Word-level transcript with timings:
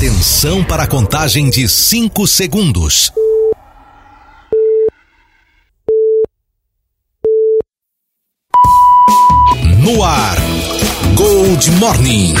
Atenção 0.00 0.64
para 0.64 0.84
a 0.84 0.86
contagem 0.86 1.50
de 1.50 1.68
5 1.68 2.26
segundos. 2.26 3.12
No 9.84 10.02
ar, 10.02 10.38
Gold 11.14 11.70
Morning. 11.72 12.34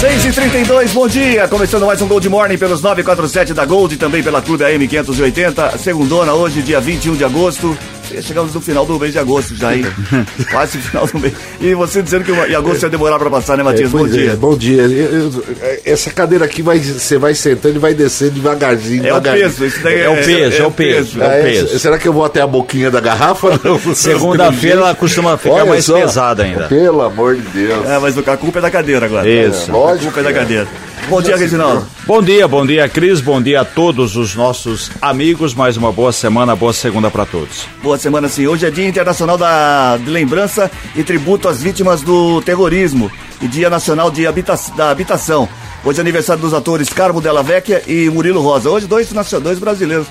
Seis 0.00 0.24
e 0.24 0.32
trinta 0.32 0.58
bom 0.94 1.08
dia! 1.08 1.46
Começando 1.46 1.84
mais 1.84 2.00
um 2.00 2.08
Gold 2.08 2.26
Morning 2.26 2.56
pelos 2.56 2.80
947 2.80 3.52
da 3.52 3.66
Gold 3.66 3.96
e 3.96 3.98
também 3.98 4.22
pela 4.22 4.40
Clube 4.40 4.64
AM 4.64 4.88
580. 4.88 5.76
Segundona, 5.76 6.32
hoje, 6.32 6.62
dia 6.62 6.80
21 6.80 7.16
de 7.16 7.24
agosto. 7.26 7.76
Chegamos 8.22 8.54
no 8.54 8.60
final 8.60 8.84
do 8.86 8.98
mês 8.98 9.12
de 9.12 9.18
agosto 9.18 9.54
já, 9.54 9.74
hein? 9.74 9.86
Quase 10.50 10.78
final 10.78 11.06
do 11.06 11.18
mês. 11.18 11.32
E 11.60 11.74
você 11.74 12.02
dizendo 12.02 12.24
que 12.24 12.32
em 12.32 12.54
agosto 12.54 12.82
ia 12.82 12.88
demorar 12.90 13.18
para 13.18 13.30
passar, 13.30 13.56
né, 13.56 13.62
Matias? 13.62 13.88
É, 13.88 13.92
bom 13.92 13.98
pois 13.98 14.12
é, 14.14 14.16
dia. 14.16 14.36
bom 14.36 14.56
dia. 14.56 14.82
Eu- 14.82 15.20
eu- 15.32 15.44
essa 15.84 16.10
cadeira 16.10 16.44
aqui 16.44 16.62
vai, 16.62 16.78
você 16.78 17.18
vai 17.18 17.34
sentando 17.34 17.76
e 17.76 17.78
vai 17.78 17.94
descendo 17.94 18.32
devagarzinho. 18.32 19.06
É 19.06 19.12
o 19.12 19.20
devagarzinho. 19.20 19.48
peso, 19.50 19.64
isso 19.66 19.80
daí 19.82 20.00
É 20.00 20.08
o 20.08 20.16
peso, 20.16 20.62
é 20.62 20.66
o 20.66 20.70
peso. 20.70 21.18
Ah, 21.22 21.24
É 21.24 21.28
o 21.28 21.32
é? 21.32 21.42
peso. 21.50 21.78
Será 21.78 21.98
que 21.98 22.08
eu 22.08 22.12
vou 22.12 22.24
até 22.24 22.40
a 22.40 22.46
boquinha 22.46 22.90
da 22.90 23.00
garrafa? 23.00 23.48
Segunda-feira 23.94 24.80
ela 24.80 24.94
costuma 24.94 25.36
ficar 25.36 25.54
Olha 25.54 25.64
mais 25.66 25.84
só. 25.84 25.98
pesada 26.00 26.42
ainda. 26.42 26.64
Pelo 26.68 27.02
amor 27.02 27.36
de 27.36 27.42
Deus. 27.42 27.86
É, 27.88 27.98
mas 27.98 28.16
a 28.16 28.36
culpa 28.36 28.58
é 28.58 28.62
da 28.62 28.70
cadeira 28.70 29.06
agora. 29.06 29.28
Isso. 29.28 29.70
A 29.70 29.74
Lógico 29.74 30.04
culpa 30.06 30.20
é 30.20 30.22
da 30.24 30.30
é. 30.30 30.32
cadeira. 30.32 30.68
Bom 31.08 31.20
dia, 31.20 31.36
Reginaldo. 31.36 31.86
Bom 32.06 32.22
dia, 32.22 32.46
bom 32.46 32.64
dia, 32.64 32.88
Cris. 32.88 33.20
Bom 33.20 33.42
dia 33.42 33.62
a 33.62 33.64
todos 33.64 34.16
os 34.16 34.34
nossos 34.36 34.90
amigos. 35.02 35.54
Mais 35.54 35.76
uma 35.76 35.90
boa 35.90 36.12
semana, 36.12 36.54
boa 36.54 36.72
segunda 36.72 37.10
para 37.10 37.26
todos. 37.26 37.66
Boa 37.82 37.98
semana, 37.98 38.28
sim. 38.28 38.46
Hoje 38.46 38.66
é 38.66 38.70
Dia 38.70 38.86
Internacional 38.86 39.36
da, 39.36 39.96
de 39.96 40.08
Lembrança 40.08 40.70
e 40.94 41.02
Tributo 41.02 41.48
às 41.48 41.60
Vítimas 41.60 42.02
do 42.02 42.40
Terrorismo 42.42 43.10
e 43.42 43.48
Dia 43.48 43.68
Nacional 43.68 44.08
de 44.10 44.24
Habita 44.26 44.54
da 44.76 44.90
Habitação. 44.90 45.48
Hoje 45.84 45.98
é 45.98 46.02
aniversário 46.02 46.40
dos 46.42 46.54
atores 46.54 46.88
Carmo 46.90 47.20
Della 47.20 47.42
Vecchia 47.42 47.82
e 47.88 48.08
Murilo 48.08 48.40
Rosa. 48.40 48.70
Hoje 48.70 48.86
dois, 48.86 49.08
dois 49.42 49.58
brasileiros. 49.58 50.06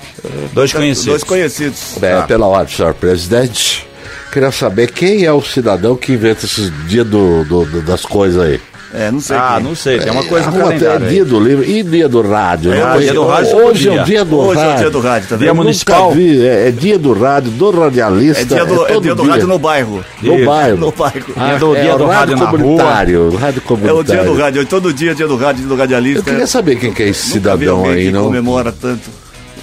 Dois 0.52 0.70
conhecidos. 0.72 1.06
Dois 1.06 1.24
conhecidos. 1.24 2.02
É, 2.02 2.20
pela 2.22 2.46
ordem, 2.46 2.74
senhor 2.76 2.92
presidente. 2.92 3.86
Queria 4.32 4.52
saber 4.52 4.92
quem 4.92 5.24
é 5.24 5.32
o 5.32 5.40
cidadão 5.42 5.96
que 5.96 6.12
inventa 6.12 6.44
esses 6.44 6.70
dias 6.86 7.06
do, 7.06 7.44
do- 7.44 7.64
do- 7.64 7.82
das 7.82 8.02
coisas 8.04 8.40
aí. 8.42 8.60
É, 8.92 9.08
não 9.10 9.20
sei 9.20 9.36
Ah, 9.36 9.52
quem. 9.54 9.64
não 9.64 9.74
sei, 9.76 9.98
tem 10.00 10.10
uma 10.10 10.24
coisa 10.24 10.50
no 10.50 10.56
Arruma 10.56 10.74
até 10.74 10.78
calendário 10.80 11.06
aí. 11.06 11.12
dia 11.14 11.24
do 11.24 11.38
livro 11.38 11.64
e 11.64 11.82
dia 11.82 12.08
do 12.08 12.22
rádio. 12.22 12.72
É, 12.72 12.76
né? 12.76 12.82
ah, 12.84 12.96
dia 12.98 13.12
do 13.14 13.24
rádio 13.26 13.56
Hoje 13.56 13.88
é 13.88 13.90
o 13.90 13.94
dia. 13.94 14.02
dia 14.04 14.24
do 14.24 14.38
Hoje 14.40 14.60
é 14.60 14.64
o 14.64 14.66
rádio. 14.66 14.78
dia 14.80 14.90
do 14.90 15.00
rádio, 15.00 15.28
tá 15.28 15.36
Dia 15.36 15.46
vendo? 15.46 15.56
municipal. 15.56 16.02
Nunca 16.02 16.14
vi, 16.16 16.44
é, 16.46 16.68
é 16.68 16.70
dia 16.72 16.98
do 16.98 17.12
rádio, 17.12 17.50
do 17.52 17.70
radialista. 17.70 18.42
É 18.42 18.44
dia 18.44 18.64
do, 18.66 18.84
é 18.84 18.92
todo 18.92 19.02
dia 19.02 19.14
do 19.14 19.22
dia. 19.22 19.32
rádio 19.32 19.46
no 19.46 19.58
bairro. 19.60 20.04
No 20.20 20.34
Isso. 20.36 20.44
bairro. 20.46 20.76
No 20.78 20.90
bairro. 20.92 21.24
Ah, 21.36 21.46
Dia 21.50 21.58
do- 21.58 21.76
é 21.76 21.82
dia 21.82 21.96
do 21.96 22.06
rádio 22.06 22.36
na 22.36 22.46
comunitário. 22.46 23.22
o 23.32 23.36
Rádio 23.36 23.58
É 23.58 23.62
o 23.62 23.66
comunitário. 23.68 24.04
dia 24.04 24.24
do 24.24 24.34
rádio. 24.36 24.60
Hoje 24.60 24.68
todo 24.68 24.92
dia 24.92 25.10
é 25.12 25.14
dia 25.14 25.28
do 25.28 25.36
rádio, 25.36 25.60
dia 25.60 25.68
do 25.68 25.76
radialista. 25.76 26.18
Eu 26.20 26.24
queria 26.24 26.46
saber 26.48 26.76
quem 26.76 26.92
que 26.92 27.02
é 27.04 27.08
esse 27.10 27.30
cidadão 27.30 27.84
aí, 27.88 28.10
não? 28.10 28.24
comemora 28.24 28.72
tanto. 28.72 29.08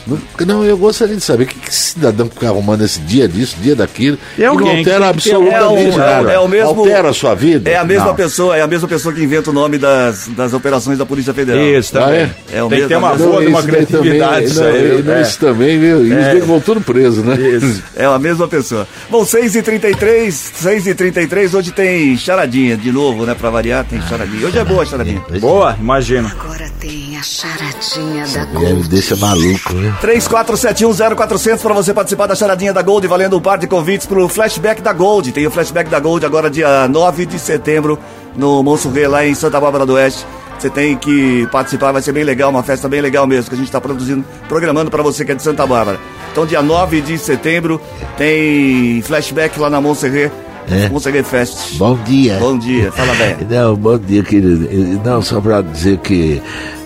Não? 0.07 0.45
Não, 0.45 0.63
eu 0.63 0.77
gostaria 0.77 1.15
de 1.15 1.21
saber 1.23 1.45
que, 1.47 1.59
que 1.59 1.69
esse 1.69 1.91
cidadão 1.93 2.29
fica 2.29 2.47
arrumando 2.47 2.83
esse 2.83 2.99
dia 3.01 3.27
disso, 3.27 3.55
dia 3.61 3.75
daquilo, 3.75 4.17
E 4.37 4.41
e 4.41 4.45
alguém 4.45 4.67
não 4.77 4.83
que 4.83 4.89
altera 4.91 5.13
que 5.13 5.21
ter- 5.23 5.35
absolutamente 5.35 5.89
É 5.89 5.93
o- 5.93 5.97
nada. 5.97 6.31
é 6.31 6.39
o 6.39 6.47
mesmo- 6.47 6.67
Altera 6.69 7.09
a 7.09 7.13
sua 7.13 7.35
vida? 7.35 7.69
É 7.69 7.75
a 7.77 7.83
mesma 7.83 8.07
Não. 8.07 8.15
pessoa, 8.15 8.57
é 8.57 8.61
a 8.61 8.67
mesma 8.67 8.87
pessoa 8.87 9.13
que 9.13 9.21
inventa 9.23 9.49
o 9.49 9.53
nome 9.53 9.77
das, 9.77 10.27
das 10.29 10.53
operações 10.53 10.97
da 10.97 11.05
Polícia 11.05 11.33
Federal. 11.33 11.61
Isso 11.63 11.93
também. 11.93 12.07
Ah, 12.21 12.29
é? 12.53 12.57
É 12.57 12.63
o 12.63 12.69
Tem 12.69 12.79
que 12.79 12.85
mesmo, 12.85 12.89
ter 12.89 12.95
uma 12.97 13.11
é 13.11 13.13
o 13.13 13.17
boa 13.17 13.41
de 13.41 13.47
uma 13.47 13.63
criatividade. 13.63 14.17
Também, 14.17 14.43
isso 14.45 14.59
não, 14.61 14.67
aí, 14.67 15.03
não, 15.03 15.13
é. 15.13 15.21
isso 15.21 15.39
também, 15.39 15.79
viu? 15.79 16.05
E 16.05 16.13
os 16.13 16.25
dois 16.27 16.45
vão 16.45 16.59
tudo 16.61 16.81
preso, 16.81 17.21
né? 17.23 17.35
Isso. 17.39 17.83
É 17.95 18.05
a 18.05 18.19
mesma 18.19 18.47
pessoa. 18.47 18.87
Bom, 19.09 19.23
6h33, 19.25 20.51
6h33, 20.61 21.53
hoje 21.53 21.71
tem 21.71 22.15
charadinha 22.17 22.77
de 22.77 22.91
novo, 22.91 23.25
né? 23.25 23.35
Pra 23.37 23.49
variar, 23.49 23.85
tem 23.85 24.01
charadinha. 24.01 24.47
Hoje 24.47 24.57
é 24.57 24.63
boa 24.63 24.83
a 24.83 24.85
charadinha. 24.85 25.21
Boa, 25.39 25.75
imagino. 25.79 26.27
Agora 26.39 26.69
tem 26.79 27.17
a 27.17 27.23
charadinha 27.23 28.25
da 28.27 28.43
E 28.43 28.47
me 28.65 28.73
Gold. 28.73 28.89
deixa 28.89 29.15
maluco, 29.15 29.73
né? 29.73 29.93
34710400 30.01 31.59
para 31.61 31.73
você 31.73 31.93
participar 31.93 32.27
da 32.27 32.35
charadinha 32.35 32.71
da 32.71 32.81
Gold, 32.81 33.07
valendo 33.07 33.37
um 33.37 33.41
par 33.41 33.57
de 33.57 33.65
convites 33.67 34.05
pro 34.05 34.27
flashback 34.29 34.81
da 34.81 34.93
Gold. 34.93 35.31
Tem 35.31 35.45
o 35.47 35.51
flashback 35.51 35.89
da 35.89 35.99
Gold 35.99 36.25
agora 36.25 36.49
dia 36.49 36.87
9 36.87 37.25
de 37.25 37.39
setembro 37.39 37.97
no 38.35 38.61
Monso 38.61 38.89
Rê, 38.89 39.07
lá 39.07 39.25
em 39.25 39.33
Santa 39.33 39.59
Bárbara 39.59 39.85
do 39.85 39.93
Oeste. 39.93 40.25
Você 40.59 40.69
tem 40.69 40.95
que 40.97 41.47
participar, 41.51 41.91
vai 41.91 42.01
ser 42.01 42.11
bem 42.11 42.23
legal, 42.23 42.49
uma 42.49 42.63
festa 42.63 42.87
bem 42.89 42.99
legal 43.01 43.27
mesmo, 43.27 43.49
que 43.49 43.55
a 43.55 43.57
gente 43.57 43.67
está 43.67 43.79
produzindo, 43.81 44.23
programando 44.47 44.89
para 44.89 45.03
você 45.03 45.23
que 45.23 45.31
é 45.31 45.35
de 45.35 45.41
Santa 45.43 45.65
Bárbara. 45.67 45.99
Então, 46.31 46.45
dia 46.45 46.61
9 46.61 47.01
de 47.01 47.17
setembro, 47.17 47.79
tem 48.17 49.01
flashback 49.03 49.59
lá 49.59 49.69
na 49.69 49.79
Monserré, 49.81 50.31
É. 50.69 50.89
Monserré 50.89 51.21
Fest. 51.23 51.77
Bom 51.77 51.95
dia. 52.05 52.37
Bom 52.39 52.57
dia, 52.57 52.91
fala 52.91 53.13
bem. 53.13 53.37
Não, 53.49 53.75
bom 53.75 53.97
dia, 53.97 54.23
querido. 54.23 54.67
Não, 55.03 55.21
só 55.21 55.39
pra 55.39 55.61
dizer 55.61 55.97
que 55.99 56.41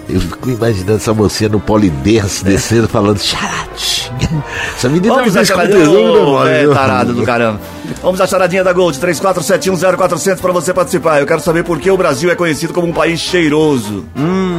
eu 0.09 0.19
fico 0.19 0.50
imaginando 0.50 0.97
essa 0.97 1.13
mocinha 1.13 1.50
no 1.50 1.59
polidense 1.59 2.44
descendo 2.44 2.88
falando 2.88 3.19
charadinha. 3.19 4.44
Essa 4.75 4.89
menina 4.89 5.16
Vamos 5.16 5.35
com 5.35 5.45
charadinha, 5.45 5.85
mano. 5.88 6.47
é, 6.47 6.67
tarado 6.67 7.13
do 7.13 7.23
caramba. 7.23 7.59
Vamos 8.01 8.22
à 8.22 8.28
charadinha 8.28 8.63
da 8.63 8.72
Gold, 8.72 8.97
34710400 9.00 10.38
para 10.39 10.51
você 10.53 10.73
participar. 10.73 11.19
Eu 11.19 11.25
quero 11.25 11.41
saber 11.41 11.63
por 11.63 11.79
que 11.79 11.89
o 11.91 11.97
Brasil 11.97 12.31
é 12.31 12.35
conhecido 12.35 12.73
como 12.73 12.88
um 12.88 12.94
país 12.94 13.19
cheiroso. 13.19 14.06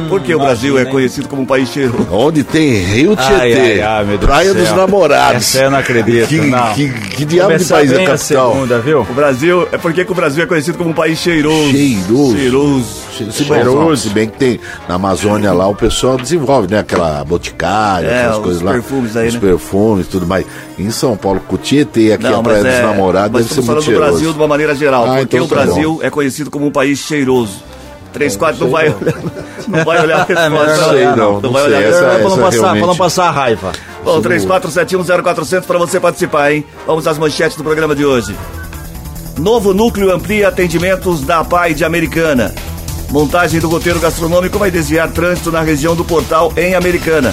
por 0.09 0.21
que 0.21 0.33
o 0.35 0.39
Brasil 0.39 0.77
é 0.77 0.85
conhecido 0.85 1.27
como 1.27 1.41
um 1.41 1.45
país 1.45 1.69
cheiroso? 1.69 2.07
Onde 2.11 2.43
tem 2.43 2.73
Rio 2.83 3.15
Tietê, 3.15 3.33
Ai, 3.33 3.81
ai, 3.81 4.05
ai, 4.09 4.17
Praia 4.19 4.53
do 4.53 4.59
dos. 4.59 4.71
Namorados. 4.73 5.37
Essa 5.37 5.63
eu 5.63 5.71
não 5.71 5.77
acredito, 5.79 6.27
Que, 6.27 6.41
não. 6.41 6.73
que, 6.73 6.89
que 6.89 7.25
diabo 7.25 7.57
de 7.57 7.65
país 7.65 7.91
é 7.91 7.95
a 7.95 8.03
a 8.03 8.05
capital? 8.05 8.53
segunda, 8.53 8.79
viu? 8.79 9.01
O 9.01 9.13
Brasil, 9.13 9.67
é 9.71 9.77
porque 9.77 10.05
que 10.05 10.11
o 10.11 10.15
Brasil 10.15 10.43
é 10.43 10.47
conhecido 10.47 10.77
como 10.77 10.89
um 10.91 10.93
país 10.93 11.17
cheiroso. 11.19 11.71
Cheiroso. 11.71 12.37
Cheiroso. 12.37 13.03
Cheiroso. 13.43 13.97
se 13.97 14.09
bem 14.09 14.27
que 14.27 14.37
tem 14.37 14.59
na 14.87 14.95
Amazônia 14.95 15.42
lá, 15.51 15.67
o 15.67 15.75
pessoal 15.75 16.15
desenvolve, 16.17 16.69
né? 16.71 16.79
Aquela 16.79 17.23
boticária, 17.25 18.07
É, 18.07 18.17
aquelas 18.19 18.37
os 18.37 18.43
coisas 18.43 18.61
lá. 18.61 18.71
perfumes 18.73 19.17
aí, 19.17 19.27
Os 19.27 19.33
né? 19.33 19.39
perfumes 19.39 20.05
e 20.05 20.09
tudo 20.09 20.25
mais. 20.27 20.45
Em 20.79 20.89
São 20.91 21.17
Paulo, 21.17 21.41
com 21.47 21.57
Tietê, 21.57 22.13
aqui 22.13 22.23
Não, 22.23 22.39
a 22.39 22.43
Praia 22.43 22.63
dos 22.63 22.71
é, 22.73 22.81
Namorados, 22.83 23.41
deve 23.41 23.49
ser 23.49 23.55
muito 23.55 23.65
falando 23.67 23.81
do 23.81 23.85
cheiroso. 23.85 24.11
Brasil 24.11 24.31
de 24.33 24.37
uma 24.39 24.47
maneira 24.47 24.75
geral. 24.75 25.03
Ah, 25.05 25.17
porque 25.17 25.35
então 25.37 25.45
o 25.45 25.49
tá 25.49 25.55
Brasil 25.55 25.99
é 26.03 26.09
conhecido 26.09 26.49
como 26.51 26.65
um 26.67 26.71
país 26.71 26.99
cheiroso. 26.99 27.63
34 28.13 28.63
não 28.65 28.69
vai 28.71 28.89
olhar, 28.89 29.15
não 29.67 29.83
vai 29.85 30.01
olhar 30.03 30.17
a 30.19 30.21
É 30.31 30.35
resposta. 30.35 30.77
não 30.77 30.89
sei, 30.89 30.89
olhar, 30.99 31.17
não. 31.17 31.41
Não 31.41 31.51
vai 31.51 31.63
sei, 31.63 31.71
olhar 31.73 31.83
essa-. 31.83 31.99
Pra 31.99 32.17
não 32.19 32.37
passar, 32.37 32.39
pra 32.59 32.67
não 32.67 32.73
realmente- 32.75 32.97
passar 32.97 33.31
raiva. 33.31 33.71
Bom, 34.05 34.21
34710400 34.21 35.61
para 35.65 35.79
você 35.79 35.99
participar, 35.99 36.51
hein? 36.53 36.63
Vamos 36.85 37.07
às 37.07 37.17
manchetes 37.17 37.57
do 37.57 37.63
programa 37.63 37.95
de 37.95 38.05
hoje. 38.05 38.35
Novo 39.39 39.73
núcleo 39.73 40.11
amplia 40.13 40.47
atendimentos 40.49 41.21
da 41.21 41.43
PAI 41.43 41.73
de 41.73 41.83
Americana. 41.83 42.53
Montagem 43.13 43.59
do 43.59 43.69
roteiro 43.69 43.99
gastronômico 43.99 44.57
vai 44.57 44.71
desviar 44.71 45.07
trânsito 45.11 45.51
na 45.51 45.61
região 45.61 45.95
do 45.95 46.03
Portal 46.03 46.51
em 46.57 46.73
Americana. 46.73 47.31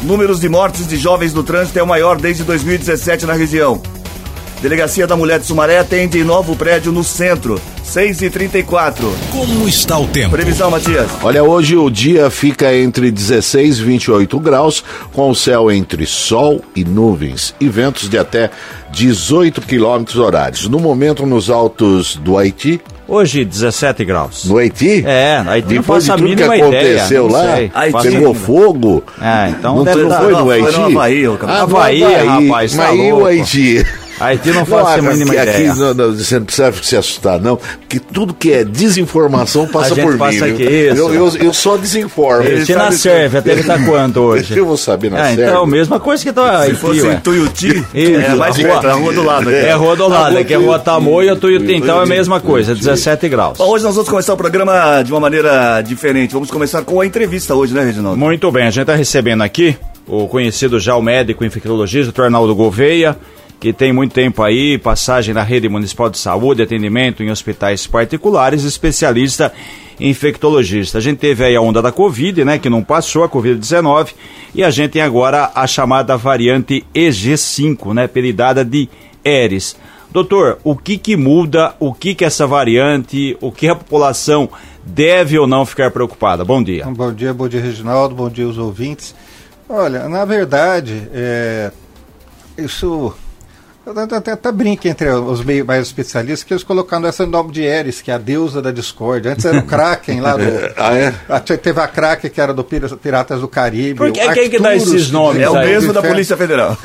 Números 0.00 0.40
de 0.40 0.48
mortes 0.48 0.88
de 0.88 0.96
jovens 0.96 1.34
no 1.34 1.42
trânsito 1.42 1.78
é 1.78 1.82
o 1.82 1.86
maior 1.86 2.16
desde 2.18 2.42
2017 2.42 3.26
na 3.26 3.34
região. 3.34 3.82
Delegacia 4.62 5.06
da 5.06 5.14
Mulher 5.18 5.38
de 5.38 5.44
Sumaré 5.44 5.78
atende 5.78 6.24
novo 6.24 6.56
prédio 6.56 6.90
no 6.90 7.04
centro. 7.04 7.60
6 7.84 8.22
e 8.22 8.30
34 8.30 9.12
Como 9.30 9.68
está 9.68 9.98
o 9.98 10.06
tempo? 10.06 10.30
Previsão, 10.30 10.70
Matias. 10.70 11.10
Olha, 11.22 11.44
hoje 11.44 11.76
o 11.76 11.90
dia 11.90 12.30
fica 12.30 12.74
entre 12.74 13.10
16 13.10 13.78
e 13.78 13.82
28 13.82 14.40
graus, 14.40 14.82
com 15.12 15.28
o 15.28 15.34
céu 15.34 15.70
entre 15.70 16.06
sol 16.06 16.62
e 16.74 16.82
nuvens 16.82 17.54
e 17.60 17.68
ventos 17.68 18.08
de 18.08 18.16
até 18.16 18.50
18 18.90 19.60
quilômetros 19.60 20.16
horários. 20.16 20.66
No 20.66 20.80
momento, 20.80 21.26
nos 21.26 21.50
altos 21.50 22.16
do 22.16 22.38
Haiti. 22.38 22.80
Hoje, 23.10 23.44
17 23.44 24.04
graus. 24.04 24.44
No 24.44 24.56
Haiti? 24.56 25.02
É, 25.04 25.42
aí 25.44 25.60
não 25.62 25.68
Depois 25.68 26.06
faço 26.06 26.06
de 26.06 26.10
a 26.12 26.14
tudo 26.14 26.28
que 26.28 26.34
mínima 26.36 26.56
ideia. 26.56 26.94
aconteceu 26.94 27.24
não 27.24 27.32
lá, 27.32 27.56
sei. 27.56 27.70
Haiti. 27.74 28.02
Pegou 28.10 28.34
fogo. 28.34 29.04
É, 29.20 29.48
então 29.50 29.74
não, 29.76 29.84
deve 29.84 30.02
não 30.02 30.08
tá- 30.08 30.18
foi 30.20 30.32
no 30.32 30.38
não, 30.38 30.44
foi 30.46 30.60
Haiti? 30.62 30.78
no 30.78 30.84
Havaí, 30.86 31.22
cara. 31.38 31.52
Ah, 31.52 31.56
no 31.56 31.62
Havaí, 31.76 32.02
rapaz, 32.02 32.72
tá 32.76 32.82
Mas 32.84 33.00
e 33.00 33.12
o. 33.12 33.26
Haiti? 33.26 33.86
Haiti 34.20 34.50
não 34.50 34.66
faço 34.66 34.98
a 34.98 35.02
mínima 35.02 35.32
aqui, 35.32 35.42
ideia. 35.50 35.70
Aqui 35.70 35.78
não, 35.80 35.94
não, 35.94 36.12
você 36.14 36.38
não 36.38 36.44
precisa 36.44 36.72
se 36.82 36.96
assustar, 36.96 37.40
não, 37.40 37.56
porque 37.56 37.98
tudo 37.98 38.34
que 38.34 38.52
é 38.52 38.62
desinformação 38.64 39.66
passa 39.66 39.92
A 39.92 39.96
gente 39.96 40.04
por 40.06 40.18
passa 40.18 40.44
mim. 40.46 40.52
aqui, 40.52 40.62
isso. 40.62 40.96
eu, 40.96 41.14
eu, 41.14 41.36
eu 41.36 41.52
só 41.54 41.76
desinformo. 41.76 42.46
Haiti 42.46 42.74
na 42.74 42.92
serve, 42.92 43.38
até 43.38 43.52
ele 43.52 43.62
tá 43.62 43.78
quanto 43.84 44.20
hoje? 44.20 44.54
Eu 44.60 44.66
vou 44.66 44.76
saber 44.76 45.10
na 45.10 45.18
É, 45.20 45.34
serve. 45.34 45.42
então, 45.44 45.66
mesma 45.66 45.98
coisa 45.98 46.22
que 46.22 46.32
tá 46.32 46.48
Se 46.50 46.56
Haiti, 46.70 46.76
fosse 46.76 47.00
ué. 47.02 47.14
em 47.14 47.20
Tuiuti, 47.20 47.84
é 47.94 48.34
mais 48.34 48.56
rua- 48.58 48.90
a 48.90 48.92
rua 48.92 49.12
do 49.12 49.22
lado. 49.22 49.48
aqui. 49.48 49.58
É 49.58 49.72
a 49.72 49.76
rua 49.76 49.96
do 49.96 50.08
lado, 50.08 50.30
rua 50.32 50.40
aqui 50.40 50.52
é 50.52 50.56
a 50.56 50.58
rua 50.58 50.66
Tuiuti. 50.78 50.84
Tamoio, 50.84 51.36
Tuiuti, 51.36 51.74
então 51.74 52.00
é 52.00 52.02
a 52.02 52.06
mesma 52.06 52.40
coisa, 52.40 52.74
17 52.74 53.28
graus. 53.28 53.56
Bom, 53.58 53.68
hoje 53.68 53.84
nós 53.84 53.94
vamos 53.94 54.08
começar 54.10 54.34
o 54.34 54.36
programa 54.36 55.02
de 55.02 55.12
uma 55.12 55.20
maneira 55.20 55.80
diferente. 55.82 56.32
Vamos 56.34 56.50
começar 56.50 56.82
com 56.82 57.00
a 57.00 57.06
entrevista 57.06 57.54
hoje, 57.54 57.72
né, 57.72 57.84
Reginaldo? 57.84 58.18
Muito 58.18 58.50
bem, 58.52 58.64
a 58.66 58.70
gente 58.70 58.82
está 58.82 58.94
recebendo 58.94 59.42
aqui 59.42 59.76
o 60.06 60.26
conhecido 60.28 60.78
já 60.78 60.94
o 60.96 61.02
médico 61.02 61.44
infectologista, 61.44 62.12
o 62.20 62.24
Arnaldo 62.24 62.54
Gouveia, 62.54 63.16
que 63.60 63.74
tem 63.74 63.92
muito 63.92 64.12
tempo 64.12 64.42
aí, 64.42 64.78
passagem 64.78 65.34
na 65.34 65.42
rede 65.42 65.68
municipal 65.68 66.08
de 66.08 66.16
saúde, 66.16 66.62
atendimento 66.62 67.22
em 67.22 67.30
hospitais 67.30 67.86
particulares, 67.86 68.64
especialista 68.64 69.52
infectologista. 70.00 70.96
A 70.96 71.00
gente 71.00 71.18
teve 71.18 71.44
aí 71.44 71.54
a 71.54 71.60
onda 71.60 71.82
da 71.82 71.92
Covid, 71.92 72.42
né, 72.42 72.58
que 72.58 72.70
não 72.70 72.82
passou, 72.82 73.22
a 73.22 73.28
Covid-19, 73.28 74.14
e 74.54 74.64
a 74.64 74.70
gente 74.70 74.92
tem 74.92 75.02
agora 75.02 75.50
a 75.54 75.66
chamada 75.66 76.16
variante 76.16 76.86
EG5, 76.94 77.92
né, 77.92 78.04
apelidada 78.04 78.64
de 78.64 78.88
Eris. 79.22 79.76
Doutor, 80.10 80.58
o 80.64 80.74
que 80.74 80.96
que 80.96 81.14
muda, 81.14 81.74
o 81.78 81.92
que 81.92 82.14
que 82.14 82.24
essa 82.24 82.46
variante, 82.46 83.36
o 83.42 83.52
que 83.52 83.68
a 83.68 83.76
população 83.76 84.48
deve 84.84 85.38
ou 85.38 85.46
não 85.46 85.66
ficar 85.66 85.90
preocupada? 85.90 86.46
Bom 86.46 86.62
dia. 86.62 86.86
Bom 86.86 87.12
dia, 87.12 87.34
bom 87.34 87.46
dia, 87.46 87.60
Reginaldo, 87.60 88.14
bom 88.14 88.30
dia, 88.30 88.48
os 88.48 88.56
ouvintes. 88.56 89.14
Olha, 89.68 90.08
na 90.08 90.24
verdade, 90.24 91.08
é, 91.12 91.70
isso 92.58 93.14
até, 93.86 94.32
até 94.32 94.52
brinca 94.52 94.88
entre 94.88 95.08
os 95.08 95.42
meio 95.42 95.64
mais 95.64 95.86
especialistas 95.86 96.44
que 96.44 96.52
eles 96.52 96.62
colocaram 96.62 97.06
essa 97.06 97.26
nome 97.26 97.50
de 97.50 97.62
Eris, 97.62 98.02
que 98.02 98.10
é 98.10 98.14
a 98.14 98.18
deusa 98.18 98.60
da 98.60 98.70
discórdia. 98.70 99.32
Antes 99.32 99.44
era 99.44 99.58
o 99.58 99.62
Kraken 99.62 100.20
lá 100.20 100.36
do. 100.36 100.44
ah, 100.76 100.94
é? 100.94 101.10
Teve 101.56 101.80
a 101.80 101.88
Kraken, 101.88 102.30
que 102.30 102.40
era 102.40 102.52
do 102.52 102.62
Piratas 102.62 103.40
do 103.40 103.48
Caribe. 103.48 103.94
Por 103.94 104.12
que, 104.12 104.32
quem 104.32 104.50
que 104.50 104.58
dá 104.58 104.76
esses 104.76 105.10
nomes? 105.10 105.42
É 105.42 105.48
o 105.48 105.54
mesmo 105.54 105.92
da 105.92 106.02
Polícia 106.02 106.36
Federal. 106.36 106.76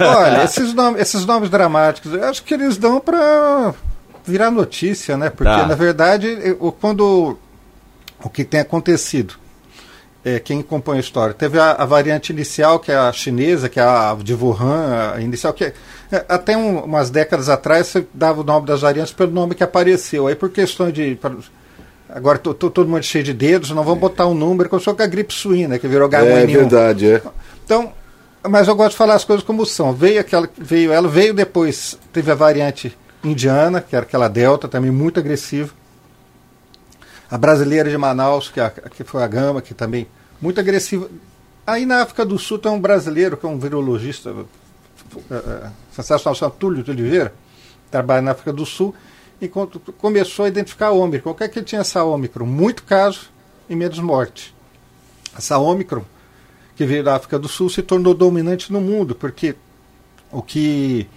É, 0.00 0.04
olha, 0.04 0.44
esses 0.44 0.72
nomes, 0.72 1.00
esses 1.02 1.26
nomes 1.26 1.50
dramáticos, 1.50 2.12
eu 2.12 2.24
acho 2.24 2.42
que 2.42 2.54
eles 2.54 2.76
dão 2.76 3.00
para 3.00 3.74
virar 4.24 4.50
notícia, 4.50 5.16
né? 5.16 5.30
Porque, 5.30 5.44
tá. 5.44 5.66
na 5.66 5.74
verdade, 5.74 6.56
quando 6.80 7.38
o 8.22 8.28
que 8.28 8.44
tem 8.44 8.60
acontecido 8.60 9.39
é, 10.24 10.38
quem 10.38 10.62
compõe 10.62 10.98
a 10.98 11.00
história. 11.00 11.34
Teve 11.34 11.58
a, 11.58 11.72
a, 11.72 11.84
variante 11.84 12.32
inicial, 12.32 12.78
que 12.78 12.92
é 12.92 12.96
a 12.96 13.12
chinesa, 13.12 13.68
que 13.68 13.80
é 13.80 13.82
a 13.82 14.16
de 14.22 14.34
Wuhan, 14.34 15.14
a 15.14 15.20
inicial, 15.20 15.52
que 15.52 15.64
é, 15.64 15.74
até 16.28 16.56
um, 16.56 16.80
umas 16.84 17.10
décadas 17.10 17.48
atrás 17.48 17.86
você 17.86 18.06
dava 18.12 18.40
o 18.40 18.44
nome 18.44 18.66
das 18.66 18.82
variantes 18.82 19.12
pelo 19.12 19.32
nome 19.32 19.54
que 19.54 19.64
apareceu. 19.64 20.26
Aí 20.26 20.34
por 20.34 20.50
questão 20.50 20.90
de. 20.90 21.18
Agora 22.08 22.38
tô, 22.38 22.52
tô, 22.52 22.70
todo 22.70 22.88
mundo 22.88 23.04
cheio 23.04 23.22
de 23.22 23.32
dedos, 23.32 23.70
não 23.70 23.84
vamos 23.84 24.00
botar 24.00 24.26
um 24.26 24.34
número, 24.34 24.68
como 24.68 24.80
se 24.80 24.84
fosse 24.84 25.02
a 25.02 25.06
gripe 25.06 25.32
suína, 25.32 25.78
que 25.78 25.86
virou 25.86 26.08
H1N1. 26.08 26.24
É 26.24 26.46
verdade, 26.46 27.10
é. 27.12 27.22
Então, 27.64 27.92
mas 28.46 28.66
eu 28.66 28.74
gosto 28.74 28.90
de 28.92 28.96
falar 28.96 29.14
as 29.14 29.24
coisas 29.24 29.44
como 29.44 29.64
são. 29.64 29.92
Veio 29.92 30.20
aquela, 30.20 30.48
veio 30.58 30.92
ela, 30.92 31.08
veio 31.08 31.32
depois, 31.32 31.96
teve 32.12 32.30
a 32.32 32.34
variante 32.34 32.96
indiana, 33.22 33.80
que 33.80 33.94
era 33.94 34.04
aquela 34.04 34.26
delta, 34.26 34.66
também 34.66 34.90
muito 34.90 35.20
agressiva 35.20 35.79
a 37.30 37.38
brasileira 37.38 37.88
de 37.88 37.96
Manaus, 37.96 38.50
que, 38.50 38.60
a, 38.60 38.70
que 38.70 39.04
foi 39.04 39.22
a 39.22 39.26
Gama, 39.28 39.62
que 39.62 39.72
também 39.72 40.06
muito 40.40 40.58
agressiva. 40.58 41.08
Aí 41.66 41.86
na 41.86 42.02
África 42.02 42.24
do 42.24 42.38
Sul 42.38 42.58
tem 42.58 42.72
um 42.72 42.80
brasileiro, 42.80 43.36
que 43.36 43.46
é 43.46 43.48
um 43.48 43.58
virologista 43.58 44.34
é, 45.30 45.34
é, 45.34 45.70
sensacional, 45.92 46.34
chama 46.34 46.50
Túlio 46.50 46.82
de 46.82 46.90
Oliveira, 46.90 47.32
trabalha 47.90 48.22
na 48.22 48.32
África 48.32 48.52
do 48.52 48.66
Sul, 48.66 48.94
e 49.40 49.48
começou 49.48 50.44
a 50.44 50.48
identificar 50.48 50.90
Ômicron. 50.90 51.34
É 51.40 51.48
que 51.48 51.62
tinha 51.62 51.80
essa 51.80 52.04
Ômicron? 52.04 52.44
Muito 52.44 52.82
caso 52.82 53.30
e 53.68 53.76
menos 53.76 53.98
morte. 53.98 54.54
Essa 55.36 55.56
Ômicron, 55.56 56.02
que 56.76 56.84
veio 56.84 57.04
da 57.04 57.16
África 57.16 57.38
do 57.38 57.48
Sul, 57.48 57.70
se 57.70 57.80
tornou 57.80 58.12
dominante 58.12 58.72
no 58.72 58.80
mundo, 58.80 59.14
porque 59.14 59.54
o 60.30 60.42
que 60.42 61.08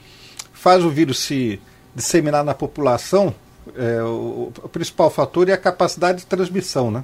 faz 0.54 0.86
o 0.86 0.90
vírus 0.90 1.20
se 1.20 1.60
disseminar 1.94 2.44
na 2.44 2.54
população 2.54 3.36
é, 3.76 4.02
o, 4.04 4.52
o, 4.64 4.70
principal 4.70 5.10
fator 5.10 5.50
é 5.50 5.54
a 5.54 5.58
capacidade 5.58 6.20
de 6.20 6.26
transmissão, 6.26 6.92
né? 6.92 7.04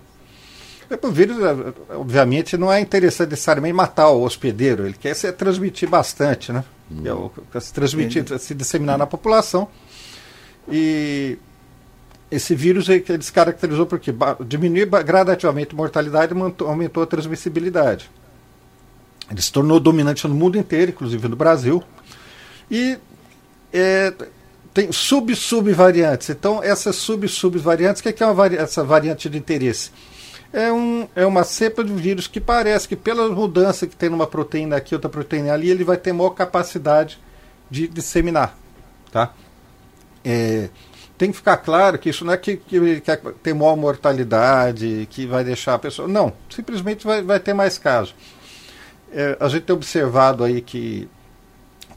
O 1.04 1.12
vírus, 1.12 1.38
é, 1.40 1.96
obviamente, 1.96 2.58
não 2.58 2.72
é 2.72 2.80
interessante 2.80 3.30
necessariamente 3.30 3.74
matar 3.74 4.10
o 4.10 4.24
hospedeiro, 4.24 4.86
ele 4.86 4.96
quer 5.00 5.16
se 5.16 5.32
transmitir 5.32 5.88
bastante, 5.88 6.52
né? 6.52 6.64
Hum. 6.92 7.04
É 7.54 7.60
se 7.60 7.74
transmitir, 7.74 8.22
Entendi. 8.22 8.42
se 8.42 8.56
disseminar 8.56 8.98
na 8.98 9.06
população. 9.06 9.68
E 10.68 11.38
esse 12.32 12.56
vírus 12.56 12.90
ele 12.90 13.22
se 13.22 13.32
caracterizou 13.32 13.86
porque 13.86 14.14
diminuiu 14.46 14.88
gradativamente 14.88 15.74
a 15.74 15.78
mortalidade 15.78 16.34
e 16.34 16.64
aumentou 16.64 17.04
a 17.04 17.06
transmissibilidade. 17.08 18.10
Ele 19.30 19.42
se 19.42 19.52
tornou 19.52 19.80
dominante 19.80 20.28
no 20.28 20.34
mundo 20.34 20.58
inteiro, 20.58 20.92
inclusive 20.92 21.28
no 21.28 21.36
Brasil. 21.36 21.84
E 22.70 22.98
é, 23.72 24.14
tem 24.74 24.92
sub-sub-variantes. 24.92 26.30
Então, 26.30 26.64
essas 26.64 26.96
sub-sub-variantes, 26.96 28.02
o 28.02 28.14
que 28.14 28.24
é, 28.24 28.26
uma 28.26 28.34
vari 28.34 28.58
essa 28.58 28.84
variante 28.84 29.30
de 29.30 29.38
interesse? 29.38 29.92
É, 30.52 30.72
um, 30.72 31.08
é 31.16 31.26
uma 31.26 31.44
cepa 31.44 31.84
de 31.84 31.94
vírus 31.94 32.28
que 32.28 32.40
parece 32.40 32.88
que, 32.88 32.96
pela 32.96 33.30
mudança 33.30 33.86
que 33.86 33.96
tem 33.96 34.10
numa 34.10 34.26
proteína 34.26 34.78
aqui, 34.78 34.96
outra 34.96 35.10
proteína 35.10 35.54
ali, 35.54 35.70
ele 35.70 35.84
vai 35.84 35.98
ter 35.98 36.12
maior 36.12 36.32
capacidade 36.32 37.20
de 37.70 37.88
disseminar. 37.88 38.58
Tá? 39.12 39.32
É, 40.24 40.70
tem 41.18 41.32
que 41.32 41.38
ficar 41.38 41.58
claro 41.58 42.00
que 42.00 42.10
isso 42.10 42.24
não 42.24 42.34
é 42.34 42.38
que, 42.38 42.58
que, 42.58 43.02
que 43.02 43.18
tem 43.44 43.54
maior 43.54 43.76
mortalidade, 43.76 45.08
que 45.12 45.28
vai 45.28 45.44
deixar 45.44 45.76
a 45.76 45.80
pessoa. 45.80 46.08
Não, 46.08 46.34
simplesmente 46.50 47.06
vai, 47.06 47.22
vai 47.22 47.40
ter 47.40 47.54
mais 47.54 47.78
casos. 47.78 48.16
É, 49.12 49.38
a 49.40 49.48
gente 49.50 49.64
tem 49.64 49.76
observado 49.76 50.44
aí 50.44 50.62
que 50.62 51.10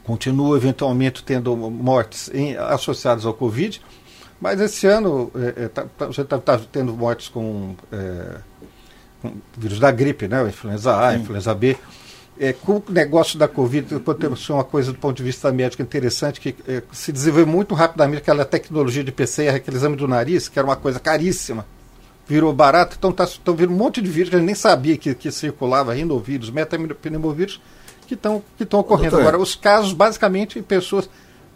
continua 0.03 0.57
eventualmente 0.57 1.23
tendo 1.23 1.55
mortes 1.55 2.29
em, 2.33 2.55
associadas 2.57 3.25
ao 3.25 3.33
Covid, 3.33 3.81
mas 4.39 4.59
esse 4.59 4.85
ano 4.87 5.31
é, 5.35 5.63
é, 5.63 5.67
tá, 5.69 5.85
tá, 5.97 6.07
você 6.07 6.21
está 6.21 6.37
tá 6.37 6.59
tendo 6.71 6.93
mortes 6.93 7.29
com, 7.29 7.75
é, 7.91 8.37
com 9.21 9.33
vírus 9.57 9.79
da 9.79 9.89
gripe, 9.89 10.27
né? 10.27 10.45
influenza 10.47 10.95
A, 10.97 11.13
Sim. 11.13 11.21
influenza 11.21 11.55
B. 11.55 11.77
É, 12.37 12.51
com 12.51 12.77
o 12.77 12.83
negócio 12.89 13.39
da 13.39 13.47
Covid, 13.47 13.99
pode 13.99 14.41
ser 14.41 14.51
uma 14.53 14.63
coisa 14.63 14.91
do 14.91 14.97
ponto 14.97 15.15
de 15.15 15.23
vista 15.23 15.51
médico 15.51 15.81
interessante, 15.81 16.41
que 16.41 16.55
é, 16.67 16.81
se 16.91 17.11
desenvolveu 17.11 17.47
muito 17.47 17.75
rapidamente 17.75 18.17
aquela 18.17 18.43
tecnologia 18.43 19.03
de 19.03 19.11
PCR, 19.11 19.55
aquele 19.55 19.77
exame 19.77 19.95
do 19.95 20.07
nariz, 20.07 20.49
que 20.49 20.59
era 20.59 20.67
uma 20.67 20.75
coisa 20.75 20.99
caríssima, 20.99 21.65
virou 22.27 22.51
barato, 22.51 22.95
então 22.97 23.11
está 23.11 23.25
tá 23.25 23.51
vindo 23.51 23.71
um 23.71 23.77
monte 23.77 24.01
de 24.01 24.09
vírus 24.09 24.29
que 24.29 24.35
a 24.35 24.39
gente 24.39 24.47
nem 24.47 24.55
sabia 24.55 24.97
que, 24.97 25.13
que 25.13 25.31
circulava, 25.31 25.93
rinovírus, 25.93 26.49
metapneumovírus, 26.49 27.61
que 28.15 28.63
estão 28.63 28.81
que 28.81 28.85
ocorrendo. 28.85 29.11
Doutor. 29.11 29.27
Agora, 29.27 29.37
os 29.41 29.55
casos, 29.55 29.93
basicamente, 29.93 30.61
pessoas 30.61 31.09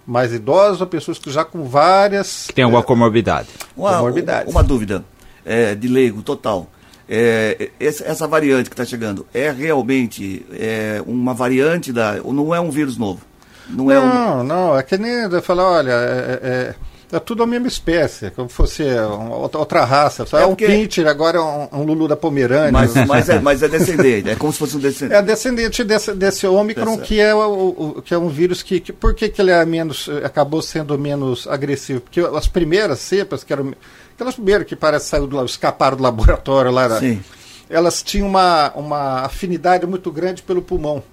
mais 0.06 0.33
idosas 0.33 0.80
ou 0.80 0.88
pessoas 0.88 1.19
que 1.19 1.30
já 1.30 1.44
com 1.44 1.65
várias. 1.65 2.48
Que 2.48 2.54
tem 2.54 2.63
alguma 2.63 2.81
é, 2.81 2.86
comorbidade. 2.86 3.50
Uma, 3.75 3.98
comorbidade. 3.98 4.50
uma 4.50 4.63
dúvida 4.63 5.04
é, 5.45 5.75
de 5.75 5.88
leigo 5.88 6.21
total. 6.21 6.68
É, 7.09 7.69
essa 7.80 8.27
variante 8.27 8.69
que 8.69 8.74
está 8.74 8.83
chegando 8.83 9.25
é 9.33 9.50
realmente 9.50 10.45
é, 10.51 11.01
uma 11.06 11.33
variante 11.33 11.92
da. 11.94 12.19
ou 12.24 12.33
não 12.33 12.54
é 12.54 12.59
um 12.59 12.69
vírus 12.69 12.98
novo? 12.98 13.21
Não, 13.69 13.92
é 13.92 13.95
não, 13.95 14.39
um... 14.39 14.44
não, 14.44 14.77
é 14.77 14.83
que 14.83 14.98
nem 14.98 15.30
falar, 15.42 15.65
olha, 15.65 15.92
é, 15.92 16.75
é 17.12 17.15
é 17.15 17.19
tudo 17.19 17.42
a 17.42 17.48
mesma 17.48 17.68
espécie, 17.68 18.31
como 18.31 18.50
fosse 18.50 18.83
uma 18.83 19.36
outra 19.38 19.86
raça. 19.86 20.25
Só 20.25 20.39
é, 20.39 20.44
é 20.44 20.45
um 20.45 20.50
porque... 20.50 20.65
pincher, 20.65 21.07
agora 21.07 21.38
é 21.38 21.42
um, 21.42 21.68
um, 21.71 21.83
Lulu 21.83 22.07
da 22.07 22.18
Pomerânia. 22.18 22.71
Mas, 22.71 22.94
mas, 23.07 23.30
é, 23.30 23.39
mas 23.42 23.63
é 23.63 23.69
descendente, 23.69 24.30
é 24.30 24.36
como 24.36 24.51
se 24.51 24.59
fosse 24.59 24.75
um 24.75 24.80
descendente. 24.80 25.18
É 25.18 25.21
descendente 25.21 25.83
desse, 25.83 26.13
desse 26.13 26.45
Ômicron, 26.45 26.98
que 26.98 27.19
é, 27.19 27.33
o, 27.33 27.95
o, 27.98 28.01
que 28.01 28.13
é 28.13 28.18
um 28.18 28.27
vírus 28.27 28.62
que, 28.62 28.80
que. 28.80 28.92
Por 28.92 29.13
que, 29.13 29.30
que 29.30 29.42
ele 29.42 29.51
é 29.51 29.65
menos, 29.65 30.09
acabou 30.24 30.62
sendo 30.62 30.98
menos 31.00 31.48
agressivo? 31.48 32.01
Porque 32.01 32.19
as 32.19 32.48
primeiras 32.48 33.00
cepas, 33.00 33.44
que 33.44 33.54
eram. 33.54 33.73
Aquelas 34.16 34.35
primeiras 34.35 34.68
que 34.68 34.76
parece 34.76 35.06
saiu 35.06 35.28
do, 35.28 35.45
escaparam 35.45 35.95
do 35.95 36.04
laboratório 36.04 36.71
lá, 36.71 36.99
Sim. 36.99 37.23
elas 37.69 38.02
tinham 38.02 38.28
uma, 38.28 38.71
uma 38.73 39.21
afinidade 39.21 39.85
muito 39.85 40.11
grande 40.11 40.42
pelo 40.42 40.61
pulmão. 40.61 41.04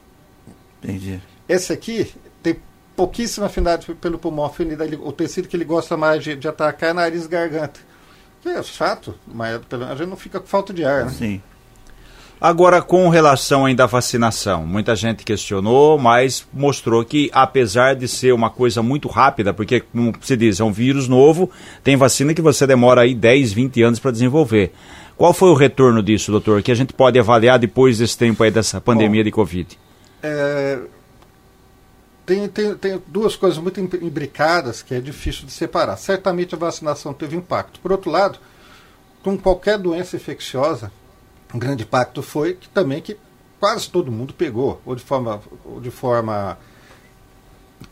Entendi. 0.83 1.21
Esse 1.47 1.73
aqui, 1.73 2.11
pouquíssima 2.97 3.47
afinidade 3.47 3.93
pelo 3.95 4.19
pulmão, 4.19 4.45
afinidade, 4.45 4.99
o 5.03 5.13
tecido 5.13 5.49
que 5.49 5.57
ele 5.57 5.65
gosta 5.65 5.97
mais 5.97 6.23
de, 6.23 6.37
de 6.37 6.49
atacar 6.49 6.91
é 6.91 6.93
nariz 6.93 7.25
e 7.25 7.29
garganta. 7.29 7.81
É 8.45 8.63
chato, 8.63 9.15
mas 9.27 9.59
a 9.89 9.95
gente 9.95 10.09
não 10.09 10.17
fica 10.17 10.39
com 10.39 10.47
falta 10.47 10.73
de 10.73 10.85
ar, 10.85 11.07
né? 11.07 11.11
Sim. 11.11 11.43
Agora, 12.41 12.83
com 12.83 13.09
relação 13.09 13.65
ainda 13.65 13.85
à 13.85 13.87
vacinação, 13.87 14.67
muita 14.67 14.95
gente 14.95 15.25
questionou, 15.25 15.97
mas 15.97 16.47
mostrou 16.53 17.03
que, 17.03 17.31
apesar 17.33 17.95
de 17.95 18.07
ser 18.07 18.35
uma 18.35 18.51
coisa 18.51 18.83
muito 18.83 19.09
rápida, 19.09 19.55
porque, 19.55 19.81
como 19.81 20.13
se 20.21 20.37
diz, 20.37 20.61
é 20.61 20.65
um 20.65 20.73
vírus 20.73 21.09
novo, 21.09 21.51
tem 21.83 21.97
vacina 21.97 22.35
que 22.35 22.43
você 22.43 22.67
demora 22.67 23.01
aí 23.01 23.15
10, 23.15 23.53
20 23.53 23.83
anos 23.83 23.99
para 23.99 24.11
desenvolver. 24.11 24.73
Qual 25.17 25.33
foi 25.33 25.49
o 25.49 25.55
retorno 25.55 26.03
disso, 26.03 26.31
doutor, 26.31 26.61
que 26.61 26.71
a 26.73 26.75
gente 26.75 26.93
pode 26.93 27.19
avaliar 27.19 27.59
depois 27.59 27.99
desse 27.99 28.19
tempo 28.19 28.43
aí 28.43 28.51
dessa 28.51 28.79
pandemia 28.79 29.23
Bom, 29.23 29.25
de 29.25 29.31
Covid? 29.31 29.79
É, 30.23 30.79
tem, 32.27 32.49
tem, 32.49 32.75
tem 32.75 33.03
duas 33.07 33.37
coisas 33.37 33.59
muito 33.59 33.81
imbricadas 33.81 34.83
que 34.83 34.95
é 34.95 35.01
difícil 35.01 35.47
de 35.47 35.53
separar. 35.53 35.97
Certamente 35.97 36.55
a 36.55 36.59
vacinação 36.59 37.13
teve 37.13 37.37
impacto. 37.37 37.81
Por 37.81 37.93
outro 37.93 38.11
lado, 38.11 38.39
com 39.23 39.37
qualquer 39.37 39.79
doença 39.79 40.17
infecciosa, 40.17 40.91
um 41.53 41.59
grande 41.59 41.83
impacto 41.85 42.23
foi 42.23 42.55
que 42.55 42.69
também 42.69 43.01
que 43.01 43.17
quase 43.61 43.89
todo 43.89 44.11
mundo 44.11 44.35
pegou, 44.35 44.81
ou 44.85 44.95
de 44.95 45.03
forma, 45.03 45.41
ou 45.65 45.81
de 45.81 45.91
forma 45.91 46.59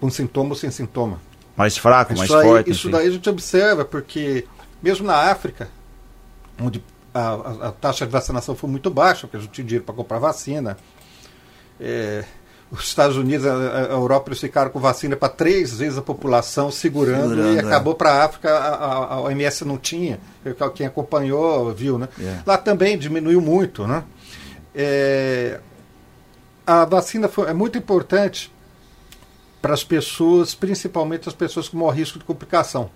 com 0.01 0.11
sintoma 0.11 0.51
ou 0.51 0.57
sem 0.57 0.71
sintoma. 0.71 1.21
Mais 1.57 1.77
fraco, 1.77 2.12
isso 2.12 2.19
mais 2.19 2.31
aí, 2.33 2.47
forte. 2.47 2.71
Isso 2.71 2.91
daí 2.91 3.09
a 3.09 3.11
gente 3.11 3.29
observa, 3.29 3.85
porque 3.85 4.47
mesmo 4.83 5.07
na 5.07 5.31
África, 5.31 5.69
onde 6.61 6.83
a, 7.15 7.21
a, 7.21 7.69
a 7.69 7.73
taxa 7.73 8.07
de 8.07 8.12
vacinação 8.12 8.57
foi 8.57 8.69
muito 8.69 8.91
baixa, 8.91 9.27
porque 9.27 9.37
a 9.37 9.41
gente 9.41 9.53
tinha 9.53 9.67
dinheiro 9.67 9.85
para 9.85 9.95
comprar 9.95 10.19
vacina, 10.19 10.77
é, 11.79 12.25
os 12.73 12.85
Estados 12.85 13.19
Unidos, 13.19 13.47
a, 13.47 13.52
a 13.52 13.93
Europa, 13.93 14.31
eles 14.31 14.41
ficaram 14.41 14.71
com 14.71 14.81
vacina 14.81 15.14
para 15.14 15.29
três 15.29 15.76
vezes 15.76 15.99
a 15.99 16.02
população 16.02 16.71
segurando, 16.71 17.29
segurando 17.29 17.55
e 17.55 17.59
é. 17.59 17.61
acabou 17.61 17.95
para 17.95 18.11
a 18.12 18.25
África, 18.25 18.50
a, 18.50 19.14
a, 19.14 19.21
OMS 19.21 19.64
não 19.67 19.76
tinha. 19.76 20.19
Quem 20.75 20.87
acompanhou 20.87 21.75
viu, 21.75 21.99
né? 21.99 22.09
Yeah. 22.19 22.41
É. 22.41 22.43
Lá 22.47 22.57
também 22.57 22.97
diminuiu 22.97 23.43
muito, 23.43 23.87
né? 23.87 24.02
É, 24.75 25.61
a 26.67 26.87
vacina 26.87 27.29
foi, 27.29 27.50
é 27.50 27.52
muito 27.52 27.76
importante 27.76 28.50
para 29.61 29.75
as 29.75 29.85
pessoas, 29.85 30.55
principalmente 30.55 31.29
as 31.29 31.35
pessoas 31.35 31.69
com 31.69 31.76
maior 31.76 31.91
risco 31.91 32.19
de 32.19 32.25
complicação. 32.25 32.91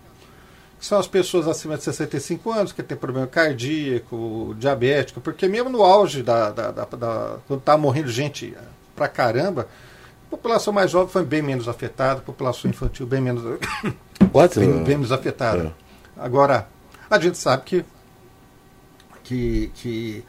Que 0.78 0.86
são 0.86 0.98
as 0.98 1.06
pessoas 1.06 1.46
acima 1.46 1.76
de 1.76 1.84
65 1.84 2.50
anos, 2.50 2.72
que 2.72 2.82
tem 2.82 2.96
problema 2.96 3.26
cardíaco, 3.26 4.54
diabético, 4.58 5.20
porque 5.20 5.46
mesmo 5.48 5.68
no 5.68 5.82
auge 5.82 6.22
da. 6.22 6.50
da, 6.50 6.70
da, 6.70 6.84
da 6.84 7.36
quando 7.46 7.60
está 7.60 7.76
morrendo 7.76 8.10
gente 8.10 8.54
pra 8.96 9.06
caramba, 9.08 9.68
a 10.26 10.30
população 10.30 10.72
mais 10.72 10.90
jovem 10.90 11.08
foi 11.08 11.24
bem 11.24 11.42
menos 11.42 11.68
afetada, 11.68 12.18
a 12.18 12.22
população 12.22 12.68
infantil 12.70 13.06
bem 13.06 13.20
menos, 13.20 13.42
bem, 14.56 14.72
bem 14.72 14.96
menos 14.96 15.12
afetada. 15.12 15.72
Agora, 16.16 16.66
a 17.08 17.20
gente 17.20 17.38
sabe 17.38 17.62
que, 17.64 17.84
que, 19.22 19.70
que 19.74 20.24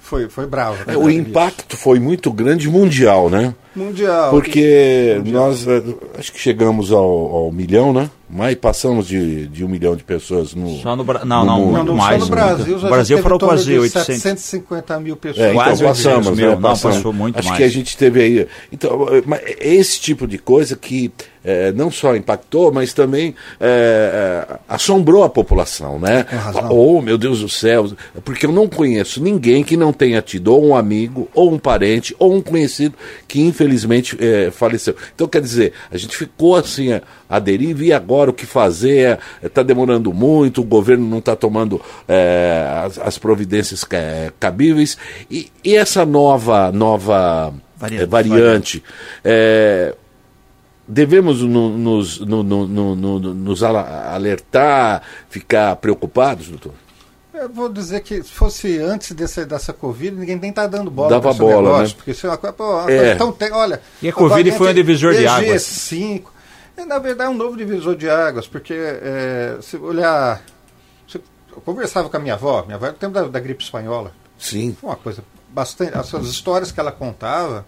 foi, 0.00 0.28
foi 0.28 0.46
bravo. 0.46 0.84
né, 0.86 0.94
É, 0.94 0.96
o 0.96 1.08
isso. 1.08 1.20
impacto 1.20 1.76
foi 1.76 1.98
muito 1.98 2.32
grande 2.32 2.68
mundial, 2.68 3.30
né? 3.30 3.54
mundial. 3.74 4.30
Porque 4.30 5.20
nós 5.26 5.66
eh, 5.66 5.82
acho 6.18 6.32
que 6.32 6.38
chegamos 6.38 6.90
ao, 6.92 7.04
ao 7.04 7.52
milhão, 7.52 7.92
né? 7.92 8.10
Mas 8.30 8.54
passamos 8.56 9.06
de, 9.06 9.46
de 9.46 9.64
um 9.64 9.68
milhão 9.68 9.96
de 9.96 10.04
pessoas 10.04 10.54
no. 10.54 10.76
Só 10.82 10.94
no 10.94 11.02
Bra- 11.02 11.24
não, 11.24 11.40
no 11.40 11.46
não, 11.46 11.58
mundo. 11.60 11.64
Não, 11.64 11.72
muito 11.78 11.86
não 11.88 11.94
mais. 11.96 12.18
só 12.20 12.24
no 12.26 12.30
Brasil, 12.30 12.74
No 12.74 12.78
já 12.80 12.88
Brasil 12.88 13.18
foram 13.22 13.38
quase 13.38 13.64
de 13.64 13.78
800. 13.78 14.04
750 14.06 15.00
mil 15.00 15.16
pessoas. 15.16 15.46
É, 15.46 15.50
então 15.50 15.64
Quase 15.64 15.82
passamos, 15.82 16.26
800 16.26 16.38
mil. 16.38 16.48
né? 16.48 16.54
Não, 16.54 16.60
Passamos. 16.62 16.96
passou 16.98 17.12
muito 17.12 17.38
Acho 17.38 17.48
mais. 17.48 17.58
que 17.58 17.64
a 17.64 17.68
gente 17.70 17.96
teve 17.96 18.20
aí. 18.22 18.48
Então, 18.70 19.06
mas 19.24 19.40
é 19.42 19.74
esse 19.74 19.98
tipo 20.00 20.26
de 20.26 20.36
coisa 20.36 20.76
que 20.76 21.10
eh, 21.42 21.72
não 21.72 21.90
só 21.90 22.14
impactou, 22.14 22.70
mas 22.70 22.92
também 22.92 23.34
eh, 23.58 24.46
eh, 24.50 24.58
assombrou 24.68 25.24
a 25.24 25.30
população, 25.30 25.98
né? 25.98 26.26
Razão. 26.28 26.68
Oh, 26.70 27.00
meu 27.00 27.16
Deus 27.16 27.40
do 27.40 27.48
céu! 27.48 27.90
Porque 28.24 28.44
eu 28.44 28.52
não 28.52 28.68
conheço 28.68 29.22
ninguém 29.22 29.64
que 29.64 29.76
não 29.76 29.92
tenha 29.92 30.20
tido 30.20 30.48
ou 30.52 30.66
um 30.66 30.76
amigo, 30.76 31.28
ou 31.34 31.50
um 31.52 31.58
parente, 31.58 32.14
ou 32.18 32.34
um 32.34 32.42
conhecido 32.42 32.94
que 33.26 33.40
infelizmente 33.40 34.16
eh, 34.20 34.50
faleceu. 34.52 34.94
Então, 35.14 35.26
quer 35.26 35.40
dizer, 35.40 35.72
a 35.90 35.96
gente 35.96 36.14
ficou 36.14 36.54
assim 36.56 36.88
a, 37.28 37.38
deriva 37.38 37.84
e 37.84 37.92
agora 37.92 38.30
o 38.30 38.34
que 38.34 38.46
fazer? 38.46 39.18
Está 39.42 39.62
demorando 39.62 40.12
muito, 40.12 40.60
o 40.60 40.64
governo 40.64 41.06
não 41.08 41.18
está 41.18 41.34
tomando 41.36 41.80
eh, 42.08 42.82
as, 42.86 42.98
as 42.98 43.18
providências 43.18 43.84
ca- 43.84 44.32
cabíveis. 44.40 44.96
E, 45.30 45.50
e 45.64 45.76
essa 45.76 46.04
nova, 46.06 46.70
nova 46.72 47.52
Variante. 47.76 48.02
eh, 48.02 48.06
variante 48.06 48.84
eh, 49.24 49.94
devemos 50.86 51.42
no- 51.42 51.76
nos, 51.76 52.18
no- 52.20 52.42
no- 52.42 52.66
no- 52.66 52.96
no- 52.96 53.34
nos 53.34 53.62
alertar, 53.62 55.02
ficar 55.28 55.76
preocupados, 55.76 56.48
doutor? 56.48 56.72
Eu 57.34 57.48
vou 57.48 57.68
dizer 57.68 58.00
que 58.00 58.20
se 58.22 58.30
fosse 58.32 58.78
antes 58.78 59.12
desse, 59.12 59.44
dessa 59.44 59.72
Covid, 59.72 60.16
ninguém 60.16 60.36
nem 60.36 60.52
tá 60.52 60.66
dando 60.66 60.90
bola 60.90 61.10
Dava 61.10 61.32
bola, 61.32 61.56
negócio, 61.62 61.86
né? 61.88 61.92
Porque 61.96 62.10
isso 62.10 62.26
é 62.26 62.30
uma 62.30 62.36
coisa, 62.36 62.56
uma 62.58 62.90
É. 62.90 62.96
coisa 62.98 63.16
tão 63.16 63.30
tem, 63.32 63.52
olha. 63.52 63.80
E 64.02 64.08
a 64.08 64.12
Covid 64.12 64.50
foi 64.52 64.70
um 64.70 64.74
divisor 64.74 65.14
de 65.14 65.24
águas. 65.26 65.62
EG5. 65.62 66.22
É, 66.78 66.84
na 66.84 66.98
verdade, 66.98 67.28
é 67.30 67.32
um 67.32 67.36
novo 67.36 67.56
divisor 67.56 67.96
de 67.96 68.08
águas, 68.08 68.46
porque 68.46 68.72
é, 68.74 69.58
se 69.60 69.76
olhar. 69.76 70.40
se- 71.08 71.20
eu 71.50 71.60
conversava 71.62 72.08
com 72.08 72.16
a 72.16 72.20
minha 72.20 72.34
avó, 72.34 72.62
minha 72.64 72.76
avó 72.76 72.86
no 72.86 72.92
tempo 72.92 73.12
da, 73.12 73.22
da 73.22 73.40
gripe 73.40 73.62
espanhola. 73.64 74.12
Sim. 74.38 74.76
Foi 74.80 74.90
uma 74.90 74.96
coisa 74.96 75.22
bastante. 75.50 75.96
As 75.98 76.12
histórias 76.24 76.70
que 76.70 76.78
ela 76.78 76.92
contava. 76.92 77.66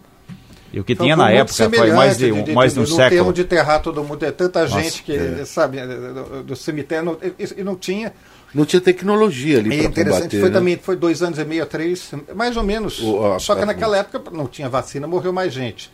E 0.73 0.79
o 0.79 0.85
que 0.85 0.95
tinha 0.95 1.17
na 1.17 1.29
época 1.33 1.69
foi 1.69 1.91
mais 1.91 2.17
de, 2.17 2.31
um, 2.31 2.53
mais 2.55 2.75
de 2.75 2.79
um 2.79 2.83
no 2.83 2.87
século. 2.89 3.11
termo 3.11 3.33
de 3.33 3.41
enterrar 3.43 3.83
todo 3.83 4.05
mundo, 4.05 4.23
é 4.25 4.31
tanta 4.31 4.61
Nossa, 4.63 4.81
gente 4.81 5.03
que, 5.03 5.13
é. 5.17 5.45
sabe, 5.45 5.79
do, 5.85 6.45
do 6.45 6.55
cemitério, 6.55 7.05
não- 7.07 7.19
e, 7.37 7.61
e 7.61 7.65
não 7.65 7.75
tinha. 7.75 8.13
Não 8.55 8.65
tinha 8.65 8.81
tecnologia 8.81 9.59
ali 9.59 9.75
É 9.75 9.79
para 9.79 9.87
interessante, 9.91 10.17
combater. 10.23 10.41
foi 10.41 10.49
né? 10.49 10.55
também, 10.55 10.77
foi 10.77 10.97
dois 10.97 11.23
anos 11.23 11.39
e 11.41 11.45
meio, 11.45 11.67
três, 11.67 12.13
mais 12.37 12.57
ou 12.57 12.63
menos. 12.63 13.01
O- 13.01 13.33
a- 13.33 13.39
Só 13.41 13.55
que 13.57 13.63
a- 13.63 13.67
naquela 13.67 13.97
época 13.97 14.31
não 14.31 14.47
tinha 14.47 14.69
vacina, 14.69 15.07
morreu 15.09 15.33
mais 15.33 15.53
gente. 15.53 15.91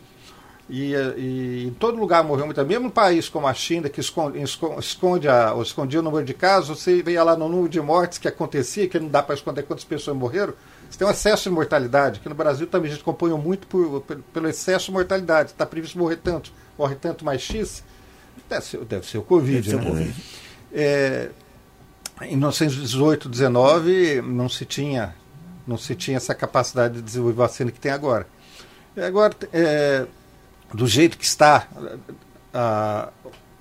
E, 0.69 0.93
e 1.15 1.65
em 1.67 1.73
todo 1.73 1.97
lugar 1.97 2.23
morreu 2.25 2.45
muita 2.45 2.61
Mesmo 2.63 2.87
um 2.87 2.89
país 2.89 3.29
como 3.29 3.47
a 3.47 3.53
China, 3.53 3.87
que 3.87 4.01
esconde, 4.01 4.41
esco- 4.41 4.75
esconde 4.79 5.27
a, 5.29 5.53
ou 5.53 5.61
escondia 5.61 6.01
o 6.01 6.03
número 6.03 6.25
de 6.25 6.33
casos, 6.33 6.77
você 6.81 7.01
veia 7.01 7.23
lá 7.23 7.37
no 7.37 7.47
número 7.47 7.69
de 7.69 7.79
mortes 7.79 8.17
que 8.17 8.27
acontecia, 8.27 8.87
que 8.89 8.99
não 8.99 9.07
dá 9.07 9.23
para 9.23 9.33
esconder 9.35 9.63
quantas 9.63 9.85
pessoas 9.85 10.17
morreram, 10.17 10.53
você 10.89 10.97
tem 10.99 11.07
um 11.07 11.11
excesso 11.11 11.43
de 11.43 11.55
mortalidade, 11.55 12.19
que 12.19 12.27
no 12.27 12.35
Brasil 12.35 12.67
também 12.67 12.89
a 12.91 12.93
gente 12.93 13.01
acompanha 13.01 13.37
muito 13.37 13.65
por, 13.67 14.01
pelo- 14.01 14.23
pelo 14.23 14.47
excesso 14.49 14.87
de 14.87 14.91
mortalidade. 14.91 15.51
Está 15.51 15.65
previsto 15.65 15.97
morrer 15.97 16.17
tanto, 16.17 16.51
morre 16.77 16.95
tanto 16.95 17.23
mais 17.23 17.41
X, 17.41 17.81
deve 18.49 18.65
ser, 18.65 18.83
deve 18.83 19.05
ser 19.07 19.17
o 19.19 19.21
Covid. 19.23 19.61
Deve 19.61 19.69
ser 19.69 19.75
o 19.75 19.79
né? 19.79 19.89
Covid. 19.89 20.23
É, 20.73 21.29
em 22.23 22.31
1918, 22.35 23.29
19 23.29 24.21
não 24.21 24.49
se 24.49 24.65
tinha 24.65 25.15
não 25.65 25.77
se 25.77 25.95
tinha 25.95 26.17
essa 26.17 26.33
capacidade 26.35 26.95
de 26.95 27.01
desenvolver 27.01 27.35
vacina 27.35 27.71
que 27.71 27.79
tem 27.79 27.91
agora. 27.91 28.25
E 28.95 29.01
agora, 29.01 29.33
é, 29.53 30.05
do 30.73 30.87
jeito 30.87 31.17
que 31.17 31.25
está, 31.25 31.67
a- 32.53 33.09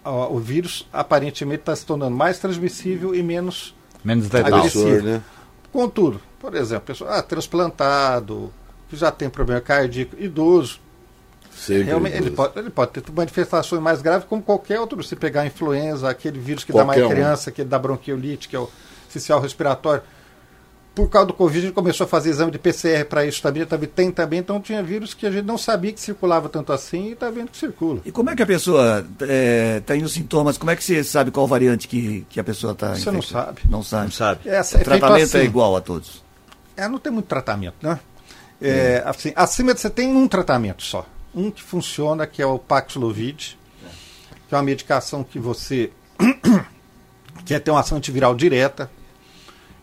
a- 0.04 0.10
o 0.28 0.38
vírus 0.38 0.88
aparentemente 0.92 1.60
está 1.60 1.74
se 1.76 1.84
tornando 1.86 2.16
mais 2.16 2.38
transmissível 2.38 3.14
e 3.14 3.22
menos. 3.22 3.74
Menos 4.04 4.30
letal. 4.30 4.58
Agressivo. 4.60 5.02
Né? 5.02 5.22
Contudo, 5.72 6.20
por 6.40 6.54
exemplo, 6.54 6.84
pessoa 6.86 7.10
ah, 7.16 7.22
transplantado, 7.22 8.52
que 8.88 8.96
já 8.96 9.10
tem 9.10 9.28
problema 9.28 9.60
cardíaco, 9.60 10.14
idoso, 10.18 10.80
realmente 11.84 12.14
ele 12.16 12.26
idoso. 12.28 12.36
pode, 12.36 12.58
ele 12.58 12.70
pode 12.70 12.90
ter 12.92 13.12
manifestações 13.12 13.82
mais 13.82 14.00
graves 14.00 14.26
como 14.28 14.42
qualquer 14.42 14.78
outro. 14.80 15.02
Se 15.02 15.16
pegar 15.16 15.42
a 15.42 15.46
influenza, 15.46 16.08
aquele 16.08 16.38
vírus 16.38 16.64
que 16.64 16.72
dá 16.72 16.84
Qualquer 16.84 17.00
mais 17.00 17.10
um. 17.10 17.14
criança, 17.14 17.50
que 17.50 17.64
dá 17.64 17.78
bronquiolite, 17.78 18.48
que 18.48 18.56
é 18.56 18.58
o 18.60 18.70
social 19.10 19.40
respiratório. 19.40 20.02
Por 20.96 21.10
causa 21.10 21.26
do 21.26 21.34
Covid, 21.34 21.58
a 21.58 21.62
gente 21.66 21.74
começou 21.74 22.06
a 22.06 22.08
fazer 22.08 22.30
exame 22.30 22.50
de 22.50 22.58
PCR 22.58 23.04
para 23.04 23.26
isso 23.26 23.42
também, 23.42 23.66
também. 23.66 23.86
Tem 23.86 24.10
também, 24.10 24.38
então 24.38 24.58
tinha 24.58 24.82
vírus 24.82 25.12
que 25.12 25.26
a 25.26 25.30
gente 25.30 25.44
não 25.44 25.58
sabia 25.58 25.92
que 25.92 26.00
circulava 26.00 26.48
tanto 26.48 26.72
assim 26.72 27.08
e 27.08 27.12
está 27.12 27.28
vendo 27.28 27.50
que 27.50 27.58
circula. 27.58 28.00
E 28.02 28.10
como 28.10 28.30
é 28.30 28.34
que 28.34 28.42
a 28.42 28.46
pessoa 28.46 29.06
tem 29.84 30.02
os 30.02 30.14
sintomas? 30.14 30.56
Como 30.56 30.70
é 30.70 30.74
que 30.74 30.82
você 30.82 31.04
sabe 31.04 31.30
qual 31.30 31.46
variante 31.46 31.86
que, 31.86 32.26
que 32.30 32.40
a 32.40 32.44
pessoa 32.44 32.72
está 32.72 32.94
Você 32.94 33.10
não 33.10 33.20
sabe. 33.20 33.60
Não 33.68 33.82
sabe. 33.82 34.04
Não 34.04 34.10
sabe. 34.10 34.48
O 34.48 34.50
é 34.50 34.64
feito 34.64 34.84
tratamento 34.84 35.18
é 35.18 35.22
assim. 35.22 35.46
igual 35.46 35.76
a 35.76 35.82
todos. 35.82 36.24
É, 36.74 36.88
não 36.88 36.98
tem 36.98 37.12
muito 37.12 37.26
tratamento, 37.26 37.76
né? 37.82 38.00
É, 38.58 39.02
assim, 39.04 39.34
acima 39.36 39.74
de 39.74 39.80
você 39.80 39.90
tem 39.90 40.16
um 40.16 40.26
tratamento 40.26 40.82
só. 40.82 41.06
Um 41.34 41.50
que 41.50 41.62
funciona, 41.62 42.26
que 42.26 42.40
é 42.40 42.46
o 42.46 42.58
Paxlovid, 42.58 43.58
que 44.48 44.54
é 44.54 44.56
uma 44.56 44.64
medicação 44.64 45.22
que 45.22 45.38
você 45.38 45.90
quer 47.44 47.60
ter 47.60 47.70
uma 47.70 47.80
ação 47.80 47.98
antiviral 47.98 48.34
direta. 48.34 48.90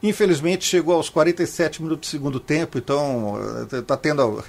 Infelizmente 0.04 0.66
chegou 0.66 0.96
aos 0.96 1.10
47 1.10 1.82
minutos 1.82 2.10
do 2.10 2.12
segundo 2.12 2.40
tempo, 2.40 2.78
então 2.78 3.36
está 3.72 3.96
tendo. 3.98 4.44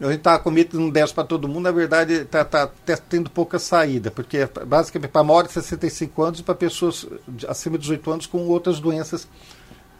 A 0.00 0.04
gente 0.06 0.18
está 0.18 0.38
com 0.38 0.50
medo 0.50 0.70
que 0.70 0.76
não 0.76 0.90
desce 0.90 1.12
para 1.14 1.24
todo 1.24 1.48
mundo, 1.48 1.60
na 1.64 1.72
verdade 1.72 2.12
está 2.12 2.44
tá, 2.44 2.66
tá 2.68 2.96
tendo 2.96 3.28
pouca 3.30 3.58
saída, 3.58 4.10
porque 4.12 4.36
é 4.36 4.46
basicamente 4.46 5.10
para 5.10 5.24
maiores 5.24 5.48
de 5.48 5.54
65 5.54 6.22
anos 6.22 6.38
e 6.40 6.42
para 6.44 6.54
pessoas 6.54 7.04
de- 7.26 7.46
acima 7.48 7.76
de 7.76 7.82
18 7.82 8.10
anos 8.12 8.26
com 8.26 8.46
outras 8.46 8.78
doenças, 8.78 9.26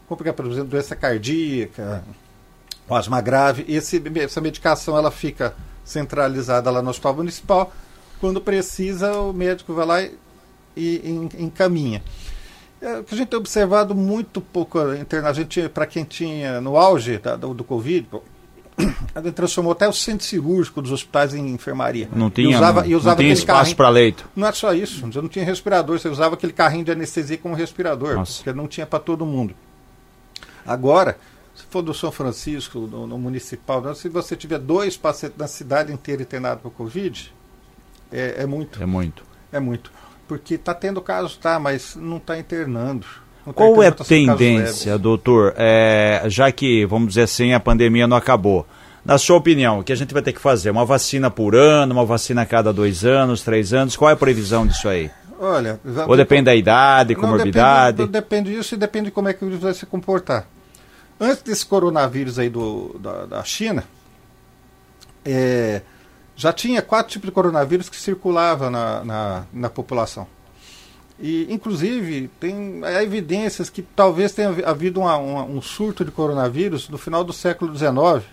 como 0.06 0.18
por 0.18 0.46
exemplo, 0.46 0.64
doença 0.70 0.94
cardíaca, 0.94 2.04
o 2.88 2.94
asma 2.94 3.20
grave. 3.20 3.64
Esse, 3.66 4.00
essa 4.20 4.40
medicação 4.40 4.96
ela 4.96 5.10
fica 5.10 5.56
centralizada 5.84 6.70
lá 6.70 6.80
no 6.82 6.90
hospital 6.90 7.14
municipal. 7.16 7.72
Quando 8.20 8.40
precisa, 8.40 9.12
o 9.14 9.32
médico 9.32 9.72
vai 9.74 9.86
lá 9.86 10.02
e, 10.02 10.12
e 10.76 11.02
en- 11.10 11.44
encaminha. 11.44 12.02
É, 12.80 13.02
que 13.02 13.14
a 13.14 13.16
gente 13.16 13.28
tem 13.28 13.38
observado 13.38 13.94
muito 13.94 14.40
pouco 14.40 14.78
interna, 14.94 15.28
a 15.28 15.32
gente 15.32 15.68
para 15.68 15.84
quem 15.86 16.04
tinha 16.04 16.60
no 16.60 16.76
auge 16.76 17.20
do, 17.40 17.52
do 17.52 17.64
Covid, 17.64 18.06
pô, 18.08 18.22
a 19.14 19.20
gente 19.20 19.32
transformou 19.34 19.72
até 19.72 19.88
o 19.88 19.92
centro 19.92 20.24
cirúrgico 20.24 20.80
dos 20.80 20.92
hospitais 20.92 21.34
em 21.34 21.48
enfermaria. 21.52 22.08
Não 22.14 22.28
E 22.28 22.30
tinha, 22.30 22.56
usava, 22.56 22.82
não, 22.82 22.88
e 22.88 22.94
usava 22.94 23.16
não 23.16 23.22
tinha 23.22 23.32
espaço 23.32 23.74
para 23.74 23.88
leito. 23.88 24.28
não 24.36 24.46
é 24.46 24.52
só 24.52 24.72
isso, 24.72 25.04
você 25.04 25.20
não 25.20 25.28
tinha 25.28 25.44
respirador, 25.44 25.98
você 25.98 26.08
usava 26.08 26.34
aquele 26.34 26.52
carrinho 26.52 26.84
de 26.84 26.92
anestesia 26.92 27.36
como 27.38 27.54
respirador, 27.56 28.14
Nossa. 28.14 28.36
porque 28.36 28.52
não 28.52 28.68
tinha 28.68 28.86
para 28.86 29.00
todo 29.00 29.26
mundo. 29.26 29.54
Agora, 30.64 31.18
se 31.56 31.64
for 31.70 31.82
do 31.82 31.92
São 31.92 32.12
Francisco, 32.12 32.78
no, 32.78 33.06
no 33.08 33.18
municipal, 33.18 33.80
não, 33.82 33.94
se 33.94 34.08
você 34.08 34.36
tiver 34.36 34.58
dois 34.58 34.96
pacientes 34.96 35.36
na 35.38 35.48
cidade 35.48 35.92
inteira 35.92 36.22
internados 36.22 36.62
por 36.62 36.70
Covid, 36.70 37.32
é, 38.12 38.36
é 38.42 38.46
muito, 38.46 38.80
É 38.80 38.86
muito. 38.86 39.24
é 39.50 39.58
muito. 39.58 39.90
Porque 40.28 40.54
está 40.54 40.74
tendo 40.74 41.00
casos, 41.00 41.36
tá, 41.36 41.58
mas 41.58 41.96
não 41.96 42.18
está 42.18 42.38
internando. 42.38 43.06
Não 43.46 43.52
tá 43.52 43.56
Qual 43.56 43.82
é 43.82 43.86
a 43.86 43.88
internando, 43.88 43.96
tá 43.96 44.04
tendência, 44.04 44.98
doutor? 44.98 45.54
É, 45.56 46.22
já 46.26 46.52
que, 46.52 46.84
vamos 46.84 47.08
dizer 47.08 47.22
assim, 47.22 47.54
a 47.54 47.58
pandemia 47.58 48.06
não 48.06 48.16
acabou. 48.16 48.66
Na 49.04 49.16
sua 49.16 49.36
opinião, 49.36 49.78
o 49.78 49.82
que 49.82 49.92
a 49.92 49.96
gente 49.96 50.12
vai 50.12 50.22
ter 50.22 50.34
que 50.34 50.40
fazer? 50.40 50.70
Uma 50.70 50.84
vacina 50.84 51.30
por 51.30 51.56
ano, 51.56 51.94
uma 51.94 52.04
vacina 52.04 52.42
a 52.42 52.46
cada 52.46 52.74
dois 52.74 53.06
anos, 53.06 53.42
três 53.42 53.72
anos? 53.72 53.96
Qual 53.96 54.10
é 54.10 54.12
a 54.12 54.16
previsão 54.16 54.66
disso 54.66 54.86
aí? 54.86 55.10
Olha, 55.40 55.80
Ou 56.06 56.16
depende 56.16 56.44
da 56.44 56.54
idade, 56.54 57.14
Não, 57.14 57.20
comorbidade? 57.20 57.98
Depende, 57.98 58.12
depende 58.12 58.54
disso 58.54 58.74
e 58.74 58.78
depende 58.78 59.06
de 59.06 59.10
como 59.12 59.28
é 59.28 59.32
que 59.32 59.44
o 59.44 59.48
vírus 59.48 59.62
vai 59.62 59.72
se 59.72 59.86
comportar. 59.86 60.46
Antes 61.18 61.42
desse 61.42 61.64
coronavírus 61.64 62.38
aí 62.38 62.50
do, 62.50 62.98
da, 63.00 63.24
da 63.24 63.44
China, 63.44 63.84
é, 65.24 65.80
já 66.38 66.52
tinha 66.52 66.80
quatro 66.80 67.12
tipos 67.12 67.26
de 67.28 67.32
coronavírus 67.34 67.88
que 67.88 67.96
circulavam 67.96 68.70
na, 68.70 69.04
na, 69.04 69.44
na 69.52 69.68
população. 69.68 70.24
E, 71.18 71.52
inclusive, 71.52 72.30
tem 72.38 72.80
há 72.84 73.02
evidências 73.02 73.68
que 73.68 73.82
talvez 73.82 74.30
tenha 74.32 74.50
havi- 74.50 74.64
havido 74.64 75.00
uma- 75.00 75.16
uma- 75.16 75.42
um 75.42 75.60
surto 75.60 76.04
de 76.04 76.12
coronavírus 76.12 76.88
no 76.88 76.96
final 76.96 77.24
do 77.24 77.32
século 77.32 77.76
XIX, 77.76 78.24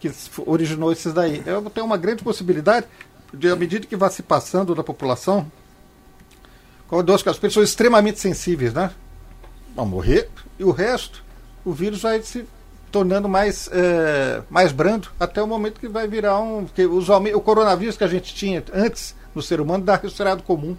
que 0.00 0.10
originou 0.46 0.90
esses 0.90 1.12
daí. 1.12 1.42
Eu 1.44 1.60
tenho 1.68 1.84
uma 1.84 1.98
grande 1.98 2.24
possibilidade 2.24 2.86
de, 3.34 3.50
à 3.50 3.54
medida 3.54 3.86
que 3.86 3.96
vai 3.96 4.08
se 4.08 4.22
passando 4.22 4.74
da 4.74 4.82
população, 4.82 5.52
com 6.88 6.98
as 7.28 7.38
pessoas 7.38 7.68
extremamente 7.68 8.18
sensíveis, 8.18 8.72
né? 8.72 8.90
Vão 9.74 9.84
morrer 9.84 10.30
e 10.58 10.64
o 10.64 10.70
resto, 10.70 11.22
o 11.66 11.72
vírus 11.72 12.00
vai 12.00 12.22
se 12.22 12.46
tornando 12.96 13.28
mais, 13.28 13.68
é, 13.72 14.40
mais 14.48 14.72
brando 14.72 15.08
até 15.20 15.42
o 15.42 15.46
momento 15.46 15.78
que 15.78 15.86
vai 15.86 16.08
virar 16.08 16.40
um. 16.40 16.64
Que 16.64 16.86
os, 16.86 17.08
o 17.10 17.40
coronavírus 17.42 17.94
que 17.96 18.04
a 18.04 18.08
gente 18.08 18.34
tinha 18.34 18.64
antes 18.72 19.14
no 19.34 19.42
ser 19.42 19.60
humano 19.60 19.84
dá 19.84 19.96
resfriado 19.96 20.42
comum. 20.42 20.74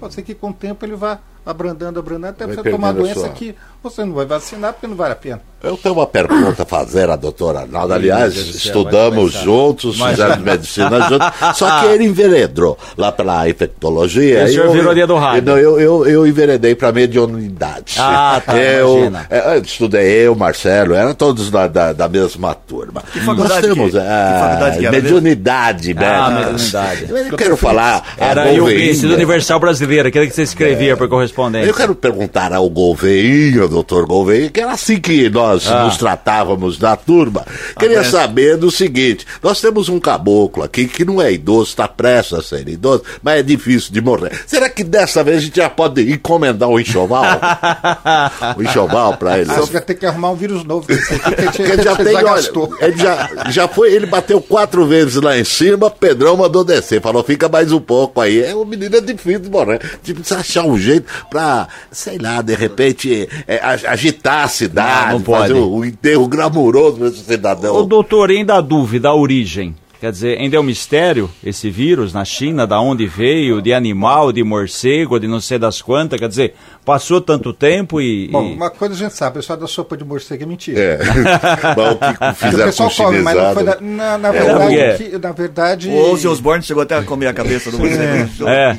Pode 0.00 0.14
ser 0.14 0.22
que 0.22 0.34
com 0.34 0.48
o 0.48 0.54
tempo 0.54 0.82
ele 0.84 0.96
vá 0.96 1.18
abrandando, 1.44 1.98
abrandando, 2.00 2.30
até 2.30 2.46
Vai 2.46 2.56
você 2.56 2.70
tomar 2.70 2.92
doença 2.92 3.20
sua- 3.20 3.28
que 3.30 3.54
você 3.82 4.04
não 4.04 4.12
vai 4.14 4.26
vacinar 4.26 4.72
porque 4.72 4.86
não 4.86 4.96
vale 4.96 5.12
a 5.12 5.16
pena. 5.16 5.40
Eu 5.62 5.76
tenho 5.76 5.94
uma 5.94 6.06
pergunta 6.08 6.64
a 6.64 6.66
fazer 6.66 7.08
à 7.08 7.14
doutora 7.14 7.60
Arnaldo. 7.60 7.94
Aliás, 7.94 8.34
céu, 8.34 8.42
estudamos 8.50 9.32
juntos, 9.32 9.96
Mas- 9.96 10.16
fizemos 10.16 10.38
medicina 10.38 11.00
juntos. 11.08 11.28
Só 11.54 11.78
que 11.80 11.86
ele 11.86 12.04
enveredou 12.04 12.76
lá 12.98 13.12
pela 13.12 13.48
infectologia. 13.48 14.40
E 14.42 14.44
o 14.44 14.48
senhor 14.48 14.66
eu- 14.66 14.72
virou 14.72 14.92
dia 14.92 15.06
do 15.06 15.14
rádio. 15.14 15.42
Não, 15.52 15.56
eu, 15.58 15.78
eu, 15.78 16.04
eu 16.06 16.26
enveredei 16.26 16.74
para 16.74 16.90
mediunidade. 16.90 17.94
Ah, 17.98 18.42
tá, 18.44 18.56
eu, 18.58 18.98
imagina. 19.06 19.26
é, 19.30 19.56
eu 19.56 19.62
estudei 19.62 20.26
eu, 20.26 20.34
Marcelo, 20.34 20.94
eram 20.94 21.14
todos 21.14 21.48
da, 21.48 21.68
da, 21.68 21.92
da 21.92 22.08
mesma 22.08 22.54
turma. 22.56 23.00
Que 23.12 23.20
faculdade 23.20 23.68
Nós 23.68 23.74
temos 23.76 23.90
que- 23.92 23.98
é, 23.98 24.00
que 24.00 24.40
faculdade 24.40 24.78
que 24.78 24.86
era 24.86 24.92
mesmo? 24.96 25.08
mediunidade, 25.20 25.94
Ah, 25.96 26.30
né? 26.30 26.38
mediunidade. 26.40 27.06
Eu 27.30 27.36
quero 27.36 27.56
falar. 27.56 28.02
a 28.18 28.24
Era 28.24 28.46
o. 28.62 28.68
Instituto 28.68 29.14
Universal 29.14 29.60
Brasileiro, 29.60 30.08
aquele 30.08 30.26
que 30.26 30.34
você 30.34 30.42
escrevia 30.42 30.96
por 30.96 31.08
correspondência. 31.08 31.68
Eu 31.68 31.74
quero 31.74 31.94
perguntar 31.94 32.52
ao 32.52 32.68
Gouveia, 32.68 33.68
doutor 33.72 34.06
Gouveia, 34.06 34.50
que 34.50 34.60
era 34.60 34.72
assim 34.72 35.00
que 35.00 35.28
nós 35.30 35.66
Ah. 35.70 35.84
nos 35.84 35.96
tratávamos 35.96 36.78
na 36.78 36.96
turma. 36.96 37.44
Queria 37.78 38.04
saber 38.04 38.56
do 38.56 38.70
seguinte: 38.70 39.26
nós 39.42 39.60
temos 39.60 39.88
um 39.88 39.98
caboclo 39.98 40.62
aqui 40.62 40.86
que 40.86 41.04
não 41.04 41.20
é 41.20 41.32
idoso, 41.32 41.70
está 41.70 41.88
prestes 41.88 42.38
a 42.38 42.42
ser 42.42 42.68
idoso, 42.68 43.02
mas 43.22 43.40
é 43.40 43.42
difícil 43.42 43.92
de 43.92 44.00
morrer. 44.00 44.38
Será 44.46 44.68
que 44.68 44.84
dessa 44.84 45.24
vez 45.24 45.38
a 45.38 45.40
gente 45.40 45.56
já 45.56 45.70
pode 45.70 46.02
encomendar 46.12 46.68
um 46.68 46.78
enxoval? 46.78 47.24
um 48.58 48.62
enxoval 48.62 49.16
para 49.16 49.38
ele? 49.38 49.50
Ah, 49.50 49.54
você 49.56 49.72
vai 49.72 49.82
ter 49.82 49.94
que 49.94 50.06
arrumar 50.06 50.30
um 50.30 50.36
vírus 50.36 50.64
novo. 50.64 50.86
que 50.86 50.96
que 50.96 51.02
gente- 51.02 51.46
Porque 51.46 51.62
ele 51.62 51.82
já 51.82 51.96
tem, 51.96 52.16
olha, 52.16 52.42
ele 52.80 52.96
já, 52.98 53.30
já 53.50 53.68
foi, 53.68 53.92
ele 53.92 54.06
bateu 54.06 54.40
quatro 54.40 54.86
vezes 54.86 55.14
lá 55.16 55.38
em 55.38 55.44
cima, 55.44 55.90
Pedrão 55.90 56.36
mandou 56.36 56.64
descer, 56.64 57.00
falou, 57.00 57.22
fica 57.22 57.48
mais 57.48 57.72
um 57.72 57.80
pouco 57.80 58.20
aí. 58.20 58.42
É, 58.42 58.54
o 58.54 58.64
menino 58.64 58.96
é 58.96 59.00
difícil 59.00 59.40
de 59.40 59.50
morrer. 59.50 59.80
Tipo, 60.02 60.20
precisa 60.20 60.40
achar 60.40 60.64
um 60.64 60.78
jeito 60.78 61.06
pra, 61.30 61.68
sei 61.90 62.18
lá, 62.18 62.42
de 62.42 62.54
repente, 62.54 63.28
é, 63.46 63.60
agitar 63.62 64.44
a 64.44 64.48
cidade, 64.48 65.06
Não, 65.12 65.18
não 65.18 65.22
pode. 65.22 65.48
fazer 65.48 65.54
o, 65.60 65.68
o 65.76 65.84
enterro 65.84 66.28
glamuroso 66.28 66.98
desse 67.00 67.24
cidadão. 67.24 67.76
Ô, 67.76 67.82
doutor, 67.84 68.30
ainda 68.30 68.54
a 68.56 68.60
dúvida, 68.60 69.08
a 69.08 69.14
origem. 69.14 69.74
Quer 70.00 70.10
dizer, 70.10 70.36
ainda 70.36 70.56
é 70.56 70.58
um 70.58 70.64
mistério 70.64 71.30
esse 71.44 71.70
vírus 71.70 72.12
na 72.12 72.24
China, 72.24 72.66
da 72.66 72.80
onde 72.80 73.06
veio, 73.06 73.62
de 73.62 73.72
animal, 73.72 74.32
de 74.32 74.42
morcego, 74.42 75.16
de 75.20 75.28
não 75.28 75.40
sei 75.40 75.60
das 75.60 75.80
quantas. 75.80 76.18
Quer 76.18 76.28
dizer, 76.28 76.54
passou 76.84 77.20
tanto 77.20 77.52
tempo 77.52 78.00
e. 78.00 78.26
Bom, 78.26 78.42
e- 78.48 78.54
uma 78.56 78.68
coisa 78.68 78.94
a 78.94 78.98
gente 78.98 79.14
sabe, 79.14 79.30
o 79.30 79.40
pessoal 79.40 79.56
da 79.56 79.68
sopa 79.68 79.96
de 79.96 80.04
morcego 80.04 80.42
é 80.42 80.46
mentira. 80.46 80.80
É. 80.80 80.98
Mas 82.42 82.52
o 82.52 82.56
que 82.56 82.62
o 82.62 82.64
pessoal 82.64 82.88
o 82.88 82.94
come, 82.96 83.20
mas 83.20 83.36
não 83.36 83.54
foi 83.54 83.62
da, 83.64 83.76
na, 83.80 84.18
na 84.18 84.28
É, 84.30 84.32
verdade, 84.32 84.76
porque- 84.98 85.10
que- 85.10 85.18
na 85.18 85.32
verdade 85.32 85.88
O 85.88 86.12
Ozzy 86.12 86.26
Osbourne 86.26 86.64
chegou 86.64 86.82
até 86.82 86.96
a 86.96 87.02
comer 87.04 87.28
a 87.28 87.32
cabeça 87.32 87.70
do 87.70 87.78
morcego. 87.78 88.48
É, 88.48 88.76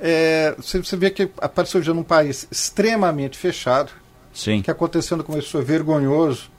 é, 0.00 0.54
você, 0.58 0.78
você 0.78 0.96
vê 0.96 1.10
que 1.10 1.28
apareceu 1.38 1.80
já 1.80 1.94
num 1.94 2.02
país 2.02 2.46
extremamente 2.50 3.38
fechado, 3.38 3.90
sim. 4.36 4.62
Que 4.62 4.70
aconteceu 4.70 5.16
no 5.16 5.24
começo 5.24 5.50
foi 5.50 5.62
vergonhoso. 5.64 6.50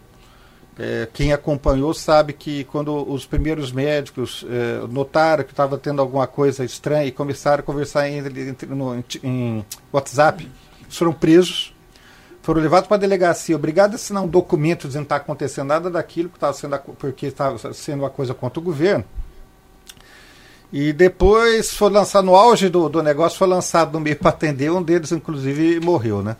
É, 0.79 1.07
quem 1.11 1.33
acompanhou 1.33 1.91
sabe 1.93 2.33
que 2.33 2.63
quando 2.65 2.93
os 3.11 3.25
primeiros 3.25 3.71
médicos 3.71 4.45
é, 4.47 4.85
notaram 4.87 5.43
que 5.43 5.49
estava 5.51 5.75
tendo 5.77 6.01
alguma 6.01 6.27
coisa 6.27 6.63
estranha 6.63 7.05
e 7.05 7.11
começaram 7.11 7.61
a 7.61 7.63
conversar 7.63 8.07
entre, 8.09 8.49
entre- 8.49 8.69
no- 8.69 8.95
em, 8.95 9.03
em 9.23 9.65
WhatsApp, 9.91 10.47
foram 10.87 11.11
presos, 11.13 11.73
foram 12.43 12.61
levados 12.61 12.87
para 12.87 12.95
a 12.97 12.99
delegacia, 12.99 13.55
obrigados 13.55 13.93
a 13.93 13.95
assinar 13.95 14.21
um 14.23 14.27
documento 14.27 14.87
dizendo 14.87 15.05
que 15.05 15.09
não 15.11 15.15
está 15.15 15.15
acontecendo 15.15 15.67
nada 15.67 15.89
daquilo, 15.89 16.29
que 16.29 16.37
estava 16.37 16.53
sendo, 16.53 16.77
porque 16.99 17.25
estava 17.25 17.73
sendo 17.73 18.03
uma 18.03 18.09
coisa 18.11 18.35
contra 18.35 18.59
o 18.59 18.63
governo. 18.63 19.03
E 20.71 20.91
depois 20.91 21.73
foi 21.73 21.89
lançado, 21.89 22.25
no 22.25 22.35
auge 22.35 22.69
do, 22.69 22.87
do 22.89 23.01
negócio, 23.01 23.37
foi 23.37 23.47
lançado 23.47 23.93
no 23.93 23.99
meio 23.99 24.17
para 24.17 24.29
atender, 24.29 24.69
um 24.71 24.83
deles 24.83 25.11
inclusive 25.11 25.79
morreu, 25.79 26.21
né? 26.21 26.35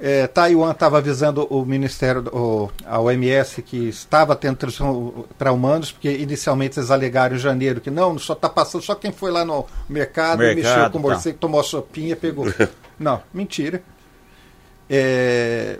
É, 0.00 0.28
Taiwan 0.28 0.70
estava 0.70 0.98
avisando 0.98 1.44
o 1.50 1.64
Ministério, 1.64 2.22
o, 2.32 2.70
a 2.86 3.00
OMS, 3.00 3.60
que 3.62 3.88
estava 3.88 4.36
tendo 4.36 4.56
transmissão 4.56 5.24
para 5.36 5.52
humanos, 5.52 5.90
porque 5.90 6.10
inicialmente 6.10 6.78
eles 6.78 6.90
alegaram 6.90 7.34
em 7.34 7.38
janeiro 7.38 7.80
que 7.80 7.90
não, 7.90 8.16
só 8.16 8.32
está 8.32 8.48
passando 8.48 8.82
só 8.82 8.94
quem 8.94 9.10
foi 9.10 9.32
lá 9.32 9.44
no 9.44 9.66
mercado, 9.88 10.38
Mercado, 10.38 10.56
mexeu 10.56 10.90
com 10.90 10.98
o 10.98 11.02
tá. 11.02 11.08
morcego, 11.08 11.38
tomou 11.38 11.60
a 11.60 11.64
sopinha, 11.64 12.14
pegou. 12.14 12.46
não, 12.98 13.20
mentira. 13.34 13.82
É, 14.88 15.78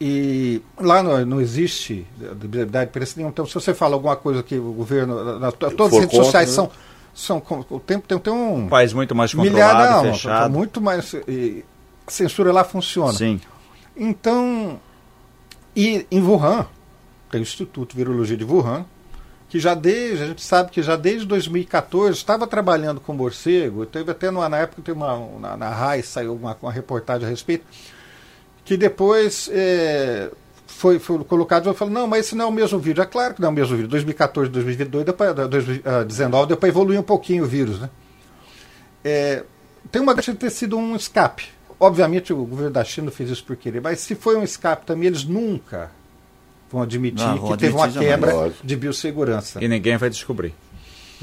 e 0.00 0.60
lá 0.78 1.02
não, 1.02 1.24
não 1.24 1.40
existe 1.40 2.06
liberdade 2.40 2.86
de 2.86 2.90
imprensa 2.90 3.14
nenhuma. 3.16 3.30
Então, 3.30 3.46
se 3.46 3.54
você 3.54 3.72
fala 3.72 3.94
alguma 3.94 4.16
coisa 4.16 4.42
que 4.42 4.58
o 4.58 4.72
governo. 4.72 5.38
na- 5.38 5.52
todas 5.52 5.94
as 5.94 6.00
redes 6.00 6.16
sociais 6.16 6.48
né? 6.48 6.54
são. 6.54 6.70
são 7.14 7.42
o 7.70 7.80
tempo 7.80 8.06
tem, 8.06 8.18
tem 8.18 8.32
um. 8.32 8.64
Um 8.64 8.68
país 8.68 8.92
muito 8.92 9.14
mais 9.14 9.32
milhar, 9.32 9.70
controlado, 9.70 10.06
não, 10.06 10.12
fechado. 10.12 10.52
muito 10.52 10.80
mais. 10.80 11.14
e 11.26 11.64
censura 12.12 12.52
lá 12.52 12.64
funciona. 12.64 13.12
Sim. 13.12 13.40
Então, 13.96 14.80
e 15.74 16.06
em 16.10 16.22
Wuhan, 16.22 16.66
tem 17.30 17.40
o 17.40 17.42
Instituto 17.42 17.90
de 17.92 17.96
Virologia 17.96 18.36
de 18.36 18.44
Wuhan, 18.44 18.84
que 19.48 19.60
já 19.60 19.74
desde, 19.74 20.24
a 20.24 20.26
gente 20.26 20.42
sabe 20.42 20.70
que 20.70 20.82
já 20.82 20.96
desde 20.96 21.26
2014 21.26 22.16
estava 22.18 22.46
trabalhando 22.46 23.00
com 23.00 23.12
morcego, 23.12 23.86
teve 23.86 24.10
até 24.10 24.30
numa, 24.30 24.48
na 24.48 24.58
época, 24.58 24.82
teve 24.82 24.96
uma, 24.96 25.38
na, 25.38 25.56
na 25.56 25.70
RAI 25.70 26.02
saiu 26.02 26.34
uma, 26.34 26.56
uma 26.60 26.72
reportagem 26.72 27.26
a 27.26 27.30
respeito, 27.30 27.64
que 28.64 28.76
depois 28.76 29.48
é, 29.52 30.30
foi, 30.66 30.98
foi 30.98 31.22
colocado 31.24 31.70
e 31.70 31.74
falou, 31.74 31.94
não, 31.94 32.06
mas 32.06 32.26
esse 32.26 32.34
não 32.34 32.46
é 32.46 32.48
o 32.48 32.52
mesmo 32.52 32.78
vírus. 32.78 33.02
É 33.02 33.06
claro 33.06 33.34
que 33.34 33.40
não 33.40 33.48
é 33.48 33.52
o 33.52 33.54
mesmo 33.54 33.76
vírus. 33.76 33.90
2014, 33.90 34.50
2022, 34.50 35.06
depois, 35.06 35.34
2019, 35.34 36.48
depois 36.48 36.70
evoluiu 36.70 37.00
um 37.00 37.04
pouquinho 37.04 37.44
o 37.44 37.46
vírus, 37.46 37.80
né? 37.80 37.88
É, 39.04 39.44
tem 39.90 40.02
uma 40.02 40.14
chance 40.16 40.32
de 40.32 40.38
ter 40.38 40.50
sido 40.50 40.76
um 40.76 40.96
escape. 40.96 41.55
Obviamente 41.78 42.32
o 42.32 42.36
governo 42.44 42.70
da 42.72 42.82
China 42.84 43.10
fez 43.10 43.28
isso 43.30 43.44
por 43.44 43.54
querer, 43.56 43.80
mas 43.82 44.00
se 44.00 44.14
foi 44.14 44.36
um 44.36 44.42
escape 44.42 44.86
também, 44.86 45.08
eles 45.08 45.24
nunca 45.24 45.90
vão 46.72 46.80
admitir 46.82 47.24
Não, 47.24 47.36
vão 47.38 47.52
que 47.52 47.58
teve 47.58 47.74
uma 47.74 47.84
admitir 47.84 48.08
jamais. 48.08 48.24
quebra 48.24 48.34
Lógico. 48.44 48.66
de 48.66 48.76
biossegurança. 48.76 49.62
E 49.62 49.68
ninguém 49.68 49.96
vai 49.96 50.08
descobrir. 50.10 50.54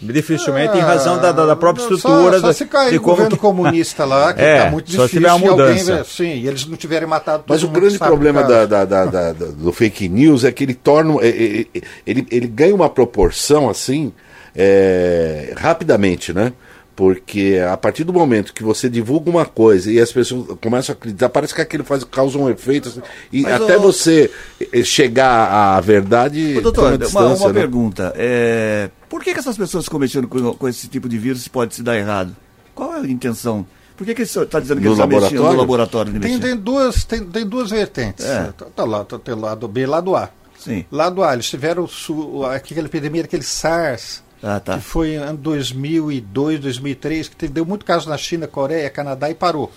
Dificilmente, 0.01 0.75
em 0.75 0.81
razão 0.81 1.19
da, 1.19 1.31
da- 1.31 1.45
da 1.45 1.55
própria 1.55 1.85
Ah, 1.85 1.89
Só- 1.89 1.95
estrutura. 1.95 2.39
Só, 2.39 2.51
se 2.51 2.65
cair 2.65 2.97
o 2.97 3.01
governo 3.01 3.31
que- 3.35 3.41
comunista 3.41 4.03
lá, 4.05 4.33
que 4.33 4.41
É, 4.45 4.63
tá 4.63 4.71
muito 4.71 4.91
só 4.91 5.07
se 5.07 5.13
difícil. 5.13 5.19
tiver 5.21 5.31
uma 5.33 5.51
alguém, 5.51 5.65
mudança. 5.79 5.95
vai- 5.95 6.03
sim, 6.05 6.33
e 6.41 6.47
eles 6.47 6.65
não 6.65 6.75
tiverem 6.75 7.07
matado 7.07 7.43
todo 7.43 7.49
Mas 7.55 7.63
o 7.63 7.67
grande 7.67 7.99
problema 7.99 8.43
da, 8.43 8.65
da- 8.65 8.85
da- 8.85 9.05
da- 9.05 9.31
da- 9.33 9.45
do 9.51 9.71
fake 9.71 10.09
news 10.09 10.43
é 10.43 10.51
que 10.51 10.63
ele 10.63 10.73
torna. 10.73 11.13
é- 11.21 11.65
Ele, 12.07 12.27
ele 12.31 12.47
ganha 12.47 12.73
uma 12.73 12.89
proporção 12.89 13.69
assim 13.69 14.11
é, 14.55 15.53
rapidamente, 15.57 16.33
né? 16.33 16.53
Porque 16.95 17.59
a 17.67 17.75
partir 17.75 18.03
do 18.03 18.13
momento 18.13 18.53
que 18.53 18.63
você 18.63 18.87
divulga 18.87 19.27
uma 19.29 19.45
coisa 19.45 19.91
e 19.91 19.99
as 19.99 20.11
pessoas 20.11 20.45
começam 20.61 20.93
a 20.93 20.95
acreditar, 20.95 21.27
parece 21.29 21.53
que 21.55 21.61
aquilo 21.61 21.83
faz, 21.83 22.03
causa 22.03 22.37
um 22.37 22.47
efeito. 22.49 22.89
assim, 22.89 23.01
e 23.31 23.41
Mas, 23.41 23.53
até 23.61 23.77
ô- 23.77 23.81
você 23.81 24.29
eh, 24.71 24.83
chegar 24.83 25.49
à 25.51 25.81
verdade. 25.81 26.55
Ô, 26.57 26.61
doutor, 26.61 26.91
uma, 26.91 26.97
distância, 26.99 27.45
uma 27.47 27.53
né? 27.53 27.59
pergunta. 27.59 28.13
É, 28.15 28.89
por 29.09 29.23
que, 29.23 29.33
que 29.33 29.39
essas 29.39 29.57
pessoas 29.57 29.85
ficam 29.85 29.99
mexendo 29.99 30.27
com, 30.27 30.53
com 30.53 30.67
esse 30.67 30.87
tipo 30.87 31.09
de 31.09 31.17
vírus 31.17 31.47
pode 31.47 31.73
se 31.73 31.81
dar 31.81 31.97
errado? 31.97 32.35
Qual 32.75 32.93
é 32.95 32.99
a 32.99 33.07
intenção? 33.07 33.65
Por 33.97 34.05
que, 34.05 34.13
que 34.15 34.21
ele 34.21 34.29
está 34.29 34.59
dizendo 34.59 34.79
que 34.81 34.85
No 34.87 34.93
está 34.93 35.05
mexendo 35.05 35.33
no 35.33 35.41
laboratório? 35.43 35.59
laboratório? 35.59 36.13
de 36.13 36.19
Tem, 36.19 36.39
tem 36.39 36.55
duas, 36.55 37.03
tem, 37.03 37.23
tem 37.25 37.45
duas 37.45 37.69
vertentes. 37.69 38.25
É. 38.25 38.51
Tá, 38.57 38.65
tá 38.75 38.83
lá, 38.83 39.03
tá, 39.03 39.17
tem 39.19 39.35
lado 39.35 39.67
B 39.67 39.81
e 39.81 39.85
lado 39.85 40.15
A. 40.15 40.29
Sim. 40.57 40.85
Lado 40.91 41.23
A, 41.23 41.33
eles 41.33 41.47
tiveram 41.49 41.83
o 41.83 41.87
su- 41.87 42.43
aquela 42.45 42.87
epidemia 42.87 43.21
daquele 43.23 43.43
SARS, 43.43 44.22
Ah, 44.45 44.59
tá. 44.59 44.75
que 44.77 44.83
foi 44.83 45.11
em 45.11 45.15
ano 45.17 45.37
2002, 45.37 46.59
2003, 46.59 47.29
que 47.29 47.35
teve, 47.35 47.53
deu 47.53 47.65
muito 47.65 47.85
caso 47.85 48.09
na 48.09 48.17
China, 48.17 48.45
Coreia, 48.47 48.89
Canadá 48.89 49.29
e 49.29 49.33
parou. 49.33 49.71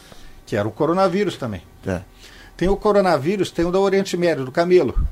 Que 0.44 0.56
era 0.56 0.66
o 0.66 0.72
coronavírus 0.72 1.36
também. 1.36 1.62
tá. 1.84 2.02
Tem 2.56 2.68
o 2.68 2.76
coronavírus, 2.76 3.50
tem 3.50 3.64
o 3.64 3.70
da 3.70 3.78
Oriente 3.78 4.16
Médio, 4.16 4.44
do 4.44 4.50
camelo, 4.50 5.06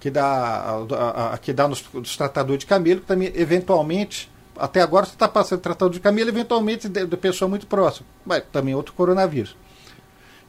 que 0.00 0.10
dá, 0.10 0.24
a, 0.24 1.34
a- 1.34 1.38
que 1.38 1.52
dá 1.52 1.68
nos, 1.68 1.84
nos 1.92 2.16
tratadores 2.16 2.60
de 2.60 2.66
camelo, 2.66 3.00
que 3.00 3.06
também, 3.06 3.30
eventualmente, 3.34 4.30
até 4.56 4.80
agora 4.80 5.04
você 5.06 5.12
está 5.12 5.28
passando 5.28 5.60
tratador 5.60 5.92
de 5.92 6.00
camelo, 6.00 6.28
eventualmente 6.30 6.88
de, 6.88 7.04
de 7.06 7.16
pessoa 7.16 7.48
muito 7.48 7.66
próxima. 7.66 8.06
Mas 8.24 8.42
também 8.50 8.74
outro 8.74 8.94
coronavírus. 8.94 9.54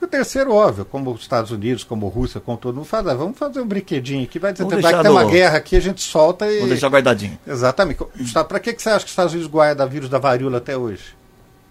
E 0.01 0.05
o 0.05 0.07
terceiro, 0.07 0.53
óbvio, 0.53 0.85
como 0.85 1.11
os 1.11 1.21
Estados 1.21 1.51
Unidos, 1.51 1.83
como 1.83 2.07
a 2.07 2.09
Rússia, 2.09 2.39
como 2.39 2.57
todo 2.57 2.75
mundo 2.75 2.85
fala, 2.85 3.11
ah, 3.11 3.15
vamos 3.15 3.37
fazer 3.37 3.59
um 3.59 3.67
brinquedinho 3.67 4.23
aqui, 4.23 4.39
vai, 4.39 4.53
dizer, 4.53 4.65
vai 4.65 4.81
deixar 4.81 5.03
ter 5.03 5.09
uma 5.09 5.25
guerra 5.25 5.57
aqui, 5.57 5.75
a 5.75 5.79
gente 5.81 6.01
solta 6.01 6.49
e. 6.49 6.59
Vou 6.59 6.69
deixar 6.69 6.87
guardadinho. 6.87 7.37
Exatamente. 7.45 7.99
Para 8.47 8.59
que, 8.59 8.73
que 8.73 8.81
você 8.81 8.89
acha 8.89 8.99
que 8.99 9.05
os 9.05 9.11
Estados 9.11 9.33
Unidos 9.33 9.51
guarda 9.51 9.85
vírus 9.85 10.09
da 10.09 10.17
varíola 10.17 10.57
até 10.57 10.77
hoje? 10.77 11.19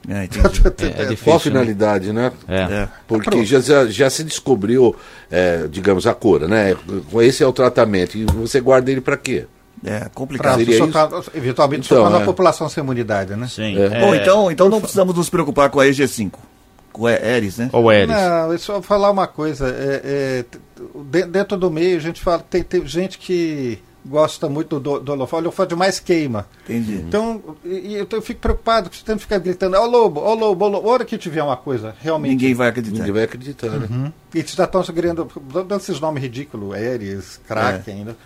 É, 0.06 0.24
entendi. 0.24 0.62
É, 0.64 1.02
é 1.02 1.06
difícil. 1.06 1.24
Qual 1.24 1.36
a 1.36 1.38
né? 1.38 1.42
finalidade, 1.42 2.12
né? 2.12 2.32
É. 2.46 2.60
É. 2.60 2.88
Porque 3.06 3.44
já, 3.44 3.86
já, 3.86 4.10
se 4.10 4.22
descobriu, 4.22 4.94
é, 5.30 5.66
digamos, 5.68 6.06
a 6.06 6.14
cura, 6.14 6.46
né? 6.46 6.76
Esse 7.20 7.42
é 7.42 7.46
o 7.46 7.52
tratamento. 7.52 8.16
E 8.16 8.24
você 8.24 8.60
guarda 8.60 8.90
ele 8.90 9.00
para 9.00 9.16
quê? 9.16 9.46
É 9.84 10.08
complicado. 10.12 10.64
Socar, 10.74 11.08
eventualmente 11.34 11.86
Então, 11.86 11.98
socando 11.98 12.18
é. 12.18 12.22
a 12.22 12.24
população 12.24 12.68
sem 12.68 12.82
imunidade, 12.82 13.34
né? 13.36 13.46
Sim. 13.48 13.78
É. 13.78 14.00
Bom, 14.00 14.14
então, 14.14 14.50
então 14.50 14.68
não 14.68 14.80
precisamos 14.80 15.14
nos 15.14 15.30
preocupar 15.30 15.70
com 15.70 15.80
a 15.80 15.86
EG5. 15.86 16.32
Com 16.92 17.06
a 17.06 17.12
Eris, 17.12 17.58
né? 17.58 17.70
Ou 17.72 17.92
Eris. 17.92 18.08
Não, 18.08 18.52
eu 18.52 18.58
só 18.58 18.82
falar 18.82 19.10
uma 19.10 19.26
coisa. 19.26 19.68
é, 19.68 20.00
é, 20.04 21.24
dentro 21.26 21.56
do 21.56 21.70
meio, 21.70 21.96
a 21.96 22.00
gente 22.00 22.20
fala, 22.20 22.38
tem, 22.40 22.62
tem 22.62 22.86
gente 22.86 23.18
que 23.18 23.80
gosta 24.08 24.48
muito 24.48 24.80
do, 24.80 24.98
do 24.98 25.12
holofote, 25.12 25.42
o 25.42 25.46
holofote 25.46 25.74
mais 25.74 26.00
queima. 26.00 26.46
Entendi. 26.64 26.94
Então, 26.94 27.42
e, 27.64 27.68
e 27.68 27.94
eu, 27.94 28.06
eu 28.10 28.22
fico 28.22 28.40
preocupado, 28.40 28.90
você 28.92 29.04
tem 29.04 29.16
que 29.16 29.22
ficar 29.22 29.38
gritando, 29.38 29.76
ó 29.76 29.84
lobo, 29.84 30.20
ó 30.20 30.34
lobo, 30.34 30.64
ó 30.64 30.68
lobo. 30.68 30.88
A 30.88 30.92
hora 30.92 31.04
que 31.04 31.18
tiver 31.18 31.42
uma 31.42 31.56
coisa 31.56 31.94
realmente. 32.00 32.30
Ninguém 32.32 32.54
vai 32.54 32.68
acreditar. 32.68 32.96
Ninguém 32.96 33.12
vai 33.12 33.24
acreditar, 33.24 33.70
né? 33.70 33.86
Uhum. 33.90 34.12
E 34.34 34.42
já 34.42 34.64
estão 34.64 34.82
querendo, 34.82 35.30
dando 35.52 35.76
esses 35.76 36.00
nomes 36.00 36.22
ridículos, 36.22 36.74
Ares, 36.74 37.40
Kraken, 37.46 37.94
ainda. 37.94 38.16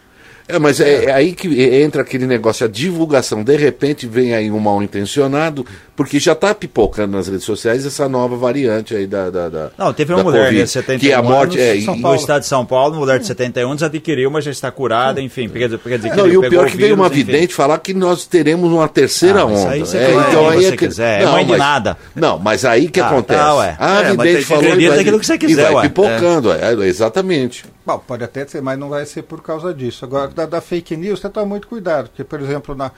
É, 0.49 0.59
mas 0.59 0.81
é, 0.81 1.05
é 1.07 1.13
aí 1.13 1.33
que 1.33 1.63
entra 1.63 2.03
aquele 2.03 2.27
negócio, 2.27 2.67
a 2.67 2.69
divulgação. 2.69 3.43
De 3.45 3.57
repente 3.57 4.07
vem 4.07 4.35
aí 4.35 4.51
um 4.51 4.59
mal 4.59 4.83
intencionado, 4.83 5.65
porque 5.97 6.19
já 6.19 6.33
está 6.33 6.55
pipocando 6.55 7.17
nas 7.17 7.29
redes 7.29 7.45
sociais 7.45 7.87
essa 7.87 8.09
nova 8.09 8.37
variante 8.37 8.95
aí 8.95 9.07
da. 9.07 9.31
da, 9.31 9.49
da 9.49 9.71
Não, 9.79 9.93
teve 9.93 10.13
uma 10.13 10.23
mulher 10.25 10.47
Covid, 10.47 10.63
de 10.65 10.69
71 10.71 10.99
Que 11.01 11.13
a 11.13 11.23
morte 11.23 11.59
anos, 11.61 11.83
é. 11.83 11.85
São 11.85 11.95
e- 11.95 12.01
Paulo. 12.03 12.17
no 12.17 12.21
estado 12.21 12.41
de 12.41 12.47
São 12.49 12.67
Paulo, 12.67 12.95
uma 12.95 13.01
mulher 13.01 13.19
de 13.21 13.27
71 13.27 13.69
anos 13.71 13.83
adquiriu, 13.83 14.31
mas 14.31 14.45
já 14.45 14.51
está 14.51 14.71
curada, 14.71 15.21
enfim. 15.21 15.49
Quer 15.49 15.67
dizer, 15.67 15.79
quer 15.79 15.97
dizer 15.97 16.11
que 16.11 16.17
Não, 16.17 16.27
e 16.27 16.37
o 16.37 16.41
pior 16.49 16.67
é 16.67 16.71
que 16.71 16.77
veio 16.77 16.95
uma 16.97 17.07
enfim. 17.07 17.17
vidente 17.17 17.55
falar 17.55 17.79
que 17.79 17.95
nós 17.95 18.27
teremos 18.27 18.71
uma 18.71 18.89
terceira 18.89 19.43
Ah, 19.43 19.47
mas 19.47 19.61
onda. 19.61 19.71
aí 19.71 19.81
você 19.81 19.97
É, 19.99 20.11
então 20.29 20.49
aí 20.51 20.57
você 20.63 20.69
é 20.69 20.71
que- 20.77 20.89
quiser, 20.89 21.23
é 21.23 21.27
mãe 21.27 21.47
de 21.47 21.57
nada. 21.57 21.97
Não, 22.17 22.39
mas 22.39 22.65
aí 22.65 22.89
que 22.89 23.01
Ah, 23.01 23.07
acontece. 23.09 23.39
tá, 23.41 23.55
ué. 23.57 23.77
A 23.79 24.01
É, 24.03 24.13
mas 24.13 24.29
vidente 24.29 24.45
falou 24.47 24.63
acreditar 24.65 24.83
e 24.85 24.89
vai- 24.89 24.97
naquilo 24.99 25.21
que 25.21 25.27
você 25.27 25.35
e 25.35 25.39
quiser, 25.39 25.63
vai 25.65 25.75
ué. 25.75 25.83
pipocando, 25.83 26.53
é, 26.53 26.73
exatamente. 26.89 27.65
Bom, 27.85 27.99
pode 27.99 28.23
até 28.23 28.47
ser, 28.47 28.63
mas 28.63 28.79
não 28.79 28.89
vai 28.89 29.05
ser 29.05 29.23
por 29.23 29.43
causa 29.43 29.75
disso. 29.75 30.05
Agora, 30.05 30.29
da, 30.29 30.47
da 30.47 30.61
fake 30.61 30.97
news, 30.97 31.21
você 31.21 31.29
toma 31.29 31.47
muito 31.47 31.67
cuidado, 31.67 32.09
porque, 32.09 32.23
por 32.23 32.41
exemplo, 32.41 32.75
na, 32.75 32.93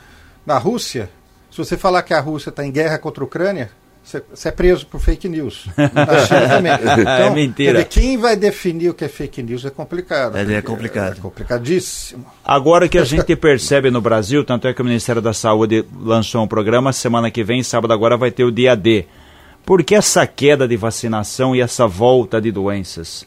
na 0.44 0.58
Rússia, 0.58 1.08
se 1.50 1.56
você 1.56 1.76
falar 1.76 2.02
que 2.02 2.12
a 2.12 2.20
Rússia 2.20 2.50
está 2.50 2.64
em 2.64 2.70
guerra 2.70 2.98
contra 2.98 3.24
a 3.24 3.26
Ucrânia, 3.26 3.70
você, 4.04 4.48
é 4.48 4.50
preso 4.50 4.86
por 4.86 5.00
fake 5.00 5.26
news. 5.26 5.66
China 6.28 6.48
também. 6.48 6.72
É 6.72 7.30
mentira. 7.30 7.72
dizer, 7.72 7.84
quem 7.86 8.18
vai 8.18 8.36
definir 8.36 8.90
o 8.90 8.94
que 8.94 9.06
é 9.06 9.08
fake 9.08 9.42
news 9.42 9.64
é 9.64 9.70
complicado. 9.70 10.36
É, 10.36 10.54
é 10.54 10.60
complicado. 10.60 11.16
É 11.16 11.20
complicadíssimo. 11.20 12.26
Agora 12.44 12.86
que 12.86 12.98
a 12.98 13.04
gente 13.04 13.34
percebe 13.34 13.90
no 13.90 14.02
Brasil, 14.02 14.44
tanto 14.44 14.68
é 14.68 14.74
que 14.74 14.82
o 14.82 14.84
Ministério 14.84 15.22
da 15.22 15.32
Saúde 15.32 15.86
lançou 15.98 16.44
um 16.44 16.48
programa, 16.48 16.92
semana 16.92 17.30
que 17.30 17.42
vem, 17.42 17.62
sábado 17.62 17.94
agora, 17.94 18.18
vai 18.18 18.30
ter 18.30 18.44
o 18.44 18.52
dia 18.52 18.76
D. 18.76 19.06
Por 19.64 19.82
que 19.82 19.94
essa 19.94 20.26
queda 20.26 20.68
de 20.68 20.76
vacinação 20.76 21.56
e 21.56 21.62
essa 21.62 21.86
volta 21.86 22.38
de 22.42 22.52
doenças 22.52 23.24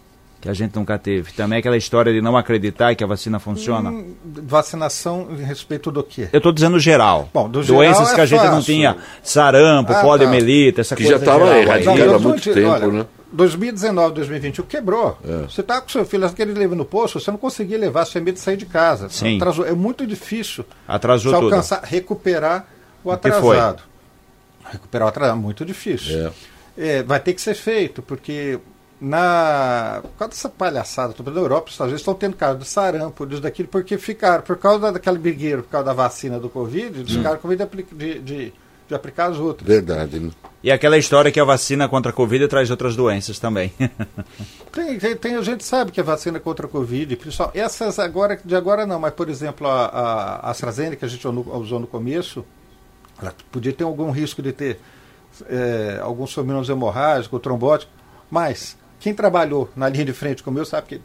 que 0.48 0.52
a 0.52 0.54
gente 0.54 0.76
nunca 0.76 0.98
teve? 0.98 1.32
Também 1.34 1.60
aquela 1.60 1.78
história 1.78 2.12
de 2.14 2.22
não 2.22 2.36
acreditar 2.38 2.96
que 2.96 3.04
a 3.04 3.08
vacina 3.08 3.40
funciona? 3.40 3.90
Hum, 3.90 4.16
vacinação 4.44 5.28
em 5.32 5.44
respeito 5.44 5.92
do 5.92 6.02
quê? 6.04 6.30
Eu 6.32 6.38
estou 6.38 6.52
dizendo 6.52 6.80
geral. 6.80 7.30
Bom, 7.34 7.50
do 7.50 7.64
Doenças 7.64 7.98
geral 7.98 8.12
é 8.12 8.16
que 8.16 8.22
a 8.22 8.26
gente 8.26 8.44
não 8.44 8.56
fácil. 8.56 8.64
tinha, 8.76 8.98
sarampo, 9.22 9.94
Ah, 9.94 10.02
poliomielite, 10.02 10.80
essa 10.82 10.96
Que 10.96 11.04
coisa 11.04 11.20
já 11.20 11.26
tava 11.26 11.40
geral 11.46 11.54
aí. 11.54 11.62
erradicado. 11.64 11.98
Não, 11.98 12.06
eu 12.06 12.16
há 12.16 12.20
muito 12.20 12.42
te- 12.42 12.54
tempo, 12.54 12.68
olha, 12.70 12.88
né? 12.88 13.06
2019, 13.32 14.14
2021 14.16 14.66
quebrou. 14.66 15.18
Você 15.50 15.62
tá 15.62 15.82
com 15.82 15.90
seu 15.90 16.06
filho, 16.06 16.26
aquele 16.26 16.54
leva 16.54 16.76
no 16.76 16.86
posto, 16.86 17.20
você 17.20 17.30
não 17.30 17.38
conseguia 17.38 17.78
levar, 17.78 18.06
você 18.06 18.14
tinha 18.14 18.24
medo 18.24 18.36
de 18.36 18.42
sair 18.42 18.56
de 18.58 18.66
casa. 18.66 19.10
Sim. 19.10 19.36
Atrasou. 19.36 19.66
É 19.66 19.74
muito 19.74 20.08
difícil 20.08 20.64
Atrasou 20.88 21.34
tudo. 21.34 21.46
alcançar, 21.46 21.82
recuperar 21.84 22.66
o 23.04 23.10
que 23.10 23.16
atrasado. 23.16 23.84
Recuperar 24.72 25.06
o 25.08 25.10
atrasado 25.10 25.38
é 25.38 25.42
muito 25.42 25.66
difícil. 25.66 26.28
É. 26.28 26.32
É, 26.80 27.04
vai 27.04 27.20
ter 27.20 27.34
que 27.34 27.42
ser 27.42 27.56
feito, 27.56 28.02
porque 28.02 28.60
na. 29.00 30.00
Por 30.02 30.12
causa 30.20 30.30
dessa 30.34 30.50
palhaçada, 30.50 31.14
toda 31.14 31.32
da 31.32 31.40
Europa, 31.40 31.68
os 31.68 31.74
Estados 31.74 31.90
Unidos 31.92 32.02
estão 32.02 32.14
tendo 32.16 32.36
casos 32.36 32.60
de 32.64 32.68
sarampo, 32.70 33.26
disso 33.26 33.42
daquilo, 33.42 33.68
porque 33.70 33.98
ficaram, 33.98 34.44
por 34.44 34.58
causa 34.58 34.92
daquele 34.92 35.18
brigueiro, 35.18 35.64
por 35.64 35.70
causa 35.70 35.86
da 35.86 35.94
vacina 35.94 36.40
do 36.40 36.50
Covid, 36.50 37.00
eles 37.00 37.12
ficaram 37.12 37.38
com 37.38 37.48
medo 37.48 37.68
de, 37.74 37.84
de, 37.84 38.20
de- 38.20 38.54
de 38.88 38.96
aplicar 38.96 39.30
as 39.30 39.38
outras. 39.38 39.68
Verdade. 39.68 40.18
né? 40.18 40.32
E 40.64 40.72
aquela 40.72 40.98
história 40.98 41.30
que 41.30 41.40
a 41.42 41.44
vacina 41.44 41.90
contra 41.90 42.10
a 42.10 42.14
Covid 42.14 42.48
traz 42.48 42.72
outras 42.72 42.96
doenças 42.96 43.38
também. 43.38 43.74
Tem, 44.72 44.98
tem, 45.00 45.16
tem- 45.18 45.36
a 45.36 45.42
gente 45.42 45.66
sabe 45.66 45.92
que 45.92 46.00
a 46.00 46.04
vacina 46.04 46.40
contra 46.40 46.68
a 46.68 46.70
Covid, 46.70 47.16
principal, 47.18 47.52
essas 47.54 47.98
agora, 48.00 48.40
de 48.46 48.56
agora 48.56 48.86
não, 48.86 48.98
mas 49.00 49.12
por 49.14 49.28
exemplo, 49.28 49.68
a, 49.68 49.88
a 49.88 50.52
AstraZeneca 50.52 50.98
que 50.98 51.06
a 51.06 51.08
gente 51.08 51.28
usou 51.28 51.80
no- 51.80 51.88
começo, 51.88 52.46
ela 53.22 53.34
podia 53.52 53.74
ter 53.74 53.84
algum 53.84 54.10
risco 54.12 54.42
de 54.42 54.54
ter 54.54 54.80
é, 55.50 56.00
alguns 56.02 56.32
fenômenos 56.34 56.70
hemorrágicos, 56.70 57.42
trombóticos, 57.42 57.94
mas 58.30 58.78
quem 59.00 59.14
trabalhou 59.14 59.70
na 59.76 59.88
linha 59.90 60.06
de 60.06 60.14
frente 60.14 60.44
como 60.44 60.58
eu 60.60 60.66
sabe 60.66 60.88
que 60.88 61.02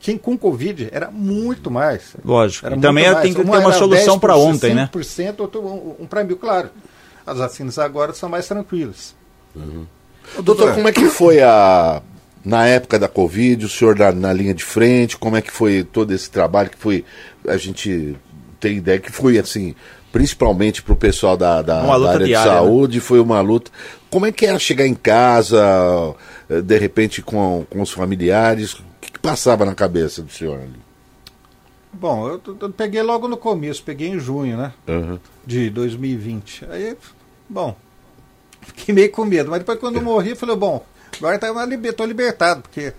quem 0.00 0.16
com 0.16 0.36
Covid 0.36 0.88
era 0.90 1.10
muito 1.10 1.70
mais. 1.70 2.16
Lógico. 2.24 2.66
Era 2.66 2.76
E 2.76 2.80
também 2.80 3.04
mais. 3.04 3.20
tem 3.20 3.34
que 3.34 3.44
ter 3.44 3.46
Uma 3.46 3.72
solução 3.72 4.18
para 4.18 4.34
10%, 4.34 4.38
ontem, 4.38 4.74
né? 4.74 4.88
5%, 4.92 5.40
outro 5.40 5.60
um, 5.60 6.04
um 6.04 6.06
para 6.06 6.24
mil, 6.24 6.38
claro. 6.38 6.70
As 7.26 7.38
vacinas 7.38 7.78
agora 7.78 8.14
são 8.14 8.28
mais 8.28 8.48
tranquilas. 8.48 9.14
Doutor, 10.42 10.74
como 10.74 10.88
é 10.88 10.92
que 10.92 11.06
foi 11.06 11.40
a. 11.42 12.02
Na 12.42 12.66
época 12.66 12.98
da 12.98 13.06
Covid, 13.06 13.66
o 13.66 13.68
senhor 13.68 13.98
na, 13.98 14.10
na 14.12 14.32
linha 14.32 14.54
de 14.54 14.64
frente, 14.64 15.18
como 15.18 15.36
é 15.36 15.42
que 15.42 15.50
foi 15.50 15.84
todo 15.84 16.14
esse 16.14 16.30
trabalho 16.30 16.70
que 16.70 16.78
foi. 16.78 17.04
A 17.46 17.58
gente 17.58 18.16
tem 18.58 18.78
ideia 18.78 18.98
que 18.98 19.12
foi 19.12 19.38
assim, 19.38 19.74
principalmente 20.12 20.82
para 20.82 20.92
o 20.92 20.96
pessoal 20.96 21.36
da, 21.36 21.62
da, 21.62 21.82
da 21.82 22.10
área 22.10 22.26
diária, 22.26 22.26
de 22.26 22.32
né? 22.32 22.60
saúde, 22.60 23.00
foi 23.00 23.20
uma 23.20 23.40
luta. 23.40 23.70
Como 24.10 24.26
é 24.26 24.32
que 24.32 24.44
era 24.44 24.58
chegar 24.58 24.86
em 24.86 24.94
casa, 24.94 26.14
eh, 26.48 26.60
de 26.60 26.78
repente 26.78 27.22
com, 27.22 27.64
com 27.70 27.80
os 27.80 27.90
familiares? 27.90 28.74
O 28.74 28.82
que, 29.00 29.12
que 29.12 29.18
passava 29.18 29.64
na 29.64 29.74
cabeça 29.74 30.22
do 30.22 30.32
senhor 30.32 30.58
ali? 30.58 30.80
Bom, 31.92 32.28
eu, 32.28 32.40
eu 32.60 32.70
peguei 32.70 33.02
logo 33.02 33.26
no 33.28 33.36
começo, 33.36 33.82
peguei 33.82 34.08
em 34.08 34.18
junho, 34.18 34.56
né? 34.56 34.72
Uhum. 34.86 35.18
de 35.44 35.70
2020. 35.70 36.66
Aí, 36.70 36.96
bom, 37.48 37.76
fiquei 38.62 38.94
meio 38.94 39.10
com 39.10 39.24
medo, 39.24 39.50
mas 39.50 39.60
depois 39.60 39.78
quando 39.78 39.96
eu 39.96 40.02
morri, 40.02 40.30
eu 40.30 40.36
falei, 40.36 40.56
bom, 40.56 40.84
agora 41.18 41.38
tá 41.38 41.50
uma 41.52 41.64
liber, 41.64 41.92
tô 41.92 42.04
libertado, 42.04 42.62
porque 42.62 42.92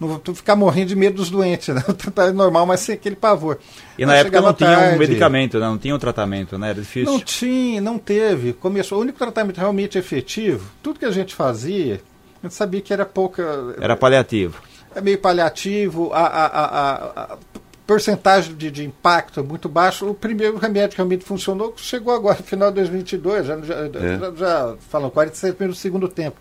não 0.00 0.08
vou 0.08 0.34
ficar 0.34 0.56
morrendo 0.56 0.88
de 0.88 0.96
medo 0.96 1.16
dos 1.16 1.30
doentes, 1.30 1.74
né? 1.74 1.82
Tá 2.14 2.32
normal, 2.32 2.66
mas 2.66 2.80
sem 2.80 2.94
aquele 2.94 3.16
pavor. 3.16 3.58
E 3.98 4.04
na 4.04 4.16
época 4.16 4.40
não 4.40 4.52
tinha 4.52 4.70
um 4.70 4.74
tarde. 4.74 4.98
medicamento, 4.98 5.58
né? 5.58 5.66
não 5.66 5.78
tinha 5.78 5.94
um 5.94 5.98
tratamento, 5.98 6.58
né? 6.58 6.70
Era 6.70 6.80
difícil. 6.80 7.12
Não 7.12 7.20
tinha, 7.20 7.80
não 7.80 7.98
teve. 7.98 8.52
Começou, 8.52 8.98
o 8.98 9.00
único 9.02 9.18
tratamento 9.18 9.58
realmente 9.58 9.96
efetivo, 9.98 10.70
tudo 10.82 10.98
que 10.98 11.04
a 11.04 11.10
gente 11.10 11.34
fazia, 11.34 12.00
a 12.42 12.46
gente 12.46 12.54
sabia 12.54 12.80
que 12.80 12.92
era 12.92 13.04
pouca. 13.06 13.42
Era 13.80 13.96
paliativo. 13.96 14.60
é 14.94 15.00
meio 15.00 15.18
paliativo, 15.18 16.12
a, 16.12 16.20
a, 16.26 16.46
a, 16.46 16.64
a- 16.64 17.22
a 17.34 17.38
porcentagem 17.86 18.54
de, 18.54 18.70
de 18.70 18.84
impacto 18.84 19.40
é 19.40 19.42
muito 19.42 19.68
baixo. 19.68 20.08
O 20.08 20.14
primeiro 20.14 20.56
remédio 20.56 20.90
que 20.90 20.96
realmente 20.96 21.24
funcionou 21.24 21.74
chegou 21.76 22.14
agora, 22.14 22.38
no 22.38 22.44
final 22.44 22.70
de 22.70 22.76
2022, 22.76 23.46
já, 23.46 23.58
já, 23.60 23.74
já, 23.88 24.30
já 24.36 24.74
falam 24.88 25.10
46 25.10 25.54
minutos 25.58 25.78
do 25.78 25.82
segundo 25.82 26.08
tempo. 26.08 26.36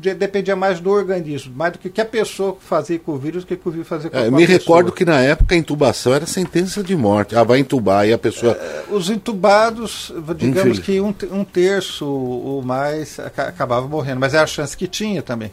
De- 0.00 0.14
dependia 0.14 0.56
mais 0.56 0.80
do 0.80 0.90
organismo, 0.90 1.52
mais 1.54 1.72
do 1.74 1.78
que, 1.78 1.90
que 1.90 2.00
a 2.00 2.04
pessoa 2.06 2.56
fazia 2.58 2.98
com 2.98 3.12
o 3.12 3.18
vírus 3.18 3.44
do 3.44 3.46
que, 3.48 3.56
que 3.56 3.68
o 3.68 3.70
vírus 3.70 3.86
fazia 3.86 4.08
com, 4.08 4.16
É, 4.16 4.22
eu 4.22 4.28
a 4.28 4.30
me 4.30 4.38
pessoa. 4.46 4.58
recordo 4.58 4.92
que 4.92 5.04
na 5.04 5.20
época 5.20 5.54
a 5.54 5.58
intubação 5.58 6.14
era 6.14 6.24
sentença 6.26 6.82
de 6.82 6.96
morte. 6.96 7.36
Ah, 7.36 7.44
vai 7.44 7.58
entubar 7.58 8.06
e 8.06 8.12
a 8.12 8.18
pessoa. 8.18 8.58
Os 8.90 9.10
intubados, 9.10 10.12
digamos 10.36 10.78
Infeliz. 10.78 10.78
que 10.80 11.00
um, 11.00 11.14
um 11.32 11.44
terço 11.44 12.06
ou 12.06 12.62
mais 12.62 13.18
aca- 13.20 13.48
acabava 13.48 13.86
morrendo, 13.86 14.20
mas 14.20 14.32
era 14.34 14.44
a 14.44 14.46
chance 14.46 14.76
que 14.76 14.86
tinha 14.86 15.22
também. 15.22 15.50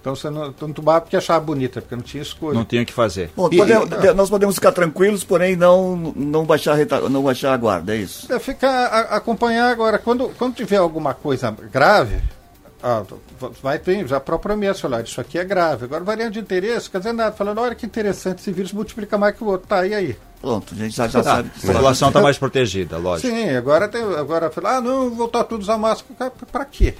Então 0.00 0.16
você 0.16 0.28
não, 0.30 0.52
não 0.60 0.68
entubava 0.68 1.00
porque 1.02 1.16
achava 1.16 1.38
bonita, 1.44 1.80
porque 1.80 1.94
não 1.94 2.02
tinha 2.02 2.22
escolha. 2.22 2.54
Não 2.54 2.64
tinha 2.64 2.82
o 2.82 2.86
que 2.86 2.92
fazer. 2.92 3.30
Bom, 3.36 3.48
E- 3.52 3.56
podemos- 3.56 3.88
de- 3.88 4.12
nós 4.14 4.28
podemos 4.30 4.54
ficar 4.54 4.72
tranquilos, 4.72 5.22
porém 5.22 5.54
não, 5.54 5.96
não, 6.16 6.44
baixar, 6.44 6.76
não 7.10 7.22
baixar 7.22 7.52
a 7.52 7.56
guarda, 7.56 7.94
é 7.94 7.98
isso? 7.98 8.32
É 8.32 8.38
ficar 8.40 8.86
a- 8.86 9.16
acompanhar 9.16 9.70
agora. 9.70 9.98
Quando, 9.98 10.30
quando 10.38 10.54
tiver 10.54 10.78
alguma 10.78 11.14
coisa 11.14 11.54
grave, 11.70 12.16
ah, 12.82 13.02
vai 13.62 13.78
ter 13.78 14.06
já 14.08 14.18
propriamente 14.18 14.80
falar, 14.80 15.02
isso 15.02 15.20
aqui 15.20 15.38
é 15.38 15.44
grave. 15.44 15.84
Agora, 15.84 16.02
variante 16.02 16.34
de 16.34 16.40
interesse, 16.40 16.90
quer 16.90 16.98
dizer 16.98 17.12
nada, 17.12 17.32
falando, 17.34 17.60
olha 17.60 17.74
que 17.74 17.86
interessante, 17.86 18.40
esse 18.40 18.50
vírus 18.52 18.72
multiplica 18.72 19.16
mais 19.16 19.36
que 19.36 19.44
o 19.44 19.46
outro. 19.46 19.66
Tá, 19.68 19.86
e 19.86 19.94
aí? 19.94 20.16
Pronto, 20.40 20.74
a 20.74 20.76
gente 20.76 20.96
já, 20.96 21.06
já 21.06 21.20
Ah, 21.20 21.22
sabe. 21.22 21.50
a 21.62 21.66
população 21.68 22.08
está 22.08 22.20
mais 22.20 22.36
protegida, 22.36 22.98
lógico. 22.98 23.28
Sim, 23.32 23.50
agora 23.50 23.86
tem, 23.86 24.02
agora 24.02 24.50
fala, 24.50 24.78
ah, 24.78 24.80
não, 24.80 25.10
voltar 25.10 25.44
tudo 25.44 25.60
a 25.60 25.62
usar 25.62 25.78
máscara. 25.78 26.32
Para 26.50 26.64
quê? 26.64 26.94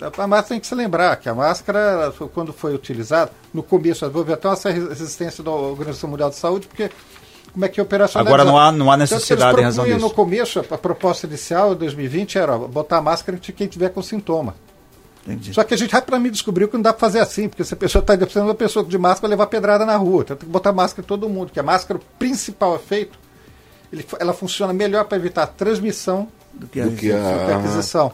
A 0.00 0.26
máscara 0.26 0.48
tem 0.48 0.60
que 0.60 0.66
se 0.66 0.74
lembrar 0.74 1.14
que 1.16 1.28
a 1.28 1.34
máscara, 1.34 2.12
quando 2.34 2.52
foi 2.52 2.74
utilizada, 2.74 3.30
no 3.54 3.62
começo, 3.62 4.04
houve 4.12 4.32
até 4.32 4.48
essa 4.48 4.70
resistência 4.70 5.44
da 5.44 5.52
Organização 5.52 6.10
Mundial 6.10 6.30
de 6.30 6.36
Saúde, 6.36 6.66
porque 6.66 6.90
como 7.52 7.64
é 7.64 7.68
que 7.68 7.78
é 7.78 7.82
operacionalizar? 7.84 8.34
Agora 8.40 8.44
não 8.50 8.58
há, 8.58 8.72
não 8.72 8.90
há 8.90 8.96
necessidade 8.96 9.60
em 9.60 9.64
razão 9.64 9.84
disso. 9.84 10.00
no 10.00 10.10
começo, 10.10 10.58
a 10.68 10.76
proposta 10.76 11.28
inicial 11.28 11.74
de 11.74 11.80
2020 11.80 12.36
era 12.36 12.58
botar 12.58 13.00
máscara 13.00 13.38
de 13.38 13.52
quem 13.52 13.68
tiver 13.68 13.90
com 13.90 14.02
sintoma. 14.02 14.56
Entendi. 15.28 15.52
Só 15.52 15.62
que 15.62 15.74
a 15.74 15.76
gente 15.76 15.92
rapidamente 15.92 16.32
descobriu 16.32 16.68
que 16.68 16.74
não 16.74 16.82
dá 16.82 16.92
pra 16.92 17.00
fazer 17.00 17.18
assim, 17.20 17.48
porque 17.48 17.62
se 17.64 17.74
a 17.74 17.76
pessoa 17.76 18.00
está 18.00 18.16
precisando 18.16 18.44
de 18.44 18.48
uma 18.50 18.54
pessoa 18.54 18.84
de 18.84 18.96
máscara 18.96 19.22
vai 19.22 19.30
levar 19.30 19.46
pedrada 19.46 19.84
na 19.84 19.96
rua. 19.96 20.22
Então 20.22 20.36
tem 20.36 20.46
que 20.46 20.52
botar 20.52 20.72
máscara 20.72 21.04
em 21.04 21.06
todo 21.08 21.28
mundo, 21.28 21.52
que 21.52 21.60
a 21.60 21.62
máscara, 21.62 21.98
o 22.00 22.02
principal 22.18 22.74
efeito, 22.76 23.18
ele- 23.92 24.06
ela 24.18 24.32
funciona 24.32 24.72
melhor 24.72 25.04
para 25.04 25.18
evitar 25.18 25.42
a 25.42 25.46
transmissão 25.46 26.28
Do 26.54 26.66
que 26.66 26.80
que 26.80 26.88
do 26.88 26.96
que 26.96 27.12
a 27.12 27.18
a- 27.18 27.58
aquisição. 27.58 28.12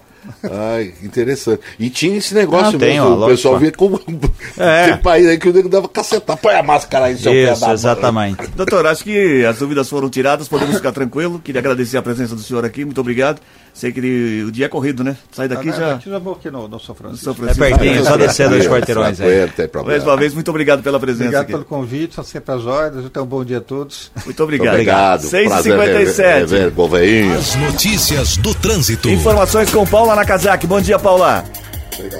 Ai, 0.50 0.92
interessante. 1.02 1.60
E 1.78 1.88
tinha 1.90 2.16
esse 2.18 2.34
negócio 2.34 2.76
Ah, 2.76 2.78
tem, 2.78 2.94
mesmo, 2.94 3.04
ó, 3.06 3.08
o 3.08 3.14
lógico. 3.14 3.30
pessoal 3.36 3.58
via 3.58 3.72
como. 3.72 4.00
É. 4.56 4.84
Tem 4.92 4.96
país 4.98 5.26
aí 5.26 5.36
que 5.38 5.48
o 5.48 5.52
nego 5.52 5.68
dava 5.68 5.88
cacetar. 5.88 6.36
Põe 6.36 6.54
a 6.54 6.62
máscara 6.62 7.06
aí, 7.06 7.16
seu 7.18 7.32
pé 7.32 7.52
Isso, 7.52 7.68
exatamente. 7.70 8.46
Doutor, 8.54 8.86
acho 8.86 9.02
que 9.02 9.44
as 9.44 9.58
dúvidas 9.58 9.88
foram 9.88 10.08
tiradas, 10.08 10.46
podemos 10.46 10.76
ficar 10.76 10.92
tranquilo. 10.92 11.40
Queria 11.42 11.60
agradecer 11.60 11.96
a 11.96 12.02
presença 12.02 12.34
do 12.36 12.40
senhor 12.42 12.64
aqui, 12.64 12.84
muito 12.84 13.00
obrigado. 13.00 13.40
Sei 13.72 13.90
que 13.90 13.98
ele- 13.98 14.44
o 14.44 14.52
dia 14.52 14.66
é 14.66 14.68
corrido, 14.68 15.02
né? 15.02 15.16
Sai 15.32 15.48
daqui 15.48 15.70
já. 15.72 15.94
Aqui 15.94 16.08
já 16.08 16.18
vou 16.20 16.34
aqui 16.34 16.48
no, 16.50 16.68
no 16.68 16.78
São 16.78 16.94
Francisco. 16.94 17.24
São 17.24 17.32
É 17.32 17.36
Francisco. 17.52 17.78
pertinho, 17.78 18.04
só 18.04 18.16
descer 18.16 18.48
dois 18.48 18.66
quarteirões 18.68 19.20
aí. 19.20 19.48
Tem 19.48 19.68
Mais 19.84 20.04
uma 20.04 20.16
vez, 20.16 20.32
muito 20.32 20.48
obrigado 20.50 20.82
pela 20.82 21.00
presença 21.00 21.24
Obrigado 21.24 21.42
aqui. 21.42 21.52
pelo 21.52 21.64
convite, 21.64 22.14
são 22.14 22.22
sempre 22.22 22.54
as 22.54 22.64
ordens. 22.64 23.04
Então, 23.04 23.26
bom 23.26 23.44
dia 23.44 23.58
a 23.58 23.60
todos. 23.60 24.12
Muito 24.24 24.40
obrigado. 24.42 24.74
Obrigado. 24.74 25.28
Prazer 25.28 25.48
rever- 25.78 26.06
6h57. 26.06 26.38
rever 26.50 26.70
Gouveia. 26.70 27.34
As 27.34 27.56
notícias 27.56 28.36
do 28.36 28.54
trânsito. 28.54 29.08
Informações 29.10 29.68
com 29.72 29.84
Paula 29.84 30.13
Nakazaki. 30.16 30.66
Bom 30.66 30.80
dia, 30.80 30.98
Paula. 30.98 31.44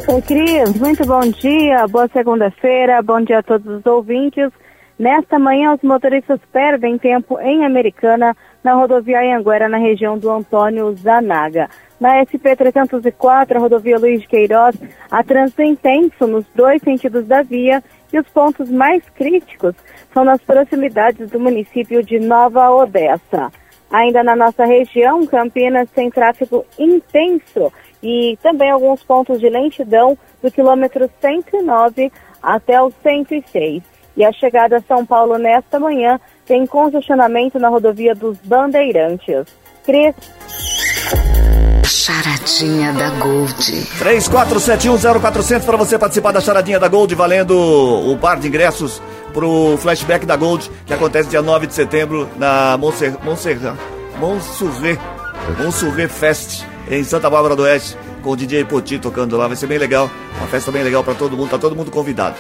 Oi, 0.08 0.22
Cris, 0.22 0.76
muito 0.76 1.04
bom 1.04 1.20
dia, 1.20 1.86
boa 1.88 2.08
segunda-feira, 2.08 3.02
bom 3.02 3.20
dia 3.20 3.40
a 3.40 3.42
todos 3.42 3.66
os 3.66 3.84
ouvintes. 3.84 4.50
Nesta 4.96 5.38
manhã, 5.38 5.74
os 5.74 5.82
motoristas 5.82 6.38
perdem 6.52 6.96
tempo 6.96 7.40
em 7.40 7.64
Americana, 7.64 8.36
na 8.62 8.74
rodovia 8.74 9.20
Anhanguera, 9.20 9.68
na 9.68 9.78
região 9.78 10.16
do 10.16 10.30
Antônio 10.30 10.94
Zanaga. 10.94 11.68
Na 12.00 12.24
SP-304, 12.24 13.56
a 13.56 13.58
rodovia 13.58 13.98
Luiz 13.98 14.20
de 14.20 14.28
Queiroz, 14.28 14.76
há 15.10 15.24
trânsito 15.24 15.62
intenso 15.62 16.26
nos 16.26 16.44
dois 16.54 16.80
sentidos 16.82 17.26
da 17.26 17.42
via 17.42 17.82
e 18.12 18.18
os 18.18 18.28
pontos 18.28 18.70
mais 18.70 19.02
críticos 19.16 19.74
são 20.12 20.24
nas 20.24 20.40
proximidades 20.40 21.30
do 21.30 21.40
município 21.40 22.02
de 22.04 22.20
Nova 22.20 22.70
Odessa. 22.70 23.50
Ainda 23.94 24.24
na 24.24 24.34
nossa 24.34 24.64
região, 24.64 25.24
Campinas 25.24 25.88
tem 25.94 26.10
tráfego 26.10 26.66
intenso 26.76 27.72
e 28.02 28.36
também 28.42 28.68
alguns 28.68 29.04
pontos 29.04 29.38
de 29.38 29.48
lentidão 29.48 30.18
do 30.42 30.50
quilômetro 30.50 31.08
109 31.20 32.10
até 32.42 32.82
o 32.82 32.92
106. 33.04 33.84
E 34.16 34.24
a 34.24 34.32
chegada 34.32 34.78
a 34.78 34.82
São 34.82 35.06
Paulo 35.06 35.38
nesta 35.38 35.78
manhã 35.78 36.18
tem 36.44 36.66
congestionamento 36.66 37.56
na 37.60 37.68
rodovia 37.68 38.16
dos 38.16 38.36
Bandeirantes. 38.38 39.46
Cris. 39.84 40.16
Charadinha 41.84 42.92
da 42.94 43.10
Gold. 43.10 43.54
34710400 44.00 45.64
para 45.64 45.76
você 45.76 45.96
participar 45.96 46.32
da 46.32 46.40
charadinha 46.40 46.80
da 46.80 46.88
Gold, 46.88 47.14
valendo 47.14 47.56
o 47.56 48.18
par 48.18 48.40
de 48.40 48.48
ingressos 48.48 49.00
pro 49.34 49.76
flashback 49.76 50.24
da 50.24 50.36
Gold, 50.36 50.70
que 50.86 50.94
acontece 50.94 51.28
dia 51.28 51.42
9 51.42 51.66
de 51.66 51.74
setembro 51.74 52.26
na 52.38 52.78
Montserrat, 52.78 53.22
Montserrat, 53.22 53.76
Montserrat 55.58 56.08
Fest, 56.08 56.64
em 56.88 57.02
Santa 57.04 57.28
Bárbara 57.28 57.56
do 57.56 57.64
Oeste, 57.64 57.98
com 58.24 58.30
o 58.30 58.36
DJ 58.36 58.64
Poti 58.64 58.98
tocando 58.98 59.36
lá. 59.36 59.46
Vai 59.46 59.56
ser 59.56 59.66
bem 59.66 59.78
legal, 59.78 60.10
uma 60.38 60.46
festa 60.48 60.72
bem 60.72 60.82
legal 60.82 61.04
para 61.04 61.14
todo 61.14 61.36
mundo, 61.36 61.50
tá 61.50 61.58
todo 61.58 61.76
mundo 61.76 61.90
convidado. 61.90 62.34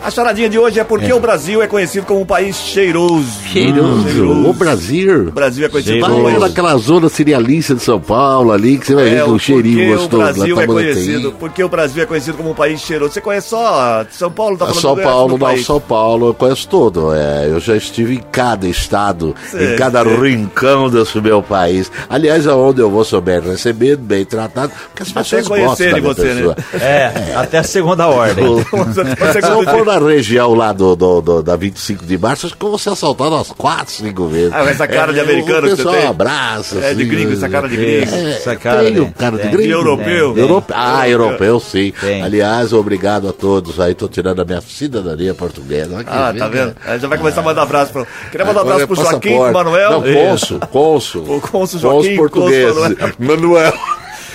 A 0.00 0.12
charadinha 0.12 0.48
de 0.48 0.56
hoje 0.56 0.78
é 0.78 0.84
porque 0.84 1.12
o 1.12 1.18
Brasil 1.18 1.60
é 1.60 1.66
conhecido 1.66 2.06
como 2.06 2.20
um 2.20 2.24
país 2.24 2.54
cheiroso. 2.54 3.26
Cheiroso. 3.52 4.48
O 4.48 4.52
Brasil. 4.52 5.22
O 5.28 5.32
Brasil 5.32 5.66
é 5.66 5.68
conhecido 5.68 6.00
Vai 6.00 6.10
como 6.10 6.38
naquela 6.38 6.76
zona 6.76 7.08
cerealista 7.08 7.74
de 7.74 7.82
São 7.82 7.98
Paulo 8.00 8.52
ali, 8.52 8.78
que 8.78 8.86
você 8.86 8.94
vai 8.94 9.04
ver 9.10 9.16
É, 9.16 9.24
com 9.24 9.30
o 9.32 9.34
um 9.34 9.38
cheirinho 9.40 9.96
gostoso. 9.98 10.14
o 10.14 10.18
Brasil 10.34 10.54
lá 10.56 10.62
é 10.62 10.66
conhecido, 10.66 11.32
porque 11.32 11.64
o 11.64 11.68
Brasil 11.68 12.00
é 12.00 12.06
conhecido 12.06 12.36
como 12.36 12.50
um 12.50 12.54
país 12.54 12.80
cheiroso. 12.80 13.12
Você 13.12 13.20
conhece 13.20 13.48
só 13.48 14.04
São 14.12 14.30
Paulo, 14.30 14.56
tá 14.56 14.66
Ah, 14.68 14.74
São 14.74 14.96
Paulo, 14.96 15.30
não, 15.32 15.38
país. 15.40 15.66
São 15.66 15.80
Paulo 15.80 16.28
eu 16.28 16.34
conheço 16.34 16.68
todo. 16.68 17.12
É, 17.12 17.48
eu 17.48 17.58
já 17.58 17.74
estive 17.76 18.14
em 18.14 18.22
cada 18.30 18.68
estado, 18.68 19.34
Sei, 19.50 19.74
em 19.74 19.76
cada 19.76 20.04
sei. 20.04 20.14
rincão 20.16 20.88
desse 20.88 21.20
meu 21.20 21.42
país. 21.42 21.90
Aliás, 22.08 22.46
aonde 22.46 22.80
eu 22.80 22.88
vou 22.88 23.04
sou 23.04 23.20
bem 23.20 23.40
recebido, 23.40 24.00
bem 24.00 24.24
tratado, 24.24 24.70
porque 24.90 25.02
as 25.02 25.10
Até 25.10 25.18
pessoas 25.36 25.60
da 25.60 25.66
conhecerem 25.66 26.00
você, 26.02 26.22
né? 26.34 26.34
pessoa. 26.34 26.56
É, 26.80 27.12
até 27.36 27.58
a 27.58 27.62
segunda 27.62 28.06
ordem. 28.08 28.44
Se 28.64 29.38
eu 29.50 29.62
for 29.64 29.84
na 29.84 29.98
região 29.98 30.54
lá 30.54 30.72
do, 30.72 30.94
do, 30.96 31.20
do- 31.20 31.42
da 31.42 31.56
25 31.56 32.04
de 32.04 32.16
março, 32.18 32.46
acho 32.46 32.56
que 32.56 32.64
eu 32.64 32.70
vou 32.70 32.78
ser 32.78 32.90
assaltado 32.90 33.30
umas 33.34 33.48
4, 33.52 33.92
5 33.92 34.26
vezes. 34.28 34.52
Ah, 34.54 34.64
essa 34.64 34.86
cara 34.88 35.12
de 35.12 35.18
É, 35.18 35.22
americano 35.22 35.66
o 35.66 35.70
que 35.76 35.82
você 35.82 35.88
tem? 35.98 36.06
abraça. 36.06 36.76
É, 36.78 36.94
de 36.94 37.02
assim, 37.02 37.10
gringo, 37.10 37.32
essa 37.32 37.48
cara 37.48 37.68
de 37.68 37.76
gringo. 37.76 38.14
É, 38.14 38.30
Essa 38.30 38.56
cara 38.56 38.82
tenho 38.84 39.04
tem, 39.04 39.12
cara 39.12 39.36
de 39.36 39.48
gringo. 39.48 39.62
De 39.62 39.70
europeu? 39.70 40.34
Tem. 40.34 40.42
Europe- 40.42 40.72
Ah, 40.74 41.08
europeu, 41.08 41.60
sim. 41.60 41.92
Tem. 42.00 42.22
Aliás, 42.22 42.72
obrigado 42.72 43.28
a 43.28 43.32
todos 43.32 43.78
aí. 43.80 43.94
Tô 43.94 44.08
tirando 44.08 44.40
a 44.40 44.44
minha 44.44 44.60
cidadania 44.60 45.34
portuguesa. 45.34 46.02
Que 46.04 46.10
Ah, 46.10 46.34
tá 46.36 46.48
vendo? 46.48 46.74
Aí 46.86 46.98
já 46.98 47.08
vai 47.08 47.18
começar 47.18 47.40
a 47.40 47.44
mandar 47.44 47.62
abraço 47.62 47.92
pra... 47.92 48.06
Queria 48.30 48.46
mandar 48.46 48.58
um 48.58 48.62
Agora 48.68 48.82
abraço 48.84 49.02
pro 49.02 49.08
é 49.08 49.10
Joaquim, 49.10 49.52
Manuel. 49.52 49.90
Não, 49.90 50.02
cônsul, 50.02 50.60
cônsul. 50.70 51.36
O 51.36 51.40
cônsul 51.40 51.80
Joaquim, 51.80 52.16
português. 52.16 52.74
cônsul 52.74 52.96
Manuel. 53.18 53.72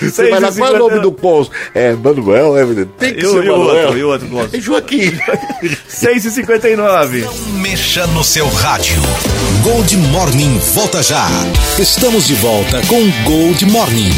Você 0.00 0.28
vai 0.30 0.40
lá, 0.40 0.52
qual 0.52 0.72
é 0.72 0.76
o 0.76 0.78
nome 0.78 1.00
do 1.00 1.12
cônsul? 1.12 1.52
É 1.74 1.92
Manuel, 1.92 2.56
é, 2.58 2.64
tem 2.98 3.14
que 3.14 3.20
E 3.22 3.26
o- 3.26 3.30
ser 3.32 3.44
e 3.44 3.48
o 3.50 3.58
Manuel. 3.58 3.84
outro, 3.86 3.98
e 3.98 4.04
outro 4.04 4.28
cônsul? 4.28 4.48
É 4.52 4.60
Joaquim. 4.60 5.12
6h59. 5.88 7.24
Mexa 7.60 8.06
no 8.08 8.22
seu 8.24 8.48
rádio. 8.48 9.00
Gold 9.62 9.96
Morning 9.96 10.58
volta 10.74 11.02
já. 11.02 11.26
Estamos 11.78 12.26
de 12.26 12.34
volta 12.34 12.82
com 12.86 13.10
Gold 13.24 13.64
Morning. 13.66 14.10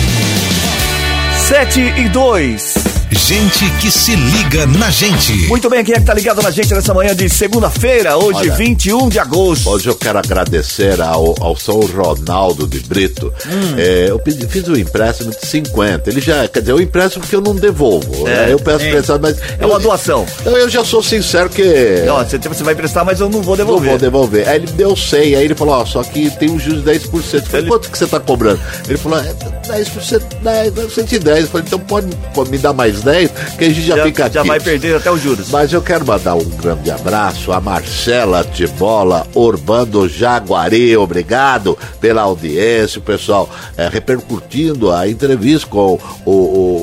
7 1.49 1.81
e 1.81 2.09
2. 2.09 2.96
Gente 3.27 3.69
que 3.81 3.91
se 3.91 4.15
liga 4.15 4.67
na 4.67 4.89
gente. 4.89 5.33
Muito 5.49 5.69
bem, 5.69 5.83
quem 5.83 5.97
é 5.97 5.99
que 5.99 6.05
tá 6.05 6.15
ligado 6.15 6.41
na 6.41 6.51
gente 6.53 6.73
nessa 6.73 6.95
manhã 6.95 7.13
de 7.13 7.29
segunda-feira, 7.29 8.17
hoje, 8.17 8.39
Olha. 8.39 8.53
21 8.55 9.09
de 9.09 9.19
agosto? 9.19 9.69
Hoje 9.69 9.89
eu 9.89 9.97
quero 9.97 10.17
agradecer 10.17 11.01
ao, 11.01 11.35
ao 11.41 11.57
São 11.57 11.81
Ronaldo 11.81 12.69
de 12.69 12.79
Brito. 12.79 13.35
Hum. 13.45 13.75
É, 13.77 14.07
eu 14.11 14.19
pedi- 14.21 14.47
fiz 14.47 14.69
um 14.69 14.77
empréstimo 14.77 15.33
de 15.33 15.45
50. 15.45 16.09
Ele 16.09 16.21
já, 16.21 16.47
quer 16.47 16.61
dizer, 16.61 16.71
eu 16.71 16.81
empresto 16.81 17.19
porque 17.19 17.35
eu 17.35 17.41
não 17.41 17.57
devolvo. 17.57 18.29
É, 18.29 18.47
né? 18.47 18.53
eu 18.53 18.61
peço 18.61 18.79
sim. 18.79 18.89
emprestado, 18.91 19.21
mas. 19.21 19.37
É 19.59 19.67
uma 19.67 19.81
doação. 19.81 20.25
Eu, 20.45 20.57
eu 20.59 20.69
já 20.69 20.85
sou 20.85 21.03
sincero 21.03 21.51
que. 21.51 22.05
Ó, 22.09 22.23
você, 22.23 22.39
você 22.39 22.63
vai 22.63 22.75
emprestar, 22.75 23.05
mas 23.05 23.19
eu 23.19 23.29
não 23.29 23.43
vou 23.43 23.57
Não 23.57 23.65
devolver. 23.65 23.91
vou 23.91 23.99
devolver. 23.99 24.49
Aí 24.49 24.55
ele 24.57 24.69
deu 24.69 24.95
100, 24.95 25.35
aí 25.35 25.45
ele 25.45 25.55
falou, 25.57 25.75
ó, 25.75 25.85
só 25.85 26.05
que 26.05 26.31
tem 26.31 26.49
um 26.49 26.61
juros 26.61 26.85
de 26.85 26.91
10%. 26.93 27.01
Eu 27.13 27.23
falei, 27.23 27.43
Ele- 27.55 27.69
quanto 27.69 27.91
que 27.91 27.99
você 27.99 28.07
tá 28.07 28.21
cobrando? 28.21 28.61
Ele 28.89 28.97
falou, 28.97 29.19
é 29.19 29.35
10%, 29.67 30.23
10, 30.43 30.93
110. 30.95 31.41
Eu 31.41 31.49
falei, 31.49 31.67
então 31.67 31.81
pode, 31.81 32.07
pode 32.33 32.51
me 32.51 32.59
dar 32.59 32.73
mais 32.73 33.01
10, 33.03 33.16
que 33.59 33.65
a 33.65 33.69
gente 33.69 33.83
já, 33.83 33.97
Já, 33.97 34.05
fica 34.05 34.31
já 34.31 34.41
aqui. 34.41 34.49
vai 34.49 34.61
perder 34.61 34.97
até 34.97 35.11
os 35.11 35.21
juros. 35.23 35.49
Mas 35.51 35.73
eu 35.73 35.81
quero 35.83 36.07
mandar 36.07 36.35
um 36.35 36.45
grande 36.45 36.91
abraço 36.91 37.53
a 37.53 37.61
Marcela 37.61 38.45
Tibola, 38.45 39.27
Urbano 39.35 40.09
Jaguari, 40.09 40.97
obrigado 40.97 41.79
pela 42.01 42.23
audiência, 42.23 42.99
o 42.99 43.03
pessoal 43.03 43.49
é, 43.77 43.89
repercutindo 43.89 44.91
a 44.93 45.09
entrevista 45.09 45.67
com 45.69 45.99
o, 46.25 46.31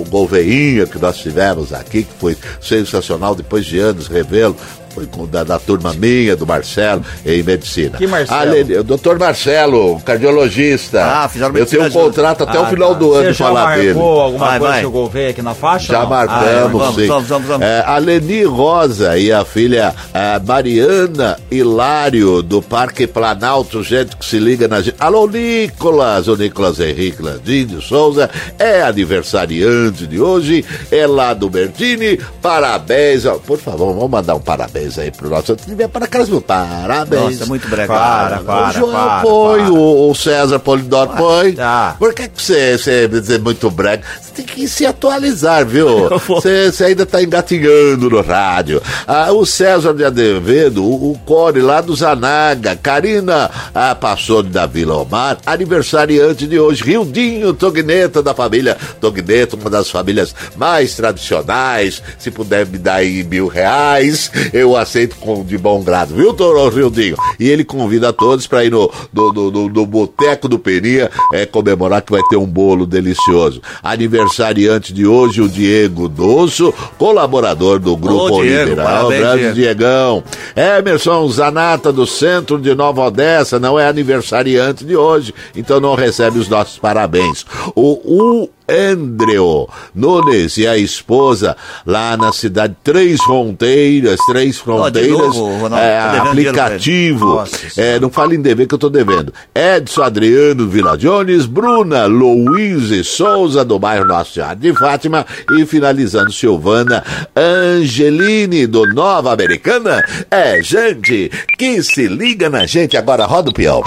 o 0.02 0.06
Golveinha 0.10 0.86
que 0.86 0.98
nós 1.00 1.18
tivemos 1.18 1.74
aqui, 1.74 2.04
que 2.04 2.14
foi 2.20 2.38
sensacional 2.62 3.36
depois 3.36 3.66
de 3.66 3.80
anos 3.80 4.08
revê-lo. 4.08 4.56
Foi 4.94 5.06
com, 5.08 5.26
da, 5.26 5.44
da 5.44 5.58
turma 5.58 5.92
minha, 5.94 6.36
do 6.36 6.46
Marcelo, 6.46 7.04
em 7.26 7.42
medicina. 7.42 7.98
Que 7.98 8.06
Marcelo? 8.06 8.40
Ale- 8.40 8.78
o 8.78 8.84
doutor 8.84 9.18
Marcelo, 9.18 10.00
cardiologista. 10.02 11.04
Ah, 11.04 11.28
fizeram 11.30 11.56
Eu 11.58 11.66
tenho 11.66 11.84
um 11.86 11.90
contrato 11.90 12.44
até 12.44 12.58
Ah, 12.58 12.62
o 12.62 12.66
final 12.68 12.94
tá. 12.94 13.00
do 13.00 13.14
ano 13.14 13.24
Você 13.26 13.34
já 13.34 13.46
falar 13.46 13.64
marcou 13.66 13.84
dele. 13.84 14.00
alguma 14.00 14.46
Vai, 14.48 14.60
coisa 14.60 14.72
vai. 14.74 14.80
que 14.82 14.86
eu 14.86 14.92
Gouveia 14.92 15.30
aqui 15.32 15.42
na 15.42 15.54
faixa? 15.56 15.92
Já 15.94 16.02
não? 16.02 16.10
marcamos, 16.10 16.44
Ah, 16.44 16.50
é, 16.50 16.62
vamos, 16.68 16.96
sim. 16.96 17.08
vamos, 17.08 17.28
vamos, 17.28 17.48
vamos. 17.48 17.66
É, 17.68 17.84
a 17.86 17.98
Leni 17.98 18.44
Rosa 18.44 19.18
e 19.18 19.32
a 19.32 19.44
filha 19.44 19.96
é, 20.14 20.40
Mariana 20.40 21.40
Hilário, 21.50 22.42
do 22.44 22.62
Parque 22.62 23.08
Planalto, 23.08 23.82
gente 23.84 24.16
que 24.16 24.26
se 24.26 24.38
liga 24.38 24.68
na 24.68 24.82
gente. 24.82 24.96
Alô, 25.00 25.26
Nicolas! 25.28 26.28
O 26.28 26.36
Nicolas 26.36 26.80
Henrique 26.80 27.22
Landim 27.22 27.66
de 27.66 27.82
Souza 27.84 28.30
é 28.60 28.84
aniversariante 28.84 30.06
de 30.06 30.20
hoje, 30.20 30.64
é 30.92 31.08
lá 31.08 31.34
do 31.34 31.50
Bertini. 31.50 32.20
Parabéns! 32.42 33.24
Por 33.46 33.58
favor, 33.58 33.94
vamos 33.94 34.10
mandar 34.10 34.36
um 34.36 34.40
parabéns 34.40 34.83
aí 34.98 35.12
pro 35.12 35.30
nosso. 35.30 35.56
Para 35.92 36.06
aquelas 36.06 36.30
mil 36.30 36.42
parabéns. 36.42 37.40
Nossa, 37.40 37.46
muito 37.46 37.68
brega. 37.68 37.94
Para, 37.94 38.38
para, 38.40 38.70
o 38.70 38.72
João 38.72 38.92
para, 38.92 39.22
foi, 39.22 39.60
para. 39.60 39.72
O, 39.72 40.12
o 40.12 40.16
César 40.16 40.60
Polidoro 40.60 41.12
foi. 41.18 41.54
tá. 41.54 41.96
Por 41.98 42.14
que, 42.14 42.28
que 42.28 42.42
você, 42.42 42.78
você 42.78 43.36
é 43.36 43.38
muito 43.38 43.70
brega? 43.70 44.04
Você 44.22 44.32
tem 44.34 44.46
que 44.46 44.68
se 44.68 44.86
atualizar, 44.86 45.66
viu? 45.66 46.10
Você, 46.28 46.72
você 46.72 46.86
ainda 46.86 47.06
tá 47.06 47.22
engatinhando 47.22 48.10
no 48.10 48.22
rádio. 48.22 48.82
Ah, 49.08 49.32
o 49.32 49.46
César 49.46 49.94
de 49.94 50.04
Azevedo, 50.04 50.84
o, 50.84 51.12
o 51.12 51.18
Core 51.20 51.62
lá 51.62 51.82
do 51.82 51.96
Zanaga, 51.96 52.76
Karina 52.76 53.50
ah, 53.74 53.94
Passoni 53.94 54.50
da 54.50 54.66
Vila 54.66 54.96
Omar, 54.96 55.38
aniversariante 55.46 56.48
de 56.48 56.60
hoje, 56.60 56.84
Rildinho 56.84 57.54
Togneta 57.54 58.24
da 58.24 58.34
família 58.34 58.78
Togneta, 59.00 59.56
uma 59.56 59.70
das 59.70 59.90
famílias 59.90 60.34
mais 60.56 60.96
tradicionais. 60.96 62.02
Se 62.18 62.32
puder 62.32 62.66
me 62.66 62.78
dar 62.78 62.96
aí 62.96 63.24
mil 63.24 63.48
reais, 63.48 64.32
eu 64.52 64.73
aceito 64.76 65.16
com, 65.18 65.44
de 65.44 65.58
bom 65.58 65.82
grado, 65.84 66.14
viu, 66.16 66.34
Toro 66.34 66.68
Rildinho? 66.70 67.16
E 67.40 67.50
ele 67.50 67.64
convida 67.64 68.12
todos 68.14 68.48
para 68.48 68.64
ir 68.66 68.72
no, 68.72 68.90
no, 69.14 69.34
no, 69.34 69.52
no- 69.52 69.70
no 69.70 69.86
Boteco 69.86 70.48
do 70.48 70.58
Peninha 70.60 71.10
é, 71.34 71.46
comemorar 71.46 72.02
que 72.02 72.12
vai 72.12 72.22
ter 72.30 72.38
um 72.38 72.46
bolo 72.46 72.86
delicioso. 72.86 73.62
Aniversariante 73.82 74.94
de 74.94 75.06
hoje, 75.08 75.42
o 75.42 75.50
Diego 75.50 76.08
Dosso, 76.08 76.74
colaborador 76.98 77.80
do 77.80 77.96
Grupo 77.96 78.38
Ô, 78.40 78.42
Diego, 78.44 78.70
Liberal. 78.72 78.86
parabéns, 79.08 79.20
Grande 79.22 79.40
Diego. 79.42 79.54
Diegão. 79.56 80.24
Emerson 80.56 81.28
Zanata, 81.30 81.92
do 81.92 82.06
centro 82.06 82.60
de 82.60 82.76
Nova 82.76 83.02
Odessa, 83.08 83.60
não 83.60 83.80
é 83.80 83.88
aniversariante 83.88 84.84
de 84.86 84.96
hoje, 84.96 85.34
então 85.56 85.80
não 85.80 85.96
recebe 85.96 86.38
os 86.38 86.48
nossos 86.50 86.78
parabéns. 86.78 87.46
O, 87.76 88.42
o 88.44 88.50
Andreo 88.68 89.68
Nunes 89.94 90.58
e 90.58 90.68
a 90.68 90.78
esposa 90.78 91.56
lá 91.86 92.16
na 92.18 92.32
cidade 92.32 92.76
Três 92.84 93.22
Fronteiras, 93.22 94.20
Três 94.28 94.58
Fronteiras, 94.58 95.18
novo, 95.18 95.58
Ronaldo, 95.58 95.86
é, 95.86 96.00
tá 96.00 96.24
aplicativo. 96.24 97.26
Nossa 97.36 97.82
É, 97.82 98.00
não 98.00 98.10
fale 98.10 98.36
em 98.36 98.42
dever 98.42 98.68
que 98.68 98.76
eu 98.76 98.80
tô 98.80 98.90
devendo. 98.90 99.34
Edson 99.54 100.04
Adriano 100.04 100.68
Vila 100.68 100.98
Jones, 100.98 101.46
Bruna 101.46 102.06
Louise 102.06 103.04
Souza, 103.04 103.64
do 103.66 103.78
bairro 103.78 104.06
Nossa 104.06 104.34
Senhora 104.34 104.56
de 104.56 104.74
Fátima, 104.74 105.26
e 105.58 105.66
finalizando 105.66 106.32
Silvana 106.32 107.04
Angelini, 107.36 108.66
do 108.68 108.86
Nova 108.94 109.34
Americana. 109.34 110.04
É 110.30 110.62
gente 110.62 111.30
que 111.58 111.82
se 111.84 112.08
liga 112.08 112.50
na 112.50 112.66
gente. 112.66 112.98
Agora 112.98 113.26
roda 113.26 113.50
o 113.50 113.54
peão. 113.54 113.84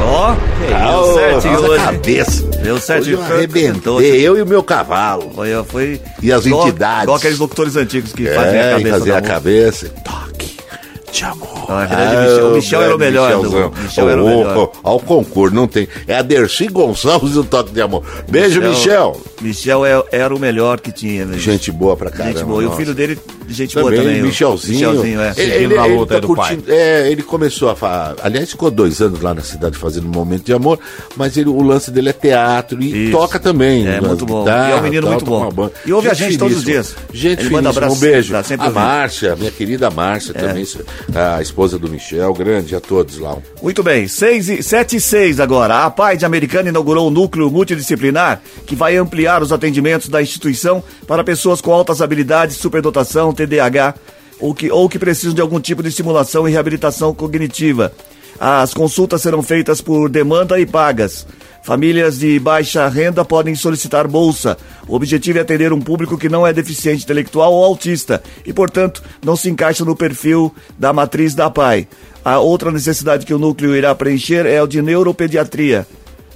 Ó, 0.00 0.34
deu 0.34 1.14
certo 1.14 1.46
nossa 1.48 1.68
hoje. 1.68 1.84
cabeça. 1.84 2.42
Deu 2.62 2.78
certo. 2.80 3.00
Hoje 3.02 3.12
eu 3.12 3.22
arrebentei, 3.22 4.20
eu 4.26 4.38
e 4.38 4.42
o 4.42 4.46
meu 4.46 4.62
cavalo. 4.62 5.30
Foi, 5.34 5.48
foi 5.64 6.00
E 6.22 6.32
as 6.32 6.46
igual- 6.46 6.66
entidades. 6.68 7.02
Igual 7.04 7.16
aqueles 7.18 7.38
locutores 7.38 7.76
antigos 7.76 8.12
que 8.12 8.28
a 8.28 8.32
É, 8.32 8.34
e 8.34 8.72
cabeça. 8.74 8.90
fazer 8.98 9.10
da 9.12 9.18
a 9.18 9.22
cabeça. 9.22 9.88
Toque 10.04 10.57
de 11.12 11.24
amor. 11.24 11.48
Ah, 11.68 11.86
grande 11.86 12.16
Michel. 12.16 12.48
O 12.48 12.54
Michel 12.54 12.82
era 12.82 12.94
o 12.96 12.98
melhor, 12.98 13.36
Michelzão. 13.36 13.70
do- 13.70 13.82
Michel 13.82 14.08
era 14.10 14.22
o 14.22 14.26
melhor. 14.26 14.72
Ao 14.82 15.00
concurso, 15.00 15.54
não 15.54 15.66
tem. 15.66 15.88
É 16.06 16.16
a 16.16 16.22
Dercy 16.22 16.66
Gonçalves 16.68 17.34
e 17.34 17.38
o 17.38 17.44
Toque 17.44 17.72
de 17.72 17.80
Amor. 17.80 18.02
Beijo, 18.28 18.60
Michel. 18.60 19.20
Michel 19.40 19.84
é- 19.86 20.02
era 20.12 20.34
o 20.34 20.38
melhor 20.38 20.80
que 20.80 20.92
tinha. 20.92 21.24
né? 21.24 21.38
Gente 21.38 21.70
boa 21.72 21.96
pra 21.96 22.10
caramba. 22.10 22.32
Gente 22.38 22.44
boa. 22.46 22.62
E 22.62 22.66
o 22.66 22.72
filho 22.72 22.94
dele, 22.94 23.18
gente 23.48 23.74
Também, 23.74 23.90
boa 23.90 24.02
também. 24.02 24.22
o 24.22 24.26
Michelzinho. 24.26 24.74
Michelzinho, 24.90 25.20
é. 25.20 25.32
Ele, 25.36 25.52
ele, 25.52 25.74
ele 25.74 25.96
luta 25.96 26.20
tá 26.20 26.26
curtindo- 26.26 26.64
É, 26.68 27.10
ele 27.10 27.22
começou 27.22 27.70
a 27.70 27.76
falar. 27.76 28.16
Aliás, 28.22 28.50
ficou 28.50 28.70
dois 28.70 29.00
anos 29.00 29.20
lá 29.20 29.32
na 29.34 29.42
cidade 29.42 29.76
fazendo 29.76 30.06
um 30.06 30.10
momento 30.10 30.44
de 30.44 30.52
amor, 30.52 30.78
mas 31.16 31.36
ele, 31.36 31.48
o 31.48 31.62
lance 31.62 31.90
dele 31.90 32.08
é 32.10 32.12
teatro 32.12 32.80
e 32.82 33.04
Isso. 33.08 33.12
toca 33.12 33.38
também. 33.38 33.86
É, 33.86 34.00
muito 34.00 34.26
bom. 34.26 34.40
guitarra, 34.44 34.68
E 34.68 34.72
é 34.72 34.76
um 34.76 34.82
menino 34.82 35.02
tal, 35.02 35.12
muito 35.12 35.24
bom. 35.24 35.70
E 35.86 35.92
ouve 35.92 36.08
a 36.08 36.14
gente 36.14 36.36
todos 36.38 36.58
os 36.58 36.64
dias. 36.64 36.94
Gente, 37.12 37.40
Ele 37.40 37.50
manda 37.50 37.70
finíssima. 37.72 37.86
abraço, 37.86 37.96
um 37.96 38.00
beijo. 38.00 38.32
tá 38.32 38.42
a. 38.58 38.70
Márcia, 38.70 39.36
minha 39.36 39.50
querida 39.50 39.90
Márcia 39.90 40.32
É. 40.34 40.40
também, 40.40 40.64
a 41.14 41.40
esposa 41.40 41.78
do 41.78 41.88
Michel, 41.88 42.32
grande 42.34 42.74
a 42.74 42.80
todos 42.80 43.18
lá. 43.18 43.36
Muito 43.62 43.82
bem, 43.82 44.08
6 44.08 44.48
e, 44.48 44.62
7 44.62 44.96
e 44.96 45.00
6 45.00 45.40
agora. 45.40 45.84
A 45.84 45.90
PAI 45.90 46.16
de 46.16 46.24
Americana 46.24 46.68
inaugurou 46.68 47.08
um 47.08 47.10
núcleo 47.10 47.50
multidisciplinar 47.50 48.40
que 48.66 48.74
vai 48.74 48.96
ampliar 48.96 49.42
os 49.42 49.52
atendimentos 49.52 50.08
da 50.08 50.22
instituição 50.22 50.82
para 51.06 51.24
pessoas 51.24 51.60
com 51.60 51.72
altas 51.72 52.00
habilidades, 52.00 52.56
superdotação, 52.56 53.32
TDAH 53.32 53.94
ou 54.40 54.54
que, 54.54 54.70
ou 54.70 54.88
que 54.88 54.98
precisam 54.98 55.34
de 55.34 55.40
algum 55.40 55.60
tipo 55.60 55.82
de 55.82 55.88
estimulação 55.88 56.48
e 56.48 56.52
reabilitação 56.52 57.14
cognitiva. 57.14 57.92
As 58.38 58.72
consultas 58.72 59.22
serão 59.22 59.42
feitas 59.42 59.80
por 59.80 60.08
demanda 60.08 60.60
e 60.60 60.66
pagas. 60.66 61.26
Famílias 61.68 62.18
de 62.18 62.38
baixa 62.38 62.88
renda 62.88 63.22
podem 63.26 63.54
solicitar 63.54 64.08
bolsa. 64.08 64.56
O 64.88 64.96
objetivo 64.96 65.36
é 65.36 65.42
atender 65.42 65.70
um 65.70 65.82
público 65.82 66.16
que 66.16 66.26
não 66.26 66.46
é 66.46 66.50
deficiente 66.50 67.04
intelectual 67.04 67.52
ou 67.52 67.62
autista 67.62 68.22
e, 68.46 68.54
portanto, 68.54 69.02
não 69.22 69.36
se 69.36 69.50
encaixa 69.50 69.84
no 69.84 69.94
perfil 69.94 70.50
da 70.78 70.94
matriz 70.94 71.34
da 71.34 71.50
PAI. 71.50 71.86
A 72.24 72.38
outra 72.38 72.72
necessidade 72.72 73.26
que 73.26 73.34
o 73.34 73.38
núcleo 73.38 73.76
irá 73.76 73.94
preencher 73.94 74.46
é 74.46 74.62
o 74.62 74.66
de 74.66 74.80
neuropediatria. 74.80 75.86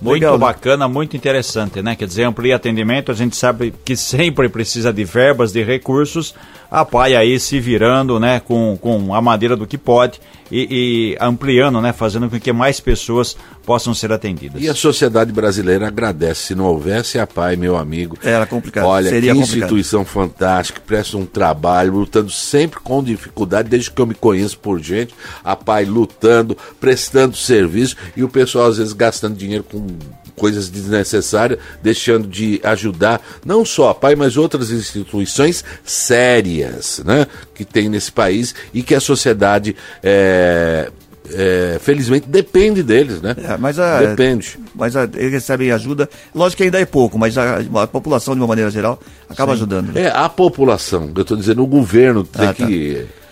Muito 0.02 0.20
Legal, 0.20 0.34
né? 0.34 0.38
bacana, 0.38 0.86
muito 0.86 1.16
interessante, 1.16 1.80
né? 1.80 1.96
Quer 1.96 2.08
dizer, 2.08 2.24
amplia 2.24 2.56
atendimento, 2.56 3.10
a 3.10 3.14
gente 3.14 3.34
sabe 3.34 3.72
que 3.86 3.96
sempre 3.96 4.50
precisa 4.50 4.92
de 4.92 5.02
verbas, 5.02 5.50
de 5.50 5.62
recursos, 5.62 6.34
a 6.72 6.86
PAI 6.86 7.14
aí 7.14 7.38
se 7.38 7.60
virando, 7.60 8.18
né, 8.18 8.40
com, 8.40 8.78
com 8.80 9.14
a 9.14 9.20
madeira 9.20 9.54
do 9.54 9.66
que 9.66 9.76
pode 9.76 10.18
e, 10.50 11.14
e 11.14 11.16
ampliando, 11.20 11.82
né, 11.82 11.92
fazendo 11.92 12.30
com 12.30 12.40
que 12.40 12.50
mais 12.50 12.80
pessoas 12.80 13.36
possam 13.62 13.92
ser 13.92 14.10
atendidas. 14.10 14.62
E 14.62 14.70
a 14.70 14.74
sociedade 14.74 15.30
brasileira 15.32 15.88
agradece. 15.88 16.46
Se 16.46 16.54
não 16.54 16.64
houvesse 16.64 17.18
a 17.18 17.26
PAI, 17.26 17.56
meu 17.56 17.76
amigo. 17.76 18.18
Era 18.22 18.46
complicado, 18.46 18.86
Olha, 18.86 19.10
seria 19.10 19.32
que 19.32 19.38
complicado. 19.38 19.60
instituição 19.60 20.04
fantástica, 20.04 20.80
presta 20.86 21.18
um 21.18 21.26
trabalho, 21.26 21.92
lutando 21.92 22.30
sempre 22.30 22.80
com 22.80 23.04
dificuldade, 23.04 23.68
desde 23.68 23.90
que 23.90 24.00
eu 24.00 24.06
me 24.06 24.14
conheço 24.14 24.58
por 24.58 24.80
gente. 24.80 25.14
A 25.44 25.54
PAI 25.54 25.84
lutando, 25.84 26.56
prestando 26.80 27.36
serviço 27.36 27.96
e 28.16 28.24
o 28.24 28.30
pessoal 28.30 28.68
às 28.68 28.78
vezes 28.78 28.94
gastando 28.94 29.36
dinheiro 29.36 29.64
com 29.64 29.86
coisas 30.36 30.68
desnecessárias, 30.68 31.58
deixando 31.82 32.26
de 32.26 32.60
ajudar 32.64 33.20
não 33.44 33.64
só 33.64 33.90
a 33.90 33.94
PAI, 33.94 34.16
mas 34.16 34.36
outras 34.36 34.70
instituições 34.70 35.64
sérias, 35.84 36.61
né, 37.04 37.26
que 37.54 37.64
tem 37.64 37.88
nesse 37.88 38.12
país 38.12 38.54
e 38.72 38.82
que 38.82 38.94
a 38.94 39.00
sociedade 39.00 39.76
é, 40.02 40.90
é, 41.30 41.78
felizmente 41.80 42.28
depende 42.28 42.82
deles, 42.82 43.20
né? 43.20 43.34
É, 43.36 43.56
mas 43.56 43.78
a, 43.78 44.00
Depende. 44.00 44.58
Mas 44.74 44.96
a, 44.96 45.04
eles 45.04 45.32
recebem 45.32 45.70
ajuda. 45.70 46.08
Lógico 46.34 46.58
que 46.58 46.64
ainda 46.64 46.80
é 46.80 46.84
pouco, 46.84 47.18
mas 47.18 47.36
a, 47.38 47.58
a 47.82 47.86
população, 47.86 48.34
de 48.34 48.40
uma 48.40 48.46
maneira 48.46 48.70
geral, 48.70 49.00
acaba 49.28 49.52
ajudando. 49.52 49.96
É, 49.96 50.08
a 50.08 50.28
população, 50.28 51.10
eu 51.14 51.22
estou 51.22 51.36
dizendo, 51.36 51.62
o 51.62 51.66
governo 51.66 52.24
tem 52.24 52.46
Ah, 52.46 52.54
tá. 52.54 52.66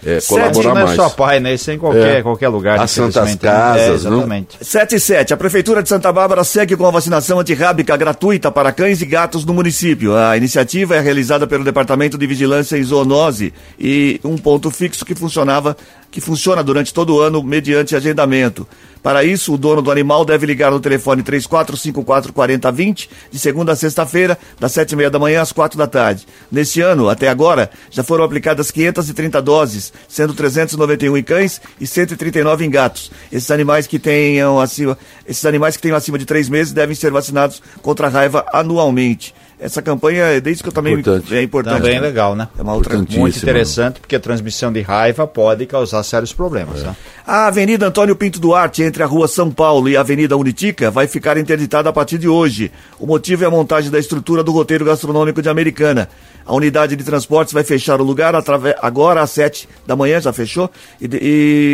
É, 0.05 0.21
Sete, 0.21 0.29
colaborar 0.29 0.75
não 0.75 0.81
é 0.81 0.85
mais. 0.85 0.97
só 0.97 1.09
PAI, 1.11 1.41
né? 1.41 1.55
Isso 1.55 1.71
é 1.71 1.75
em 1.75 1.79
qualquer, 1.79 2.19
É. 2.19 2.23
qualquer 2.23 2.49
lugar. 2.49 2.81
As 2.81 2.91
santas 2.91 3.31
né? 3.31 3.37
casas, 3.41 4.05
é, 4.05 4.09
não? 4.09 4.19
Exatamente. 4.19 4.57
7 4.61 4.95
e 4.97 5.01
7. 5.01 5.35
A 5.35 5.37
Prefeitura 5.37 5.83
de 5.83 5.89
Santa 5.89 6.13
Bárbara 6.13 6.43
segue 6.45 6.77
com 6.77 6.87
a 6.87 6.91
vacinação 6.91 7.39
antirrábica 7.39 7.97
gratuita 7.97 8.51
para 8.51 8.73
cães 8.73 9.01
e 9.03 9.07
gatos 9.07 9.45
no 9.45 9.53
município. 9.55 10.17
A 10.17 10.37
iniciativa 10.37 10.97
é 10.97 11.01
realizada 11.01 11.47
pelo 11.47 11.65
Departamento 11.65 12.17
de 12.17 12.27
Vigilância 12.27 12.77
em 12.77 12.83
Zoonose 12.83 13.53
e 13.79 14.21
um 14.25 14.37
ponto 14.37 14.71
fixo 14.71 15.05
que 15.05 15.15
funcionava, 15.15 15.77
que 16.11 16.20
funciona 16.20 16.62
durante 16.62 16.92
todo 16.92 17.14
o 17.14 17.20
ano 17.20 17.42
mediante 17.42 17.94
agendamento. 17.94 18.66
Para 19.03 19.25
isso, 19.25 19.55
o 19.55 19.59
dono 19.59 19.81
do 19.81 19.90
animal 19.90 20.27
deve 20.27 20.44
ligar 20.44 20.70
no 20.70 20.79
telefone 20.79 21.23
3454 21.23 22.33
4020 22.33 23.11
de 23.31 23.38
segunda 23.38 23.73
a 23.73 23.77
sexta-feira, 23.77 24.38
das 24.59 24.73
sete 24.73 24.92
e 24.92 24.96
meia 24.96 25.11
da 25.11 25.18
manhã 25.18 25.40
às 25.40 25.53
quatro 25.53 25.79
da 25.79 25.87
tarde. 25.87 26.27
Neste 26.53 26.83
ano, 26.83 27.09
até 27.09 27.29
agora, 27.29 27.70
já 27.90 28.03
foram 28.03 28.25
aplicadas 28.25 28.70
530 28.70 29.40
doses, 29.40 29.92
sendo 30.07 30.35
391 30.35 31.16
em 31.16 31.23
cães 31.23 31.62
e 31.81 31.87
139 31.87 32.66
em 32.66 32.70
gatos. 32.70 33.11
Esses 33.33 33.51
animais 33.51 33.87
que 33.87 33.99
tenham 33.99 34.61
acima, 34.61 34.99
esses 35.27 35.46
animais 35.46 35.77
que 35.77 35.83
tenham 35.83 35.96
acima 35.96 36.18
de 36.18 36.27
três 36.27 36.49
meses 36.51 36.73
devem 36.73 36.94
ser 36.94 37.11
vacinados 37.11 37.62
contra 37.81 38.07
a 38.07 38.11
raiva 38.11 38.44
anualmente. 38.53 39.35
Essa 39.61 39.83
campanha, 39.83 40.25
é 40.25 40.40
desde 40.40 40.62
que 40.62 40.70
eu 40.70 40.73
também 40.73 40.94
Importante. 40.94 41.35
é 41.35 41.42
importante. 41.42 41.77
Também 41.77 41.96
é 41.96 42.01
legal, 42.01 42.35
né? 42.35 42.49
É 42.59 42.62
uma 42.62 42.73
outra. 42.73 42.96
Muito 42.96 43.18
Muitíssimo. 43.18 43.51
interessante, 43.51 44.01
porque 44.01 44.16
a 44.16 44.20
transmissão 44.20 44.73
de 44.73 44.81
raiva 44.81 45.27
pode 45.27 45.66
causar 45.66 46.03
sérios 46.03 46.33
problemas. 46.33 46.83
Né? 46.83 46.96
A 47.27 47.46
Avenida 47.49 47.87
Antônio 47.87 48.16
Pinto 48.16 48.40
Duarte, 48.40 48.83
entre 48.83 49.03
a 49.03 49.07
Rua 49.07 49.29
São 49.29 49.51
Paulo 49.51 49.87
e 49.88 49.99
a 49.99 50.01
Avenida 50.01 50.35
Unitica, 50.35 50.90
vai 50.90 51.07
ficar 51.07 51.37
interditada 51.37 51.90
a 51.90 51.92
partir 51.92 52.16
de 52.16 52.27
hoje. 52.27 52.73
O 52.99 53.07
motivo 53.07 53.44
é 53.44 53.46
a 53.46 53.51
montagem 53.51 53.90
da 53.90 53.99
estrutura 53.99 54.42
do 54.42 54.51
roteiro 54.51 54.85
gastronômico 54.85 55.42
de 55.42 55.49
Americana. 55.51 56.09
A 56.46 56.55
unidade 56.55 56.96
de 56.96 57.05
transportes 57.05 57.53
vai 57.53 57.62
fechar 57.62 58.01
o 58.01 58.05
lugar 58.05 58.35
agora 58.81 59.20
às 59.20 59.31
7 59.31 59.68
da 59.87 59.94
manhã, 59.94 60.20
já 60.20 60.33
fechou, 60.33 60.70
e, 61.01 61.09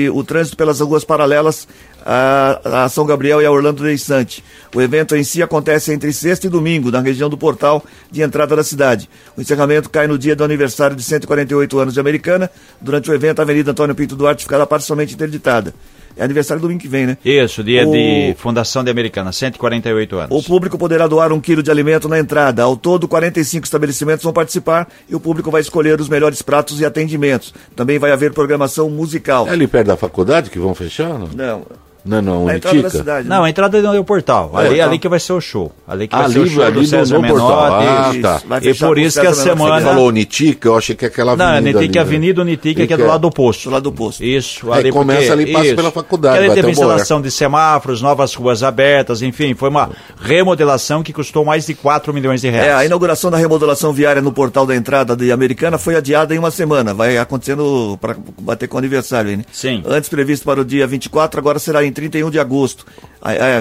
e 0.07 0.11
o 0.11 0.25
trânsito 0.25 0.57
pelas 0.57 0.81
ruas 0.81 1.05
paralelas 1.05 1.69
a, 2.07 2.85
a 2.85 2.89
São 2.89 3.05
Gabriel 3.05 3.43
e 3.43 3.45
a 3.47 3.51
Orlando 3.51 3.83
Deissante. 3.83 4.43
O 4.75 4.81
evento 4.81 5.17
em 5.17 5.25
si 5.25 5.43
acontece 5.43 5.93
entre 5.93 6.13
sexta 6.13 6.47
e 6.47 6.51
domingo, 6.51 6.91
na 6.91 7.01
região 7.01 7.29
do 7.29 7.37
portal 7.37 7.85
de 8.11 8.23
entrada 8.23 8.55
da 8.55 8.63
cidade. 8.63 9.11
O 9.37 9.41
encerramento 9.41 9.91
cai 9.91 10.07
no 10.07 10.17
dia 10.17 10.37
do 10.37 10.45
aniversário 10.45 10.95
de 10.95 11.03
148 11.03 11.79
anos 11.79 11.95
de 11.95 12.01
Americana. 12.01 12.49
Durante 12.81 13.11
o 13.11 13.15
evento, 13.15 13.41
a 13.41 13.43
Avenida 13.43 13.73
Antônio 13.73 13.95
Pinto 13.95 14.15
Duarte 14.15 14.45
ficará 14.45 14.65
parcialmente 14.65 15.15
interditada. 15.15 15.75
É 16.19 16.25
aniversário 16.25 16.63
domingo 16.63 16.81
que 16.81 16.89
vem, 16.89 17.07
né? 17.07 17.19
Isso, 17.23 17.63
dia 17.63 17.87
O- 17.87 17.93
de 17.93 18.35
Fundação 18.39 18.83
de 18.83 18.91
Americana, 18.91 19.33
148 19.33 20.17
anos. 20.17 20.29
O 20.31 20.43
público 20.43 20.79
poderá 20.79 21.07
doar 21.07 21.31
um 21.31 21.39
quilo 21.41 21.63
de 21.63 21.71
alimento 21.71 22.09
na 22.09 22.19
entrada. 22.19 22.63
Ao 22.63 22.75
todo, 22.75 23.07
45 23.07 23.67
estabelecimentos 23.67 24.25
vão 24.25 24.33
participar 24.33 24.89
e 25.11 25.15
o 25.15 25.21
público 25.21 25.51
vai 25.51 25.61
escolher 25.61 26.01
os 26.01 26.09
melhores 26.09 26.41
pratos 26.41 26.81
e 26.81 26.87
atendimentos. 26.87 27.53
Também 27.75 27.99
vai 27.99 28.13
haver 28.13 28.33
programação 28.33 28.89
musical. 28.89 29.47
É 29.47 29.51
ali 29.51 29.67
perto 29.67 29.89
da 29.89 29.97
faculdade 29.97 30.49
que 30.49 30.59
vão 30.59 30.75
fechar? 30.75 31.19
Não, 31.19 31.29
Não, 31.35 31.63
não, 32.07 32.23
não 32.23 32.45
na 32.47 32.57
entrada 32.57 32.83
da 32.83 32.91
cidade. 32.91 33.29
Não, 33.29 33.45
a 33.45 33.51
entrada 33.51 33.79
é 33.79 34.01
o 34.01 34.05
portal. 34.05 34.51
ali, 34.55 34.69
portal. 34.69 34.89
ali 34.89 34.99
que 34.99 35.09
vai 35.09 35.21
ser 35.21 35.33
o 35.33 35.41
show. 35.41 35.73
Ali 35.87 36.09
que 36.09 36.15
vai 36.17 36.25
Ali, 36.25 36.33
ser 36.35 36.41
o 36.41 36.47
show 36.49 36.63
ali 36.65 36.73
do 36.81 36.87
César. 36.87 37.19
Menotti. 37.19 37.43
Ah, 37.53 38.11
Isso, 38.13 38.23
tá. 38.23 38.41
vai 38.47 38.61
E 38.63 38.75
por 38.75 38.99
isso 38.99 39.21
que 39.21 39.27
a 39.27 39.35
semana- 39.35 39.79
Você 39.81 39.85
falou 39.87 40.09
Unitica, 40.09 40.69
eu 40.69 40.77
achei 40.77 40.95
que 40.97 41.05
é 41.05 41.09
aquela 41.09 41.37
Não, 41.37 41.45
avenida 41.45 41.79
Unitica, 41.79 42.01
ali, 42.01 42.09
né? 42.11 42.17
Avenida 42.17 42.43
Unitica, 42.43 42.87
que 42.87 42.93
é 42.93 42.97
do 42.97 43.07
lado 43.07 43.21
do 43.23 43.31
posto. 43.31 43.65
Do 43.65 43.71
lado 43.73 43.83
do 43.83 43.93
posto. 43.93 44.25
Isso, 44.25 44.73
Aí 44.73 44.81
ali 44.81 44.93
começa 44.93 45.21
porque- 45.29 45.33
ali, 45.33 45.53
passa 45.53 45.67
isso. 45.67 45.77
pela 45.77 45.91
faculdade, 45.91 46.39
ali 46.39 46.55
teve 46.55 46.71
instalação 46.71 47.21
de 47.21 47.31
semáforos, 47.31 48.01
novas 48.03 48.35
ruas 48.35 48.63
abertas, 48.63 49.23
enfim, 49.23 49.55
foi 49.55 49.69
uma 49.69 49.91
remodelação 50.21 51.03
que 51.03 51.13
custou 51.13 51.45
mais 51.45 51.67
de 51.67 51.75
4 51.75 52.13
milhões 52.13 52.41
de 52.41 52.51
reais. 52.51 52.69
É, 52.69 52.75
a 52.75 52.85
inauguração 52.85 53.31
da 53.31 53.37
remodelação 53.37 53.93
viária 53.93 54.21
no 54.21 54.33
portal 54.33 54.67
da 54.67 54.75
entrada 54.77 55.17
de 55.17 55.31
Americana 55.33 55.79
foi 55.79 55.95
adiada 55.97 56.35
em 56.35 56.39
uma 56.39 56.51
semana. 56.51 56.93
Vai 56.93 57.17
acontecendo 57.19 57.97
para 58.01 58.17
bater 58.41 58.69
com 58.69 58.77
o 58.77 58.79
aniversário 58.79 59.31
aí, 59.31 59.37
né? 59.37 59.45
Sim. 59.53 59.83
Antes 59.87 60.09
previsto 60.09 60.45
para 60.45 60.61
o 60.61 60.65
dia 60.65 60.87
24, 60.87 61.39
agora 61.41 61.59
será 61.59 61.85
em 61.85 61.93
31 61.97 62.31
de 62.31 62.39
agosto. 62.39 62.87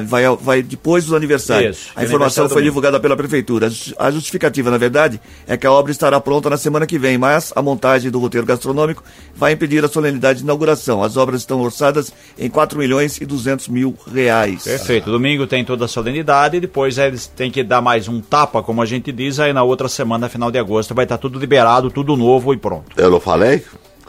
Vai, 0.05 0.35
vai 0.35 0.61
depois 0.61 1.05
do 1.05 1.15
aniversário. 1.15 1.71
Isso, 1.71 1.89
a 1.95 2.03
informação 2.03 2.47
foi 2.47 2.61
divulgada 2.61 2.99
pela 2.99 3.15
Prefeitura. 3.15 3.71
A 3.97 4.11
justificativa, 4.11 4.69
na 4.69 4.77
verdade, 4.77 5.19
é 5.47 5.57
que 5.57 5.65
a 5.65 5.71
obra 5.71 5.91
estará 5.91 6.19
pronta 6.19 6.49
na 6.49 6.57
semana 6.57 6.85
que 6.85 6.99
vem, 6.99 7.17
mas 7.17 7.51
a 7.55 7.61
montagem 7.63 8.11
do 8.11 8.19
roteiro 8.19 8.45
gastronômico 8.45 9.03
vai 9.35 9.53
impedir 9.53 9.83
a 9.83 9.87
solenidade 9.87 10.39
de 10.39 10.45
inauguração. 10.45 11.01
As 11.01 11.17
obras 11.17 11.41
estão 11.41 11.61
orçadas 11.61 12.13
em 12.37 12.49
4 12.49 12.77
milhões 12.77 13.19
e 13.19 13.25
200 13.25 13.69
mil 13.69 13.95
reais. 14.13 14.65
Perfeito. 14.65 15.09
Domingo 15.09 15.47
tem 15.47 15.65
toda 15.65 15.85
a 15.85 15.87
solenidade 15.87 16.57
e 16.57 16.59
depois 16.59 16.97
eles 16.97 17.25
têm 17.25 17.49
que 17.49 17.63
dar 17.63 17.81
mais 17.81 18.07
um 18.07 18.21
tapa, 18.21 18.61
como 18.61 18.81
a 18.81 18.85
gente 18.85 19.11
diz, 19.11 19.39
aí 19.39 19.53
na 19.53 19.63
outra 19.63 19.87
semana, 19.87 20.29
final 20.29 20.51
de 20.51 20.59
agosto, 20.59 20.93
vai 20.93 21.05
estar 21.05 21.17
tudo 21.17 21.39
liberado, 21.39 21.89
tudo 21.89 22.15
novo 22.15 22.53
e 22.53 22.57
pronto. 22.57 22.91
Eu 22.97 23.09
não 23.09 23.19
falei? 23.19 23.63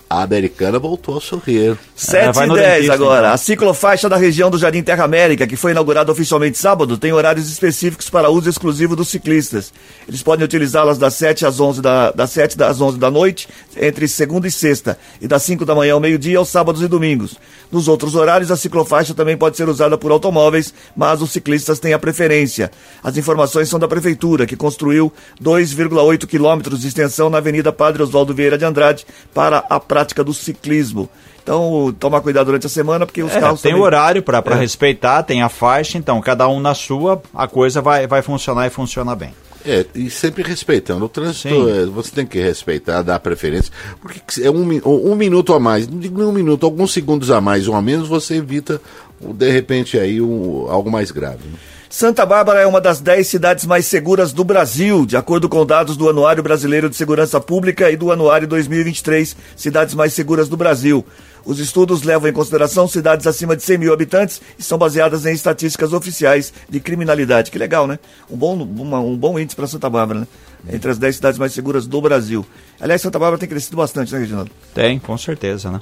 A 0.08 0.22
americana 0.22 0.78
voltou 0.78 1.18
a 1.18 1.20
sorrir. 1.20 1.76
7 1.94 2.38
é, 2.38 2.44
e 2.44 2.54
10 2.54 2.90
agora. 2.90 3.26
Então. 3.26 3.34
A 3.34 3.36
ciclofaixa 3.36 4.08
da 4.08 4.16
região 4.16 4.50
do 4.50 4.58
Jardim 4.58 4.82
Terra 4.82 5.04
América, 5.04 5.46
que 5.46 5.56
foi 5.56 5.72
inaugurada 5.72 6.12
oficialmente 6.12 6.58
sábado, 6.58 6.96
tem 6.96 7.12
horários 7.12 7.50
específicos 7.50 8.08
para 8.08 8.30
uso 8.30 8.48
exclusivo 8.48 8.94
dos 8.94 9.08
ciclistas. 9.08 9.72
Eles 10.06 10.22
podem 10.22 10.44
utilizá-las 10.44 10.98
das 10.98 11.14
7 11.14 11.44
às 11.44 11.58
11 11.58 11.82
da, 11.82 12.10
das 12.12 12.30
7 12.30 12.62
às 12.62 12.80
11 12.80 12.98
da 12.98 13.10
noite, 13.10 13.48
entre 13.76 14.06
segunda 14.06 14.46
e 14.46 14.50
sexta, 14.50 14.98
e 15.20 15.26
das 15.26 15.42
5 15.42 15.64
da 15.64 15.74
manhã 15.74 15.94
ao 15.94 16.00
meio-dia 16.00 16.38
aos 16.38 16.48
sábados 16.48 16.82
e 16.82 16.88
domingos. 16.88 17.36
Nos 17.70 17.88
outros 17.88 18.14
horários, 18.14 18.52
a 18.52 18.56
ciclofaixa 18.56 19.12
também 19.12 19.36
pode 19.36 19.56
ser 19.56 19.68
usada 19.68 19.98
por 19.98 20.12
automóveis, 20.12 20.72
mas 20.96 21.20
os 21.20 21.32
ciclistas 21.32 21.80
têm 21.80 21.92
a 21.92 21.98
preferência. 21.98 22.70
As 23.02 23.16
informações 23.16 23.68
são 23.68 23.78
da 23.78 23.88
Prefeitura, 23.88 24.46
que 24.46 24.56
construiu 24.56 25.12
2,8 25.42 26.26
quilômetros 26.26 26.80
de 26.80 26.88
extensão 26.88 27.28
na 27.28 27.38
Avenida 27.38 27.72
Padre 27.72 28.02
Oswaldo 28.02 28.32
Vieira 28.32 28.56
de 28.56 28.64
Andrade 28.64 29.04
para 29.34 29.64
a 29.68 29.80
prática 29.96 30.22
do 30.22 30.34
ciclismo. 30.34 31.08
Então, 31.42 31.94
toma 31.98 32.20
cuidado 32.20 32.46
durante 32.46 32.66
a 32.66 32.68
semana, 32.68 33.06
porque 33.06 33.22
os 33.22 33.34
é, 33.34 33.40
carros 33.40 33.62
Tem 33.62 33.72
também... 33.72 33.82
horário 33.82 34.22
para 34.22 34.42
é. 34.44 34.54
respeitar, 34.54 35.22
tem 35.22 35.40
a 35.40 35.48
faixa, 35.48 35.96
então 35.96 36.20
cada 36.20 36.46
um 36.48 36.60
na 36.60 36.74
sua, 36.74 37.22
a 37.34 37.48
coisa 37.48 37.80
vai, 37.80 38.06
vai 38.06 38.20
funcionar 38.20 38.66
e 38.66 38.70
funciona 38.70 39.16
bem. 39.16 39.32
É, 39.64 39.86
e 39.94 40.10
sempre 40.10 40.42
respeitando. 40.42 41.06
O 41.06 41.08
trânsito, 41.08 41.68
é, 41.68 41.86
você 41.86 42.10
tem 42.14 42.26
que 42.26 42.38
respeitar, 42.38 43.00
dar 43.00 43.18
preferência. 43.20 43.72
Porque 44.02 44.42
é 44.42 44.50
um, 44.50 44.80
um 44.84 45.14
minuto 45.14 45.54
a 45.54 45.58
mais, 45.58 45.88
não 45.88 45.98
digo 45.98 46.22
um 46.22 46.32
minuto, 46.32 46.66
alguns 46.66 46.92
segundos 46.92 47.30
a 47.30 47.40
mais 47.40 47.66
ou 47.66 47.74
a 47.74 47.80
menos, 47.80 48.06
você 48.06 48.34
evita, 48.34 48.80
de 49.18 49.50
repente, 49.50 49.98
aí 49.98 50.20
um, 50.20 50.66
algo 50.68 50.90
mais 50.90 51.10
grave. 51.10 51.48
Né? 51.48 51.58
Santa 51.88 52.26
Bárbara 52.26 52.60
é 52.60 52.66
uma 52.66 52.80
das 52.80 53.00
10 53.00 53.26
cidades 53.26 53.64
mais 53.64 53.86
seguras 53.86 54.32
do 54.32 54.42
Brasil, 54.42 55.06
de 55.06 55.16
acordo 55.16 55.48
com 55.48 55.64
dados 55.64 55.96
do 55.96 56.08
Anuário 56.08 56.42
Brasileiro 56.42 56.90
de 56.90 56.96
Segurança 56.96 57.40
Pública 57.40 57.90
e 57.90 57.96
do 57.96 58.10
Anuário 58.10 58.48
2023, 58.48 59.36
Cidades 59.54 59.94
Mais 59.94 60.12
Seguras 60.12 60.48
do 60.48 60.56
Brasil. 60.56 61.06
Os 61.44 61.60
estudos 61.60 62.02
levam 62.02 62.28
em 62.28 62.32
consideração 62.32 62.88
cidades 62.88 63.24
acima 63.24 63.56
de 63.56 63.62
100 63.62 63.78
mil 63.78 63.92
habitantes 63.92 64.42
e 64.58 64.62
são 64.64 64.76
baseadas 64.76 65.24
em 65.26 65.32
estatísticas 65.32 65.92
oficiais 65.92 66.52
de 66.68 66.80
criminalidade. 66.80 67.52
Que 67.52 67.58
legal, 67.58 67.86
né? 67.86 68.00
Um 68.28 68.36
bom, 68.36 68.54
uma, 68.56 68.98
um 68.98 69.16
bom 69.16 69.38
índice 69.38 69.54
para 69.54 69.68
Santa 69.68 69.88
Bárbara, 69.88 70.20
né? 70.20 70.26
Entre 70.72 70.90
as 70.90 70.98
10 70.98 71.14
cidades 71.14 71.38
mais 71.38 71.52
seguras 71.52 71.86
do 71.86 72.00
Brasil. 72.00 72.44
Aliás, 72.80 73.00
Santa 73.00 73.20
Bárbara 73.20 73.38
tem 73.38 73.48
crescido 73.48 73.76
bastante, 73.76 74.12
né, 74.12 74.18
Reginaldo? 74.18 74.50
Tem, 74.74 74.98
com 74.98 75.16
certeza, 75.16 75.70
né? 75.70 75.80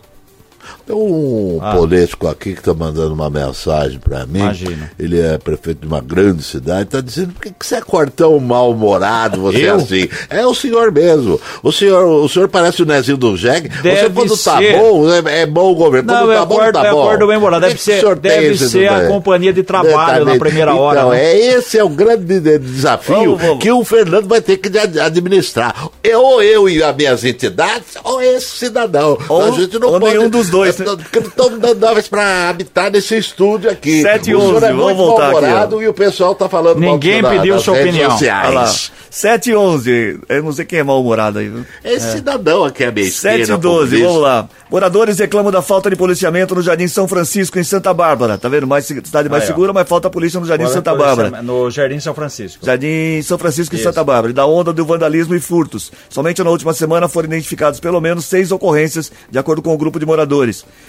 Tem 0.87 0.95
um 0.95 1.59
ah. 1.63 1.75
político 1.75 2.29
aqui 2.29 2.53
que 2.53 2.61
está 2.61 2.75
mandando 2.75 3.15
uma 3.15 3.31
mensagem 3.31 3.99
para 3.99 4.27
mim. 4.27 4.41
Imagina. 4.41 4.91
Ele 4.99 5.21
é 5.21 5.39
prefeito 5.39 5.81
de 5.81 5.87
uma 5.87 6.01
grande 6.01 6.43
cidade, 6.43 6.83
está 6.83 7.01
dizendo 7.01 7.33
por 7.33 7.43
que, 7.43 7.51
que 7.51 7.67
você 7.67 7.77
é 7.77 7.83
tão 8.15 8.39
mal-humorado, 8.39 9.41
você 9.41 9.59
é 9.59 9.71
Eu? 9.71 9.75
é 9.75 9.83
assim. 9.83 10.09
É 10.29 10.47
o 10.47 10.55
senhor 10.55 10.93
mesmo. 10.93 11.41
O 11.63 11.73
senhor, 11.73 12.05
o 12.05 12.29
senhor 12.29 12.49
parece 12.49 12.83
o 12.83 12.87
Nezinho 12.87 13.17
do 13.17 13.37
Jeg. 13.37 13.69
Você 13.69 14.11
quando 14.11 14.37
tá 14.37 14.61
bom, 14.61 15.11
é, 15.11 15.43
é 15.43 15.47
bom 15.47 15.73
o 15.73 15.75
governo. 15.75 16.13
Não, 16.13 16.27
quando 16.27 16.35
tá 16.35 16.45
bom, 16.45 16.73
tá 16.73 16.93
bom. 16.93 17.03
acordo 17.03 17.27
bem 17.27 17.39
morado. 17.39 17.67
Deve 17.67 17.81
ser, 17.81 18.15
deve 18.17 18.57
ser 18.57 18.89
a 18.89 19.09
companhia 19.09 19.53
de 19.53 19.63
trabalho 19.63 20.25
na 20.25 20.39
primeira 20.39 20.73
então, 20.73 20.83
hora. 20.83 21.01
Então, 21.01 21.11
né? 21.11 21.25
é, 21.25 21.55
esse 21.55 21.79
é 21.79 21.85
o 21.85 21.89
grande 21.89 22.41
desafio 22.59 23.15
vamos, 23.15 23.41
vamos. 23.41 23.59
que 23.63 23.71
o 23.71 23.85
Fernando 23.85 24.29
vai 24.29 24.41
ter 24.41 24.57
que 24.57 24.79
administrar. 24.79 25.89
Eu, 26.03 26.23
ou 26.23 26.43
eu 26.43 26.69
e 26.69 26.83
as 26.83 26.97
minhas 26.97 27.25
entidades, 27.25 27.97
ou 28.03 28.21
esse 28.21 28.59
cidadão. 28.59 29.19
Ou, 29.29 29.43
a 29.43 29.51
gente 29.51 29.79
não 29.79 29.99
pode, 29.99 30.05
nenhum 30.05 30.29
dos 30.29 30.49
dois. 30.55 30.79
Né? 30.79 30.87
estão 31.15 31.59
dando 31.59 31.81
novas 31.81 32.09
para 32.09 32.49
habitar 32.49 32.91
nesse 32.91 33.17
estúdio 33.17 33.71
aqui. 33.71 34.03
7 34.03 34.31
e 34.31 34.35
11, 34.35 34.65
é 34.65 34.73
vamos 34.73 34.97
voltar 34.97 35.31
aqui. 35.31 35.75
e 35.83 35.89
o 35.89 35.95
pessoal 35.95 36.35
tá 36.35 36.49
falando 36.49 36.79
Ninguém 36.79 37.23
pediu 37.23 37.59
sua 37.59 37.75
opinião. 37.75 38.11
Sociais. 38.13 38.93
7 39.11 39.51
e 39.51 39.57
11, 39.57 40.21
eu 40.29 40.43
não 40.43 40.53
sei 40.53 40.65
quem 40.65 40.81
é 40.81 40.83
mal-humorado 40.83 41.39
aí. 41.39 41.53
Esse 41.85 42.09
é. 42.09 42.11
cidadão 42.17 42.65
aqui 42.65 42.83
é 42.83 42.91
besteira. 42.91 43.47
7 43.47 43.57
e 43.57 43.61
12, 43.61 44.03
vamos 44.03 44.23
lá. 44.23 44.49
Moradores 44.69 45.21
reclamam 45.21 45.53
da 45.53 45.63
falta 45.63 45.89
de 45.89 45.95
policiamento 45.95 46.53
no 46.53 46.61
Jardim 46.61 46.89
São 46.89 47.07
Francisco, 47.07 47.57
em 47.57 47.63
Santa 47.63 47.95
Bárbara. 47.95 48.37
Tá 48.37 48.49
vendo? 48.49 48.67
Mais, 48.67 48.85
cidade 48.87 49.29
mais 49.29 49.45
aí, 49.45 49.47
segura, 49.47 49.71
ó. 49.71 49.73
mas 49.73 49.89
falta 49.89 50.11
polícia 50.11 50.41
no 50.41 50.47
Jardim 50.47 50.65
Agora 50.65 50.75
Santa 50.77 50.95
Bárbara. 50.97 51.43
No 51.43 51.71
Jardim 51.71 52.01
São 52.01 52.13
Francisco. 52.13 52.67
Jardim 52.67 53.23
São 53.23 53.39
Francisco, 53.39 53.77
em 53.77 53.79
Santa 53.79 54.03
Bárbara. 54.03 54.33
E 54.33 54.35
da 54.35 54.47
onda 54.47 54.73
do 54.73 54.85
vandalismo 54.85 55.33
e 55.37 55.39
furtos. 55.39 55.93
Somente 56.09 56.43
na 56.43 56.51
última 56.51 56.73
semana 56.73 57.07
foram 57.07 57.29
identificados 57.29 57.79
pelo 57.79 58.01
menos 58.01 58.25
seis 58.25 58.51
ocorrências, 58.51 59.13
de 59.31 59.39
acordo 59.39 59.63
com 59.63 59.73
o 59.73 59.79
grupo 59.79 60.01
de 60.01 60.07
moradores. 60.07 60.44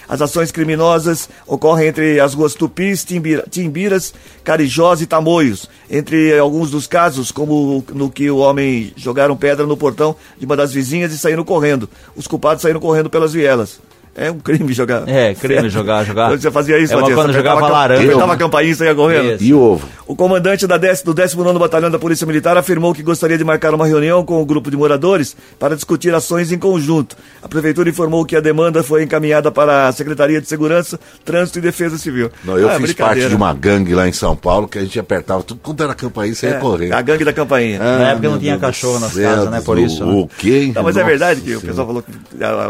As 0.08 0.22
ações 0.22 0.52
criminosas 0.52 1.30
ocorrem 1.48 1.88
entre 1.88 2.20
as 2.20 2.34
ruas 2.34 2.54
Tupis, 2.54 3.04
Timbira, 3.04 3.46
Timbiras, 3.50 4.14
Carijós 4.44 5.02
e 5.02 5.06
Tamoios. 5.06 5.70
Entre 5.90 6.38
alguns 6.38 6.72
dos 6.72 6.88
casos, 6.88 7.32
como 7.32 7.84
no 7.94 8.10
que 8.10 8.30
o 8.30 8.38
homem 8.38 8.94
jogaram 8.96 9.36
pedra 9.36 9.66
no 9.66 9.78
portão 9.78 10.16
de 10.38 10.46
uma 10.46 10.56
das 10.56 10.74
vizinhas 10.74 11.14
e 11.14 11.18
saíram 11.18 11.44
correndo. 11.44 11.90
Os 12.16 12.28
culpados 12.28 12.62
saíram 12.62 12.80
correndo 12.80 13.10
pelas 13.10 13.34
vielas. 13.34 13.80
É 14.18 14.32
um 14.32 14.40
crime 14.40 14.72
jogar. 14.72 15.04
É, 15.10 15.34
crime 15.36 15.70
jogar, 15.70 16.06
jogar. 16.06 16.30
Quando 16.30 16.42
você 16.42 16.50
fazia 16.50 16.80
isso, 16.80 16.94
é 16.94 16.96
Matias, 16.96 17.16
quando 17.16 17.34
jogava 17.34 17.68
laranja. 17.68 18.04
Apertava 18.04 18.34
a 18.34 18.38
campainha 18.38 18.72
e 18.72 18.76
saía 18.76 18.96
correndo. 18.96 19.34
Isso. 19.34 19.44
E 19.44 19.54
ovo. 19.54 19.86
O 20.08 20.16
comandante 20.16 20.66
da 20.66 20.78
dez, 20.78 21.02
do 21.02 21.14
19 21.14 21.60
Batalhão 21.60 21.92
da 21.92 22.00
Polícia 22.00 22.26
Militar 22.26 22.56
afirmou 22.56 22.94
que 22.94 23.04
gostaria 23.04 23.38
de 23.38 23.44
marcar 23.44 23.74
uma 23.74 23.86
reunião 23.86 24.24
com 24.24 24.42
o 24.42 24.46
grupo 24.46 24.72
de 24.72 24.78
moradores 24.78 25.36
para 25.60 25.76
discutir 25.76 26.16
ações 26.16 26.50
em 26.54 26.58
conjunto. 26.58 27.18
A 27.44 27.50
prefeitura 27.50 27.90
informou 27.90 28.24
que 28.24 28.38
a 28.38 28.40
demanda 28.40 28.82
foi 28.84 29.04
encaminhada 29.04 29.52
para 29.52 29.90
a 29.90 29.92
Secretaria 29.92 30.40
de 30.40 30.48
Segurança, 30.48 30.98
Trânsito 31.26 31.60
e 31.60 31.62
Defesa 31.62 31.98
Civil. 31.98 32.32
Não, 32.46 32.58
eu 32.58 32.70
ah, 32.70 32.76
fiz 32.76 32.94
parte 32.94 33.28
de 33.28 33.36
uma 33.36 33.54
gangue 33.54 33.94
lá 33.94 34.08
em 34.08 34.14
São 34.14 34.34
Paulo 34.34 34.68
que 34.68 34.78
a 34.78 34.82
gente 34.82 34.98
apertava 34.98 35.44
tudo 35.44 35.60
quando 35.62 35.84
era 35.84 35.94
campainha 35.94 36.32
e 36.32 36.36
saía 36.36 36.56
é, 36.56 36.60
correndo. 36.60 36.94
A 36.94 37.02
gangue 37.02 37.26
da 37.26 37.34
campainha. 37.34 37.80
Ah, 37.82 37.98
na 37.98 38.10
época 38.12 38.30
não 38.30 38.40
tinha 38.40 38.58
cachorro 38.58 39.00
nas 39.00 39.14
casas, 39.14 39.50
né? 39.50 39.60
Por 39.60 39.78
isso. 39.78 40.06
O, 40.06 40.22
né? 40.22 40.28
quê? 40.38 40.72
Não, 40.74 40.84
mas 40.84 40.96
é 40.96 41.04
verdade 41.04 41.42
que 41.42 41.56
o 41.56 41.62
pessoal 41.62 41.86
falou 41.86 42.02
que 42.02 42.12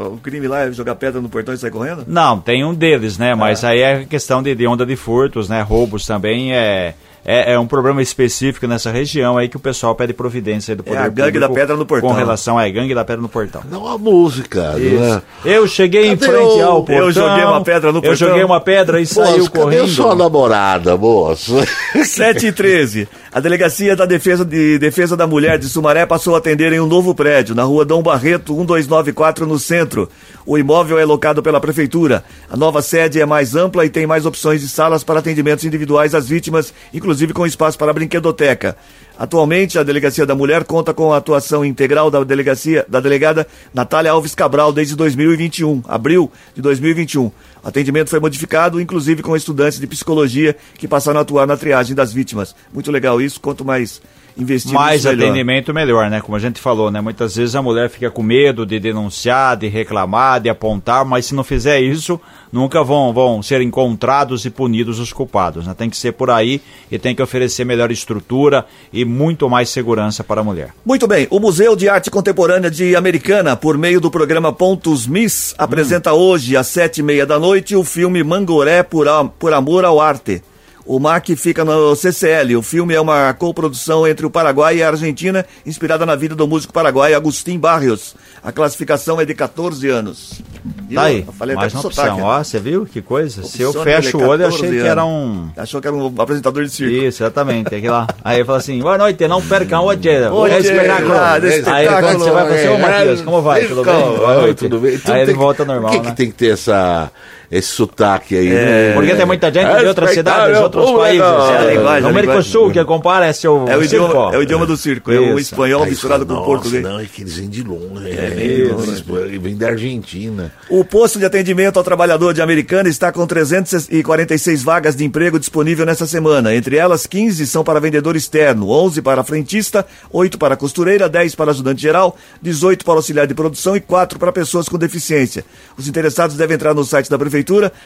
o 0.07 0.17
crime 0.23 0.47
lá 0.47 0.61
é 0.61 0.71
jogar 0.71 0.95
pedra 0.95 1.21
no 1.21 1.29
portão 1.35 1.53
e 1.53 1.57
sair 1.57 1.71
correndo? 1.71 2.05
Não, 2.07 2.39
tem 2.39 2.63
um 2.63 2.73
deles, 2.73 3.17
né? 3.17 3.35
Mas 3.35 3.63
é. 3.63 3.67
aí 3.67 3.81
é 3.81 4.05
questão 4.05 4.41
de, 4.41 4.55
de 4.55 4.65
onda 4.65 4.85
de 4.85 4.95
furtos, 4.95 5.49
né? 5.49 5.61
Roubos 5.61 6.05
também 6.05 6.53
é 6.53 6.95
é, 7.25 7.53
é, 7.53 7.59
um 7.59 7.65
problema 7.65 8.03
específico 8.03 8.67
nessa 8.67 8.91
região 8.91 9.35
aí 9.35 9.49
que 9.49 9.57
o 9.57 9.59
pessoal 9.59 9.95
pede 9.95 10.13
providência 10.13 10.75
do 10.75 10.83
poder 10.83 10.99
é 10.99 11.01
a 11.01 11.09
gangue 11.09 11.39
da 11.39 11.49
pedra 11.49 11.75
no 11.75 11.83
portão. 11.83 12.07
Com 12.07 12.15
relação 12.15 12.59
à 12.59 12.69
gangue 12.69 12.93
da 12.93 13.03
pedra 13.03 13.19
no 13.19 13.27
portão. 13.27 13.63
Não 13.67 13.87
a 13.87 13.97
música, 13.97 14.73
né? 14.73 15.23
Eu 15.43 15.67
cheguei 15.67 16.05
em 16.05 16.15
frente 16.15 16.61
ao 16.61 16.83
portão. 16.83 17.03
Eu 17.03 17.11
joguei 17.11 17.43
uma 17.43 17.63
pedra 17.63 17.91
no 17.91 17.93
portão. 17.93 18.11
Eu 18.11 18.15
joguei 18.15 18.43
uma 18.43 18.61
pedra 18.61 19.01
e 19.01 19.07
saiu 19.07 19.49
correndo. 19.49 19.79
Cadê 19.81 19.91
sua 19.91 20.13
namorada, 20.13 20.95
moço? 20.95 21.55
7 22.05 22.45
e 22.45 22.51
13. 22.51 23.09
A 23.35 23.41
Delegacia 23.41 23.97
da 23.97 24.05
Defesa, 24.05 24.45
de 24.45 24.79
Defesa 24.79 25.17
da 25.17 25.27
Mulher 25.27 25.59
de 25.59 25.67
Sumaré 25.67 26.05
passou 26.05 26.35
a 26.35 26.37
atender 26.37 26.71
em 26.71 26.79
um 26.79 26.87
novo 26.87 27.13
prédio, 27.13 27.53
na 27.53 27.63
rua 27.63 27.83
Dom 27.83 28.01
Barreto, 28.01 28.53
1294, 28.53 29.45
no 29.45 29.59
centro. 29.59 30.09
O 30.45 30.57
imóvel 30.57 30.97
é 30.97 31.03
locado 31.03 31.43
pela 31.43 31.59
Prefeitura. 31.59 32.23
A 32.49 32.55
nova 32.55 32.81
sede 32.81 33.19
é 33.19 33.25
mais 33.25 33.53
ampla 33.53 33.85
e 33.85 33.89
tem 33.89 34.07
mais 34.07 34.25
opções 34.25 34.61
de 34.61 34.69
salas 34.69 35.03
para 35.03 35.19
atendimentos 35.19 35.65
individuais 35.65 36.15
às 36.15 36.29
vítimas, 36.29 36.73
inclusive 36.93 37.33
com 37.33 37.45
espaço 37.45 37.77
para 37.77 37.91
brinquedoteca. 37.91 38.77
Atualmente, 39.19 39.77
a 39.77 39.83
Delegacia 39.83 40.25
da 40.25 40.33
Mulher 40.33 40.63
conta 40.63 40.93
com 40.93 41.11
a 41.11 41.17
atuação 41.17 41.65
integral 41.65 42.09
da 42.09 42.23
delegacia 42.23 42.85
da 42.87 43.01
delegada 43.01 43.45
Natália 43.73 44.11
Alves 44.11 44.33
Cabral 44.33 44.71
desde 44.71 44.95
2021, 44.95 45.83
abril 45.89 46.31
de 46.53 46.61
2021. 46.61 47.29
Atendimento 47.65 48.11
foi 48.11 48.19
modificado, 48.19 48.79
inclusive 48.79 49.23
com 49.23 49.35
estudantes 49.35 49.79
de 49.79 49.87
psicologia 49.87 50.55
que 50.75 50.87
passaram 50.87 51.17
a 51.17 51.23
atuar 51.23 51.47
na 51.47 51.57
triagem 51.57 51.95
das 51.95 52.13
vítimas. 52.13 52.55
Muito 52.71 52.91
legal 52.91 53.19
isso, 53.19 53.41
quanto 53.41 53.65
mais 53.65 53.99
investir 54.37 54.73
mais 54.73 55.05
atendimento 55.05 55.73
melhor, 55.73 56.09
né? 56.09 56.21
Como 56.21 56.35
a 56.35 56.39
gente 56.39 56.59
falou, 56.59 56.91
né? 56.91 57.01
Muitas 57.01 57.35
vezes 57.35 57.55
a 57.55 57.61
mulher 57.61 57.89
fica 57.89 58.11
com 58.11 58.21
medo 58.21 58.65
de 58.65 58.79
denunciar, 58.79 59.55
de 59.57 59.67
reclamar, 59.67 60.41
de 60.41 60.49
apontar, 60.49 61.05
mas 61.05 61.25
se 61.25 61.35
não 61.35 61.43
fizer 61.43 61.79
isso, 61.79 62.19
nunca 62.51 62.83
vão, 62.83 63.13
vão 63.13 63.41
ser 63.41 63.61
encontrados 63.61 64.45
e 64.45 64.49
punidos 64.49 64.99
os 64.99 65.13
culpados. 65.13 65.65
Né? 65.65 65.73
Tem 65.77 65.89
que 65.89 65.97
ser 65.97 66.13
por 66.13 66.29
aí 66.29 66.61
e 66.91 66.99
tem 66.99 67.15
que 67.15 67.21
oferecer 67.21 67.65
melhor 67.65 67.91
estrutura 67.91 68.65
e 68.91 69.05
muito 69.05 69.49
mais 69.49 69.69
segurança 69.69 70.23
para 70.23 70.41
a 70.41 70.43
mulher. 70.43 70.73
Muito 70.85 71.07
bem. 71.07 71.27
O 71.29 71.39
Museu 71.39 71.75
de 71.75 71.87
Arte 71.87 72.11
Contemporânea 72.11 72.69
de 72.69 72.95
Americana, 72.95 73.55
por 73.55 73.77
meio 73.77 74.01
do 74.01 74.11
programa 74.11 74.51
Pontos 74.51 75.07
Miss, 75.07 75.53
apresenta 75.57 76.13
hum. 76.13 76.17
hoje 76.17 76.57
às 76.57 76.67
sete 76.67 76.99
e 76.99 77.03
meia 77.03 77.25
da 77.25 77.39
noite 77.39 77.75
o 77.75 77.83
filme 77.83 78.23
Mangoré 78.23 78.83
por, 78.83 79.07
por 79.39 79.53
Amor 79.53 79.85
ao 79.85 79.99
Arte. 79.99 80.41
O 80.85 80.99
MAC 80.99 81.35
fica 81.35 81.65
no 81.65 81.95
CCL. 81.95 82.55
O 82.57 82.61
filme 82.61 82.93
é 82.93 83.01
uma 83.01 83.33
coprodução 83.33 84.05
entre 84.07 84.23
o 84.25 84.29
Paraguai 84.29 84.77
e 84.77 84.83
a 84.83 84.89
Argentina, 84.89 85.43
inspirada 85.65 86.05
na 86.05 86.15
vida 86.15 86.35
do 86.35 86.47
músico 86.47 86.71
paraguaio 86.71 87.15
Agustín 87.17 87.57
Barrios. 87.57 88.15
A 88.43 88.51
classificação 88.51 89.19
é 89.19 89.25
de 89.25 89.33
14 89.33 89.89
anos. 89.89 90.41
Viu? 90.87 90.95
Tá 90.99 91.05
aí, 91.07 91.23
Eu 91.25 91.33
falei 91.33 91.55
mais 91.55 91.73
uma 91.73 91.81
com 91.81 91.87
opção. 91.87 92.03
sotaque, 92.05 92.21
né? 92.21 92.27
Ó, 92.27 92.43
você 92.43 92.59
viu 92.59 92.85
que 92.85 93.01
coisa? 93.01 93.41
Se 93.43 93.61
eu 93.63 93.69
Opção 93.69 93.83
fecho 93.83 94.17
o 94.19 94.27
olho, 94.27 94.43
eu 94.43 94.47
achei 94.49 94.59
14 94.61 94.81
que 94.83 94.87
era 94.87 95.01
anos. 95.01 95.13
um... 95.13 95.49
Achou 95.57 95.81
que 95.81 95.87
era 95.87 95.95
um 95.95 96.13
apresentador 96.21 96.63
de 96.63 96.69
circo. 96.69 96.93
Isso, 96.93 97.23
exatamente. 97.23 97.73
Aqui 97.73 97.89
lá. 97.89 98.05
Aí 98.23 98.37
ele 98.37 98.45
fala 98.45 98.57
assim, 98.59 98.79
boa 98.79 98.97
noite, 98.99 99.27
não 99.27 99.41
percam 99.41 99.83
hoje. 99.85 100.07
Hoje, 100.31 100.53
é 100.53 100.59
espetáculo. 100.59 101.13
ah, 101.13 101.33
Aí 101.33 101.87
quando 101.87 102.19
você 102.19 102.29
vai 102.31 102.43
falar 102.45 102.55
assim, 102.55 102.67
ô 102.67 102.77
Matheus, 102.77 103.21
como 103.21 103.41
vai? 103.41 103.65
Tudo 103.65 103.83
bem? 103.83 103.93
Oi, 103.95 104.17
Boa 104.17 104.33
noite. 104.41 104.57
tudo 104.59 104.79
bem? 104.79 104.99
Aí 105.05 105.17
ele 105.21 105.25
tem- 105.25 105.35
volta 105.35 105.65
normal, 105.65 105.91
Por 105.91 105.99
que, 106.01 106.05
né? 106.05 106.11
que 106.11 106.17
tem 106.17 106.27
que 106.27 106.33
ter 106.37 106.53
essa, 106.53 107.11
esse 107.51 107.69
sotaque 107.69 108.35
aí? 108.37 108.47
É. 108.47 108.51
né? 108.89 108.93
Porque 108.93 109.15
tem 109.15 109.25
muita 109.25 109.51
gente 109.51 109.79
de 109.79 109.85
outras 109.85 110.11
cidades, 110.11 110.57
outros 110.59 110.91
países. 110.91 111.21
É 111.21 111.57
a 111.57 111.63
linguagem, 111.71 112.01
no 112.01 112.07
a 112.07 112.09
América 112.09 112.33
linguagem. 112.33 112.51
Sul, 112.51 112.71
que 112.71 112.83
compara 112.85 113.25
é 113.27 113.33
seu 113.33 113.65
É 113.67 113.77
o, 113.77 113.87
circo. 113.87 114.05
idioma, 114.05 114.35
é 114.35 114.37
o 114.37 114.41
idioma 114.43 114.65
do 114.65 114.75
circo, 114.77 115.11
é 115.11 115.19
o 115.19 115.37
espanhol 115.39 115.83
Aí 115.83 115.89
misturado 115.89 116.25
fala, 116.25 116.39
com 116.39 116.43
o 116.45 116.47
"Nossa, 116.47 116.61
português. 116.61 116.83
Não, 116.83 116.99
é 116.99 117.05
que 117.05 117.21
eles 117.21 117.35
vêm 117.37 117.49
de 117.49 117.63
longe. 117.63 118.09
É, 118.09 118.33
eles 118.37 119.39
vêm 119.41 119.55
da 119.55 119.67
Argentina. 119.67 120.51
O 120.69 120.83
posto 120.83 121.19
de 121.19 121.25
atendimento 121.25 121.77
ao 121.77 121.83
trabalhador 121.83 122.33
de 122.33 122.41
Americana 122.41 122.89
está 122.89 123.11
com 123.11 123.25
346 123.25 124.63
vagas 124.63 124.95
de 124.95 125.03
emprego 125.05 125.39
disponível 125.39 125.85
nessa 125.85 126.07
semana. 126.07 126.55
Entre 126.55 126.77
elas, 126.77 127.05
15 127.05 127.45
são 127.47 127.63
para 127.63 127.79
vendedor 127.79 128.15
externo, 128.15 128.69
11 128.69 129.01
para 129.01 129.23
frentista, 129.23 129.85
8 130.11 130.37
para 130.37 130.55
costureira, 130.55 131.07
10 131.07 131.35
para 131.35 131.51
ajudante 131.51 131.81
geral, 131.81 132.17
18 132.41 132.83
para 132.83 132.95
auxiliar 132.95 133.27
de 133.27 133.33
produção 133.33 133.75
e 133.75 133.79
4 133.79 134.17
para 134.17 134.31
pessoas 134.31 134.67
com 134.67 134.77
deficiência. 134.77 135.45
Os 135.77 135.87
interessados 135.87 136.35
devem 136.35 136.55
entrar 136.55 136.73
no 136.73 136.83
site 136.83 137.09
da 137.09 137.17
prefeitura 137.17 137.34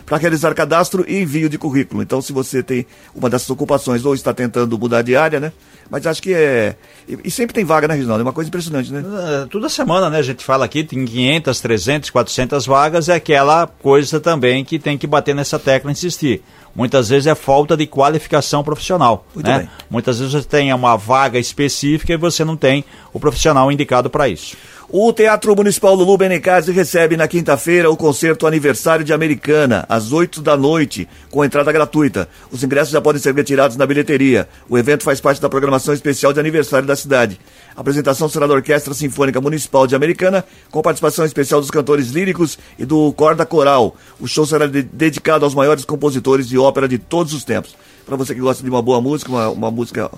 para 0.05 0.17
realizar 0.17 0.53
cadastro 0.53 1.05
e 1.07 1.21
envio 1.21 1.49
de 1.49 1.57
currículo. 1.57 2.01
Então, 2.01 2.21
se 2.21 2.33
você 2.33 2.61
tem 2.61 2.85
uma 3.15 3.29
dessas 3.29 3.49
ocupações 3.49 4.05
ou 4.05 4.13
está 4.13 4.33
tentando 4.33 4.77
mudar 4.77 5.01
de 5.01 5.15
área, 5.15 5.39
né? 5.39 5.51
Mas 5.89 6.05
acho 6.05 6.21
que 6.21 6.33
é. 6.33 6.75
E, 7.07 7.17
e 7.25 7.31
sempre 7.31 7.53
tem 7.53 7.65
vaga, 7.65 7.87
né, 7.87 7.95
Reginaldo? 7.95 8.21
É 8.21 8.23
uma 8.23 8.33
coisa 8.33 8.47
impressionante, 8.47 8.93
né? 8.93 9.03
Ah, 9.05 9.47
Toda 9.49 9.67
semana, 9.69 10.09
né, 10.09 10.19
a 10.19 10.21
gente 10.21 10.43
fala 10.43 10.65
aqui, 10.65 10.83
tem 10.83 11.03
500, 11.03 11.61
300, 11.61 12.09
400 12.11 12.65
vagas, 12.65 13.09
é 13.09 13.15
aquela 13.15 13.65
coisa 13.65 14.19
também 14.19 14.63
que 14.63 14.77
tem 14.77 14.97
que 14.97 15.07
bater 15.07 15.33
nessa 15.33 15.57
tecla 15.57 15.89
e 15.89 15.93
insistir. 15.93 16.43
Muitas 16.75 17.09
vezes 17.09 17.25
é 17.25 17.33
falta 17.33 17.75
de 17.75 17.87
qualificação 17.87 18.63
profissional. 18.63 19.25
Muito 19.33 19.47
né? 19.47 19.59
bem. 19.59 19.69
Muitas 19.89 20.19
vezes 20.19 20.33
você 20.33 20.47
tem 20.47 20.71
uma 20.71 20.95
vaga 20.95 21.39
específica 21.39 22.13
e 22.13 22.17
você 22.17 22.45
não 22.45 22.55
tem 22.55 22.85
o 23.11 23.19
profissional 23.19 23.71
indicado 23.71 24.09
para 24.09 24.29
isso. 24.29 24.55
O 24.91 25.13
Teatro 25.13 25.55
Municipal 25.55 25.93
Lulu 25.93 26.17
Benicazzi 26.17 26.71
recebe 26.71 27.15
na 27.15 27.27
quinta-feira 27.27 27.91
o 27.91 27.95
concerto 27.95 28.47
aniversário 28.47 29.05
de 29.05 29.13
Americana, 29.13 29.85
às 29.87 30.11
8 30.11 30.41
da 30.41 30.57
noite, 30.57 31.07
com 31.29 31.45
entrada 31.45 31.71
gratuita. 31.71 32.27
Os 32.51 32.63
ingressos 32.63 32.91
já 32.91 32.99
podem 32.99 33.21
ser 33.21 33.35
retirados 33.35 33.77
na 33.77 33.85
bilheteria. 33.85 34.49
O 34.67 34.79
evento 34.79 35.03
faz 35.03 35.21
parte 35.21 35.39
da 35.39 35.47
programação 35.47 35.93
especial 35.93 36.33
de 36.33 36.39
aniversário 36.39 36.87
da 36.87 36.95
cidade. 36.95 37.39
A 37.75 37.81
apresentação 37.81 38.27
será 38.27 38.47
da 38.47 38.55
Orquestra 38.55 38.95
Sinfônica 38.95 39.39
Municipal 39.39 39.85
de 39.85 39.95
Americana, 39.95 40.43
com 40.71 40.81
participação 40.81 41.23
especial 41.23 41.61
dos 41.61 41.69
cantores 41.69 42.09
líricos 42.09 42.57
e 42.79 42.83
do 42.83 43.13
Corda 43.13 43.45
Coral. 43.45 43.95
O 44.19 44.27
show 44.27 44.43
será 44.47 44.65
de- 44.65 44.81
dedicado 44.81 45.45
aos 45.45 45.53
maiores 45.53 45.85
compositores 45.85 46.49
de 46.49 46.57
ópera 46.57 46.87
de 46.87 46.97
todos 46.97 47.35
os 47.35 47.43
tempos. 47.43 47.75
Para 48.07 48.15
você 48.17 48.33
que 48.33 48.41
gosta 48.41 48.63
de 48.63 48.69
uma 48.71 48.81
boa 48.81 48.99
música, 48.99 49.29
uma, 49.29 49.49
uma 49.49 49.69
música 49.69 50.09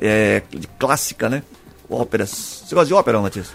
é, 0.00 0.40
clássica, 0.78 1.28
né? 1.28 1.42
Óperas. 1.90 2.62
Você 2.64 2.76
gosta 2.76 2.86
de 2.86 2.94
ópera, 2.94 3.20
Matias? 3.20 3.48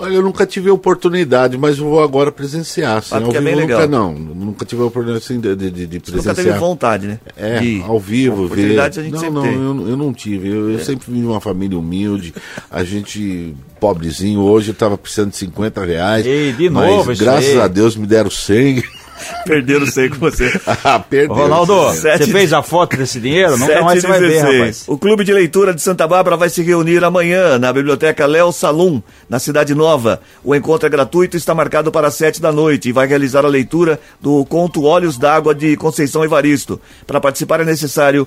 Olha, 0.00 0.14
eu 0.14 0.22
nunca 0.22 0.46
tive 0.46 0.70
a 0.70 0.72
oportunidade, 0.72 1.58
mas 1.58 1.78
eu 1.78 1.84
vou 1.84 2.00
agora 2.02 2.30
presenciar. 2.30 2.98
Assim, 2.98 3.14
ao 3.16 3.34
é 3.34 3.40
vivo 3.40 3.60
nunca 3.62 3.86
não. 3.88 4.12
Nunca 4.14 4.64
tive 4.64 4.80
a 4.82 4.84
oportunidade 4.84 5.24
assim, 5.24 5.40
de, 5.40 5.56
de, 5.56 5.70
de 5.70 5.86
de 5.86 5.98
Você 5.98 6.12
nunca 6.16 6.22
presenciar. 6.34 6.34
teve 6.46 6.58
vontade, 6.58 7.06
né? 7.08 7.18
É, 7.36 7.58
De- 7.58 7.82
ao 7.82 7.98
vivo, 7.98 8.46
ver. 8.46 8.78
A 8.78 8.88
gente 8.90 9.10
não, 9.10 9.30
não, 9.32 9.46
eu, 9.46 9.88
eu 9.88 9.96
não 9.96 10.12
tive. 10.14 10.48
Eu, 10.48 10.70
eu 10.70 10.78
sempre 10.78 11.10
vim 11.12 11.20
de 11.20 11.26
uma 11.26 11.40
família 11.40 11.76
humilde. 11.76 12.32
A 12.70 12.84
gente, 12.84 13.54
pobrezinho, 13.80 14.40
hoje 14.40 14.70
eu 14.70 14.74
tava 14.74 14.96
precisando 14.96 15.30
de 15.30 15.36
50 15.36 15.84
reais. 15.84 16.24
Ei, 16.24 16.52
de 16.52 16.70
mas 16.70 16.90
novo 16.90 17.10
isso 17.12 17.24
graças 17.24 17.56
a 17.56 17.66
Deus 17.66 17.96
me 17.96 18.06
deram 18.06 18.30
100. 18.30 18.84
Perderam 19.44 19.86
sei 19.86 20.08
com 20.08 20.16
você. 20.16 20.52
ah, 20.84 20.98
perdeu. 20.98 21.34
Ronaldo, 21.34 21.92
Sete 21.92 22.24
você 22.24 22.32
fez 22.32 22.52
a 22.52 22.62
foto 22.62 22.96
desse 22.96 23.20
dinheiro? 23.20 23.56
Nunca 23.56 23.82
mais 23.82 24.00
você 24.00 24.06
vai 24.06 24.20
ver, 24.20 24.42
7h16. 24.42 24.58
rapaz. 24.58 24.84
O 24.86 24.98
Clube 24.98 25.24
de 25.24 25.32
Leitura 25.32 25.74
de 25.74 25.82
Santa 25.82 26.06
Bárbara 26.06 26.36
vai 26.36 26.48
se 26.48 26.62
reunir 26.62 27.02
amanhã 27.04 27.58
na 27.58 27.72
Biblioteca 27.72 28.26
Léo 28.26 28.52
Salum, 28.52 29.02
na 29.28 29.38
Cidade 29.38 29.74
Nova. 29.74 30.20
O 30.44 30.54
encontro 30.54 30.86
é 30.86 30.90
gratuito 30.90 31.36
e 31.36 31.38
está 31.38 31.54
marcado 31.54 31.90
para 31.90 32.08
as 32.08 32.14
7 32.14 32.40
da 32.40 32.52
noite 32.52 32.88
e 32.88 32.92
vai 32.92 33.06
realizar 33.06 33.44
a 33.44 33.48
leitura 33.48 34.00
do 34.20 34.44
conto 34.44 34.84
Olhos 34.84 35.18
d'Água 35.18 35.54
de 35.54 35.76
Conceição 35.76 36.24
Evaristo. 36.24 36.80
Para 37.06 37.20
participar 37.20 37.60
é 37.60 37.64
necessário 37.64 38.26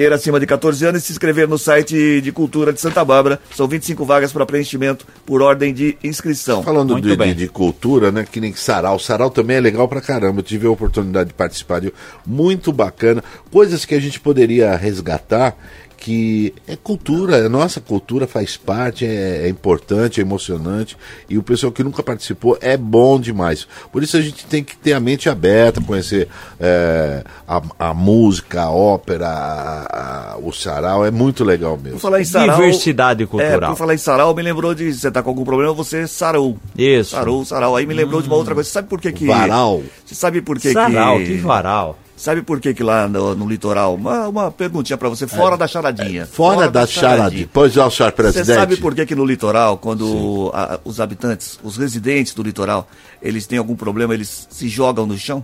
ter 0.00 0.14
acima 0.14 0.40
de 0.40 0.46
14 0.46 0.86
anos 0.86 1.02
e 1.02 1.04
se 1.04 1.12
inscrever 1.12 1.46
no 1.46 1.58
site 1.58 2.22
de 2.22 2.32
Cultura 2.32 2.72
de 2.72 2.80
Santa 2.80 3.04
Bárbara. 3.04 3.38
São 3.54 3.68
25 3.68 4.02
vagas 4.02 4.32
para 4.32 4.46
preenchimento 4.46 5.06
por 5.26 5.42
ordem 5.42 5.74
de 5.74 5.98
inscrição. 6.02 6.62
Falando 6.62 6.92
Muito 6.92 7.06
de, 7.06 7.14
bem. 7.14 7.34
de, 7.34 7.40
de 7.40 7.48
cultura, 7.48 8.10
né? 8.10 8.24
Que 8.24 8.40
nem 8.40 8.54
sarau. 8.54 8.98
Sarau 8.98 9.28
também 9.28 9.58
é 9.58 9.60
legal 9.60 9.86
pra 9.86 10.00
caramba. 10.00 10.40
Eu 10.40 10.42
tive 10.42 10.66
a 10.66 10.70
oportunidade 10.70 11.28
de 11.28 11.34
participar 11.34 11.82
de 11.82 11.92
muito 12.26 12.72
bacana. 12.72 13.22
Coisas 13.52 13.84
que 13.84 13.94
a 13.94 14.00
gente 14.00 14.18
poderia 14.18 14.74
resgatar, 14.74 15.54
que 16.00 16.54
é 16.66 16.74
cultura, 16.76 17.36
é 17.36 17.48
nossa 17.48 17.78
cultura, 17.80 18.26
faz 18.26 18.56
parte, 18.56 19.04
é, 19.04 19.42
é 19.44 19.48
importante, 19.50 20.18
é 20.18 20.22
emocionante. 20.22 20.96
E 21.28 21.36
o 21.36 21.42
pessoal 21.42 21.70
que 21.70 21.84
nunca 21.84 22.02
participou 22.02 22.56
é 22.60 22.74
bom 22.76 23.20
demais. 23.20 23.68
Por 23.92 24.02
isso 24.02 24.16
a 24.16 24.20
gente 24.22 24.46
tem 24.46 24.64
que 24.64 24.76
ter 24.76 24.94
a 24.94 25.00
mente 25.00 25.28
aberta, 25.28 25.80
conhecer 25.80 26.26
é, 26.58 27.22
a, 27.46 27.60
a 27.78 27.94
música, 27.94 28.62
a 28.62 28.70
ópera, 28.70 29.28
a- 29.28 30.32
a- 30.34 30.38
o 30.38 30.50
sarau. 30.52 31.04
É 31.04 31.10
muito 31.10 31.44
legal 31.44 31.76
mesmo. 31.76 31.98
Por 31.98 32.00
falar 32.00 32.20
em 32.20 32.24
sarau, 32.24 32.56
Diversidade 32.56 33.22
É, 33.22 33.26
cultural. 33.26 33.70
por 33.72 33.76
falar 33.76 33.94
em 33.94 33.98
sarau, 33.98 34.34
me 34.34 34.42
lembrou 34.42 34.74
de 34.74 34.92
você 34.94 35.10
tá 35.10 35.22
com 35.22 35.28
algum 35.28 35.44
problema, 35.44 35.72
você 35.74 36.06
sarou. 36.08 36.56
Isso. 36.76 37.10
Sarou, 37.10 37.44
sarau. 37.44 37.76
Aí 37.76 37.84
me 37.84 37.92
lembrou 37.94 38.22
de 38.22 38.28
uma 38.28 38.36
outra 38.36 38.54
coisa. 38.54 38.66
Você 38.68 38.72
sabe 38.72 38.88
por 38.88 39.00
que 39.00 39.12
que... 39.12 39.26
Varal. 39.26 39.82
Você 40.06 40.14
sabe 40.14 40.40
por 40.40 40.58
que 40.58 40.72
Sarau, 40.72 41.18
que... 41.18 41.26
que 41.26 41.34
varal. 41.36 41.98
Sabe 42.20 42.42
por 42.42 42.60
que 42.60 42.74
que 42.74 42.82
lá 42.82 43.08
no, 43.08 43.34
no 43.34 43.48
litoral... 43.48 43.94
Uma, 43.94 44.28
uma 44.28 44.50
perguntinha 44.50 44.98
pra 44.98 45.08
você, 45.08 45.26
fora 45.26 45.56
da 45.56 45.66
charadinha. 45.66 46.22
É. 46.22 46.26
Fora, 46.26 46.70
da 46.70 46.86
charadinha. 46.86 47.48
Pois 47.50 47.74
é, 47.74 47.82
o 47.82 47.90
senhor 47.90 48.10
Você 48.10 48.16
presidente. 48.16 48.54
sabe 48.58 48.76
por 48.76 48.94
que 48.94 49.06
que 49.06 49.14
no 49.14 49.24
litoral, 49.24 49.78
quando 49.78 50.50
a- 50.52 50.78
os 50.84 51.00
habitantes, 51.00 51.58
os 51.64 51.78
residentes 51.78 52.34
do 52.34 52.42
litoral, 52.42 52.86
eles 53.22 53.46
têm 53.46 53.56
algum 53.58 53.74
problema, 53.74 54.12
eles 54.12 54.46
se 54.50 54.68
jogam 54.68 55.06
no 55.06 55.16
chão? 55.16 55.42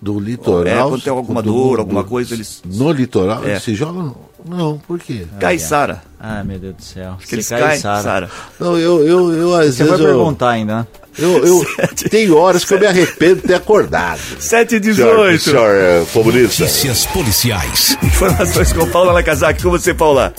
Do 0.00 0.18
litoral. 0.18 0.66
É, 0.66 0.82
quando 0.90 1.02
tem 1.02 1.12
alguma 1.12 1.42
do- 1.42 1.52
dor, 1.52 1.76
do- 1.76 1.80
alguma 1.82 2.04
coisa, 2.04 2.32
eles- 2.34 2.62
No 2.64 2.90
litoral? 2.90 3.44
É. 3.44 3.50
Eles 3.50 3.62
se 3.62 3.74
jogam? 3.74 4.16
Não, 4.44 4.78
por 4.78 4.98
quê? 4.98 5.26
Caiçara. 5.38 6.02
Ah, 6.18 6.42
meu 6.42 6.58
Deus 6.58 6.74
do 6.74 6.82
céu. 6.82 7.16
Que 7.28 7.34
eles 7.34 7.46
Você 7.46 7.56
caem, 7.56 7.78
Sara. 7.78 8.02
Sara. 8.02 8.30
Não, 8.58 8.76
eu, 8.78 9.06
eu, 9.06 9.32
eu 9.32 9.54
às 9.54 9.74
Você 9.76 9.84
vai 9.84 9.98
vezes. 9.98 10.06
Eu, 10.06 10.16
perguntar 10.16 10.50
ainda, 10.50 10.78
né? 10.78 10.86
Eu, 11.18 11.44
eu, 11.44 11.60
tem 12.10 12.30
horas 12.30 12.64
que 12.64 12.74
eu 12.74 12.80
me 12.80 12.86
arrependo 12.86 13.36
de 13.36 13.48
ter 13.48 13.54
acordado. 13.54 14.18
7 14.18 14.76
e 14.76 14.94
Senhor, 14.94 15.30
18. 15.32 15.38
senhor 15.38 15.74
é, 15.76 16.04
comunista. 16.12 16.64
Notícias 16.64 17.06
policiais. 17.06 17.98
Informações 18.02 18.72
com 18.72 18.88
Paula 18.90 19.12
Nakazaki. 19.12 19.62
Com 19.62 19.70
você, 19.70 19.92
Paula. 19.92 20.32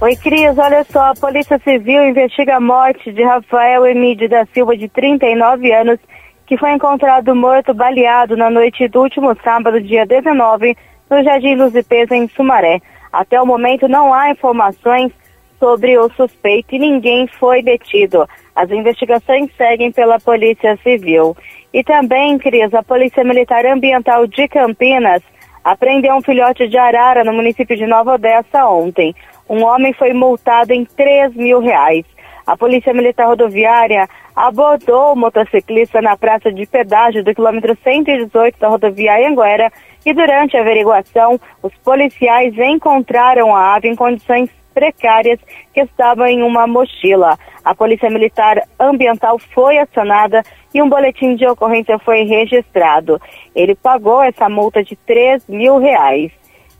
Oi, 0.00 0.16
Cris, 0.16 0.58
olha 0.58 0.84
só, 0.90 1.10
a 1.10 1.14
Polícia 1.14 1.60
Civil 1.62 2.08
investiga 2.08 2.56
a 2.56 2.60
morte 2.60 3.12
de 3.12 3.22
Rafael 3.22 3.86
Emídio 3.86 4.28
da 4.28 4.44
Silva, 4.46 4.76
de 4.76 4.88
39 4.88 5.72
anos, 5.72 6.00
que 6.44 6.56
foi 6.56 6.72
encontrado 6.72 7.36
morto 7.36 7.72
baleado 7.72 8.36
na 8.36 8.50
noite 8.50 8.88
do 8.88 9.00
último 9.00 9.36
sábado, 9.44 9.80
dia 9.80 10.04
19, 10.04 10.76
no 11.08 11.22
Jardim 11.22 11.54
Luz 11.54 11.72
e 11.76 11.84
Pesa, 11.84 12.16
em 12.16 12.28
Sumaré. 12.28 12.80
Até 13.12 13.40
o 13.40 13.46
momento 13.46 13.86
não 13.86 14.12
há 14.12 14.30
informações 14.30 15.12
sobre 15.60 15.96
o 15.96 16.10
suspeito 16.14 16.74
e 16.74 16.80
ninguém 16.80 17.28
foi 17.38 17.62
detido. 17.62 18.28
As 18.54 18.70
investigações 18.70 19.50
seguem 19.56 19.90
pela 19.92 20.20
Polícia 20.20 20.76
Civil. 20.82 21.36
E 21.72 21.82
também, 21.82 22.38
Cris, 22.38 22.72
a 22.74 22.82
Polícia 22.82 23.24
Militar 23.24 23.64
Ambiental 23.64 24.26
de 24.26 24.46
Campinas 24.48 25.22
apreendeu 25.64 26.14
um 26.14 26.22
filhote 26.22 26.68
de 26.68 26.76
arara 26.76 27.24
no 27.24 27.32
município 27.32 27.76
de 27.76 27.86
Nova 27.86 28.14
Odessa 28.14 28.66
ontem. 28.66 29.14
Um 29.48 29.64
homem 29.64 29.92
foi 29.92 30.12
multado 30.12 30.72
em 30.72 30.84
3 30.84 31.34
mil 31.34 31.60
reais. 31.60 32.04
A 32.46 32.56
Polícia 32.56 32.92
Militar 32.92 33.26
Rodoviária 33.26 34.08
abordou 34.34 35.12
o 35.12 35.16
motociclista 35.16 36.02
na 36.02 36.16
praça 36.16 36.52
de 36.52 36.66
pedágio 36.66 37.22
do 37.22 37.34
quilômetro 37.34 37.76
118 37.82 38.58
da 38.58 38.68
rodovia 38.68 39.28
Anguera 39.28 39.70
e 40.04 40.12
durante 40.12 40.56
a 40.56 40.60
averiguação, 40.60 41.38
os 41.62 41.72
policiais 41.84 42.52
encontraram 42.58 43.54
a 43.54 43.76
ave 43.76 43.88
em 43.88 43.94
condições 43.94 44.50
precárias 44.72 45.38
que 45.72 45.80
estava 45.80 46.30
em 46.30 46.42
uma 46.42 46.66
mochila. 46.66 47.38
A 47.64 47.74
Polícia 47.74 48.10
Militar 48.10 48.62
Ambiental 48.78 49.38
foi 49.54 49.78
acionada 49.78 50.42
e 50.74 50.82
um 50.82 50.88
boletim 50.88 51.36
de 51.36 51.46
ocorrência 51.46 51.98
foi 51.98 52.22
registrado. 52.24 53.20
Ele 53.54 53.74
pagou 53.74 54.22
essa 54.22 54.48
multa 54.48 54.82
de 54.82 54.96
3 54.96 55.46
mil 55.48 55.78
reais. 55.78 56.32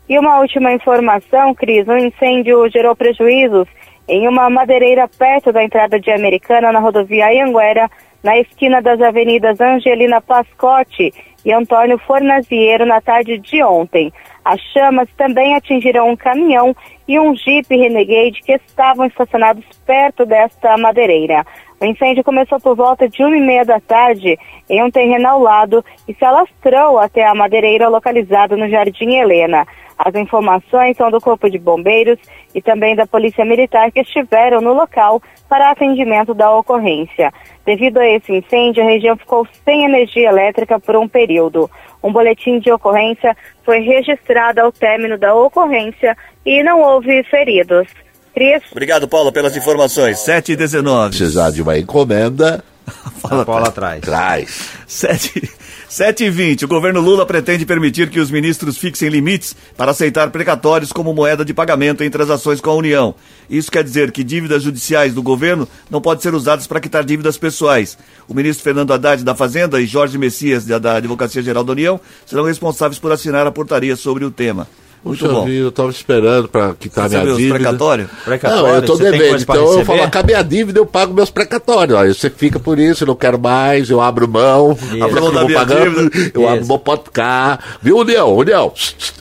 E 0.09 0.19
uma 0.19 0.39
última 0.39 0.73
informação, 0.73 1.53
Cris, 1.53 1.87
um 1.87 1.97
incêndio 1.97 2.69
gerou 2.69 2.95
prejuízos 2.95 3.67
em 4.07 4.27
uma 4.27 4.49
madeireira 4.49 5.07
perto 5.07 5.51
da 5.51 5.63
entrada 5.63 5.99
de 5.99 6.11
Americana 6.11 6.71
na 6.71 6.79
rodovia 6.79 7.27
Anguera, 7.45 7.89
na 8.21 8.37
esquina 8.37 8.81
das 8.81 9.01
avenidas 9.01 9.59
Angelina 9.61 10.21
Pascotti 10.21 11.13
e 11.45 11.51
Antônio 11.51 11.97
Fornaziero 11.99 12.85
na 12.85 13.01
tarde 13.01 13.37
de 13.37 13.63
ontem. 13.63 14.11
As 14.45 14.59
chamas 14.73 15.07
também 15.15 15.55
atingiram 15.55 16.09
um 16.09 16.15
caminhão 16.15 16.75
e 17.07 17.19
um 17.19 17.35
Jeep 17.35 17.67
Renegade 17.69 18.41
que 18.41 18.53
estavam 18.53 19.05
estacionados 19.05 19.63
perto 19.85 20.25
desta 20.25 20.77
madeireira. 20.77 21.45
O 21.79 21.85
incêndio 21.85 22.23
começou 22.23 22.59
por 22.59 22.75
volta 22.75 23.07
de 23.09 23.23
uma 23.23 23.35
e 23.35 23.41
meia 23.41 23.65
da 23.65 23.79
tarde 23.79 24.37
em 24.69 24.83
um 24.83 24.91
terreno 24.91 25.27
ao 25.27 25.41
lado 25.41 25.83
e 26.07 26.13
se 26.13 26.23
alastrou 26.23 26.99
até 26.99 27.25
a 27.25 27.35
madeireira 27.35 27.89
localizada 27.89 28.55
no 28.55 28.69
Jardim 28.69 29.15
Helena. 29.15 29.65
As 29.97 30.15
informações 30.15 30.97
são 30.97 31.11
do 31.11 31.21
Corpo 31.21 31.49
de 31.49 31.59
Bombeiros 31.59 32.19
e 32.53 32.61
também 32.61 32.95
da 32.95 33.05
Polícia 33.05 33.45
Militar 33.45 33.91
que 33.91 34.01
estiveram 34.01 34.59
no 34.59 34.73
local 34.73 35.21
para 35.47 35.71
atendimento 35.71 36.33
da 36.33 36.53
ocorrência. 36.55 37.31
Devido 37.65 37.99
a 37.99 38.07
esse 38.07 38.33
incêndio, 38.33 38.83
a 38.83 38.87
região 38.87 39.15
ficou 39.15 39.47
sem 39.63 39.85
energia 39.85 40.29
elétrica 40.29 40.79
por 40.79 40.95
um 40.95 41.07
período. 41.07 41.69
Um 42.03 42.11
boletim 42.11 42.59
de 42.59 42.71
ocorrência 42.71 43.35
foi 43.65 43.79
registrado 43.79 44.59
ao 44.61 44.71
término 44.71 45.17
da 45.17 45.33
ocorrência 45.33 46.17
e 46.45 46.61
não 46.61 46.81
houve 46.81 47.23
feridos. 47.23 47.87
Cris? 48.33 48.61
Obrigado, 48.71 49.07
Paulo, 49.07 49.31
pelas 49.31 49.55
informações. 49.55 50.19
7 50.19 50.53
e 50.53 50.55
19. 50.55 51.15
Precisar 51.17 51.51
de 51.51 51.61
uma 51.61 51.77
encomenda, 51.77 52.63
A 53.23 53.43
bola 53.45 53.67
atrás. 53.69 54.01
traz. 54.01 54.71
7, 54.87 55.49
7 55.93 56.23
e 56.23 56.29
20. 56.31 56.65
O 56.65 56.67
governo 56.67 56.99
Lula 56.99 57.23
pretende 57.23 57.67
permitir 57.67 58.09
que 58.09 58.19
os 58.19 58.31
ministros 58.31 58.79
fixem 58.79 59.09
limites 59.09 59.55
para 59.77 59.91
aceitar 59.91 60.31
precatórios 60.31 60.91
como 60.91 61.13
moeda 61.13 61.45
de 61.45 61.53
pagamento 61.53 62.03
em 62.03 62.09
transações 62.09 62.59
com 62.59 62.71
a 62.71 62.73
União. 62.73 63.13
Isso 63.47 63.71
quer 63.71 63.83
dizer 63.83 64.11
que 64.11 64.23
dívidas 64.23 64.63
judiciais 64.63 65.13
do 65.13 65.21
governo 65.21 65.67
não 65.91 66.01
podem 66.01 66.23
ser 66.23 66.33
usadas 66.33 66.65
para 66.65 66.79
quitar 66.79 67.03
dívidas 67.03 67.37
pessoais. 67.37 67.95
O 68.27 68.33
ministro 68.33 68.63
Fernando 68.63 68.91
Haddad 68.91 69.23
da 69.23 69.35
Fazenda 69.35 69.79
e 69.79 69.85
Jorge 69.85 70.17
Messias 70.17 70.65
da, 70.65 70.95
Advocacia 70.95 71.43
Geral 71.43 71.63
da 71.63 71.73
União 71.73 72.01
serão 72.25 72.45
responsáveis 72.45 72.97
por 72.97 73.11
assinar 73.11 73.45
a 73.45 73.51
portaria 73.51 73.95
sobre 73.95 74.25
o 74.25 74.31
tema. 74.31 74.67
Muito 75.03 75.19
Puxa 75.19 75.33
bom. 75.33 75.43
vida, 75.43 75.65
eu 75.65 75.71
tava 75.71 75.89
esperando 75.89 76.47
pra 76.47 76.73
quitar 76.79 77.09
Você 77.09 77.17
minha 77.21 77.35
dívida. 77.35 77.55
precatórios? 77.55 78.07
Precatório, 78.23 78.63
Não, 78.63 78.75
eu 78.75 78.81
tem 78.83 78.97
devendo, 79.11 79.41
então 79.41 79.55
eu 79.79 79.85
falo, 79.85 80.01
acabei 80.03 80.33
a 80.35 80.41
dívida, 80.41 80.79
eu 80.79 80.85
pago 80.85 81.13
meus 81.13 81.29
precatórios. 81.29 81.97
Aí 81.97 82.13
você 82.13 82.29
fica 82.29 82.57
por 82.57 82.79
isso, 82.79 83.03
eu 83.03 83.07
não 83.07 83.15
quero 83.15 83.37
mais, 83.37 83.89
eu 83.89 83.99
abro 83.99 84.27
mão, 84.29 84.77
Abro 85.01 85.21
mão 85.21 85.31
da 85.33 85.41
eu 85.41 85.41
vou 85.41 85.45
minha 85.47 85.59
pagando, 85.59 86.09
dívida. 86.09 86.31
eu 86.39 86.47
abro 86.47 86.61
Isso. 86.61 86.69
mão, 86.69 86.79
pode 86.79 87.03
ficar. 87.03 87.77
Viu, 87.81 88.01
Leão? 88.01 88.39
Leão, 88.39 88.71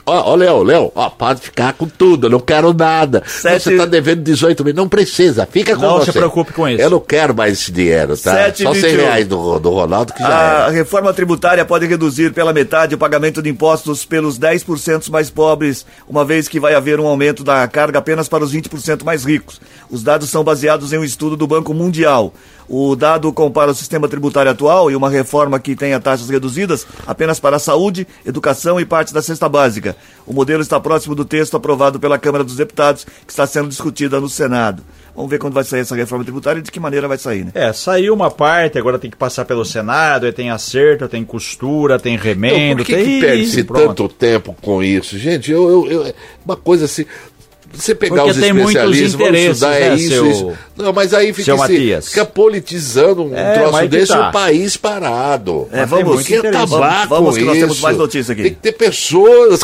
ó, 0.06 0.30
ó, 0.30 0.34
Leão, 0.36 0.62
Leão, 0.62 0.92
ó, 0.94 1.10
pode 1.10 1.40
ficar 1.40 1.72
com 1.72 1.88
tudo, 1.88 2.26
eu 2.26 2.30
não 2.30 2.38
quero 2.40 2.72
nada. 2.72 3.22
Sete- 3.26 3.62
Você 3.64 3.76
tá 3.76 3.84
devendo 3.84 4.22
18 4.22 4.64
mil, 4.64 4.74
não 4.74 4.88
precisa, 4.88 5.46
fica 5.50 5.74
com 5.74 5.82
Não 5.82 5.98
você. 5.98 6.12
se 6.12 6.18
preocupe 6.18 6.52
com 6.52 6.68
isso. 6.68 6.80
Eu 6.80 6.90
não 6.90 7.00
quero 7.00 7.34
mais 7.34 7.54
esse 7.54 7.72
dinheiro, 7.72 8.16
tá? 8.16 8.32
Sete 8.32 8.62
Só 8.62 8.72
100 8.72 8.82
vinte 8.82 8.92
e 8.92 8.96
um. 8.96 9.00
reais 9.00 9.26
do, 9.26 9.58
do 9.58 9.70
Ronaldo 9.70 10.12
que 10.12 10.22
já 10.22 10.28
A 10.28 10.60
era. 10.64 10.68
reforma 10.70 11.12
tributária 11.12 11.64
pode 11.64 11.86
reduzir 11.86 12.32
pela 12.32 12.52
metade 12.52 12.94
o 12.94 12.98
pagamento 12.98 13.42
de 13.42 13.50
impostos 13.50 14.04
pelos 14.04 14.38
10% 14.38 15.10
mais 15.10 15.28
pobres, 15.28 15.71
uma 16.08 16.24
vez 16.24 16.48
que 16.48 16.60
vai 16.60 16.74
haver 16.74 17.00
um 17.00 17.06
aumento 17.06 17.42
da 17.42 17.66
carga 17.66 17.98
apenas 17.98 18.28
para 18.28 18.44
os 18.44 18.52
20% 18.52 19.04
mais 19.04 19.24
ricos. 19.24 19.60
Os 19.90 20.02
dados 20.02 20.30
são 20.30 20.44
baseados 20.44 20.92
em 20.92 20.98
um 20.98 21.04
estudo 21.04 21.36
do 21.36 21.46
Banco 21.46 21.72
Mundial. 21.72 22.32
O 22.68 22.94
dado 22.96 23.32
compara 23.32 23.70
o 23.70 23.74
sistema 23.74 24.08
tributário 24.08 24.50
atual 24.50 24.90
e 24.90 24.96
uma 24.96 25.10
reforma 25.10 25.58
que 25.58 25.76
tenha 25.76 26.00
taxas 26.00 26.28
reduzidas 26.28 26.86
apenas 27.06 27.38
para 27.40 27.56
a 27.56 27.60
saúde, 27.60 28.06
educação 28.24 28.80
e 28.80 28.84
parte 28.84 29.12
da 29.12 29.20
cesta 29.20 29.48
básica. 29.48 29.96
O 30.26 30.32
modelo 30.32 30.62
está 30.62 30.78
próximo 30.80 31.14
do 31.14 31.24
texto 31.24 31.56
aprovado 31.56 31.98
pela 31.98 32.18
Câmara 32.18 32.44
dos 32.44 32.56
Deputados, 32.56 33.04
que 33.04 33.32
está 33.32 33.46
sendo 33.46 33.68
discutida 33.68 34.20
no 34.20 34.28
Senado. 34.28 34.82
Vamos 35.14 35.30
ver 35.30 35.38
quando 35.38 35.52
vai 35.54 35.62
sair 35.64 35.80
essa 35.80 35.94
reforma 35.94 36.24
tributária 36.24 36.58
e 36.60 36.62
de 36.62 36.70
que 36.70 36.80
maneira 36.80 37.06
vai 37.06 37.18
sair, 37.18 37.44
né? 37.44 37.50
É, 37.54 37.72
saiu 37.72 38.14
uma 38.14 38.30
parte, 38.30 38.78
agora 38.78 38.98
tem 38.98 39.10
que 39.10 39.16
passar 39.16 39.44
pelo 39.44 39.64
Senado, 39.64 40.24
aí 40.24 40.32
tem 40.32 40.50
acerto, 40.50 41.06
tem 41.08 41.22
costura, 41.24 41.98
tem 41.98 42.14
Então, 42.14 42.24
remendo, 42.24 42.78
por 42.78 42.86
que, 42.86 42.94
tem. 42.94 43.04
que 43.04 43.20
perde-se 43.20 43.64
tanto 43.64 44.08
tempo 44.08 44.56
com 44.62 44.82
isso? 44.82 45.18
Gente, 45.18 45.50
eu, 45.52 45.68
eu, 45.90 46.06
eu- 46.06 46.14
uma 46.44 46.56
coisa 46.56 46.86
assim. 46.86 47.04
Você 47.74 47.94
pegar 47.94 48.16
Porque 48.16 48.30
os 48.32 48.36
tem 48.36 48.52
muitos 48.52 48.70
especialistas, 48.74 49.12
vamos 49.14 49.28
interesses, 49.28 49.52
estudar 49.56 49.74
é 49.80 49.88
né, 49.90 49.94
isso, 49.96 50.08
seu- 50.08 50.30
isso. 50.30 50.58
Não, 50.76 50.92
mas 50.92 51.12
aí 51.14 51.32
fica, 51.32 51.50
esse- 51.52 51.60
Matias. 51.60 52.08
fica 52.08 52.24
politizando 52.24 53.24
um 53.24 53.36
É, 53.36 53.58
troço 53.58 53.88
desse 53.88 54.12
e 54.12 54.16
tá. 54.16 54.28
o 54.28 54.32
país 54.32 54.76
parado. 54.76 55.68
É, 55.72 55.80
Mas 55.80 55.90
vamos- 55.90 56.22
que 56.24 56.36
vamos- 56.40 56.56
acabar 56.56 57.06
vamos 57.08 57.30
com 57.34 57.36
que 57.40 57.44
nós 57.44 57.58
temos 57.58 57.74
isso. 57.74 57.82
mais 57.82 57.96
notícia 57.96 58.32
aqui. 58.32 58.42
Tem 58.42 58.54
que 58.54 58.60
ter 58.60 58.72
pessoas 58.72 59.62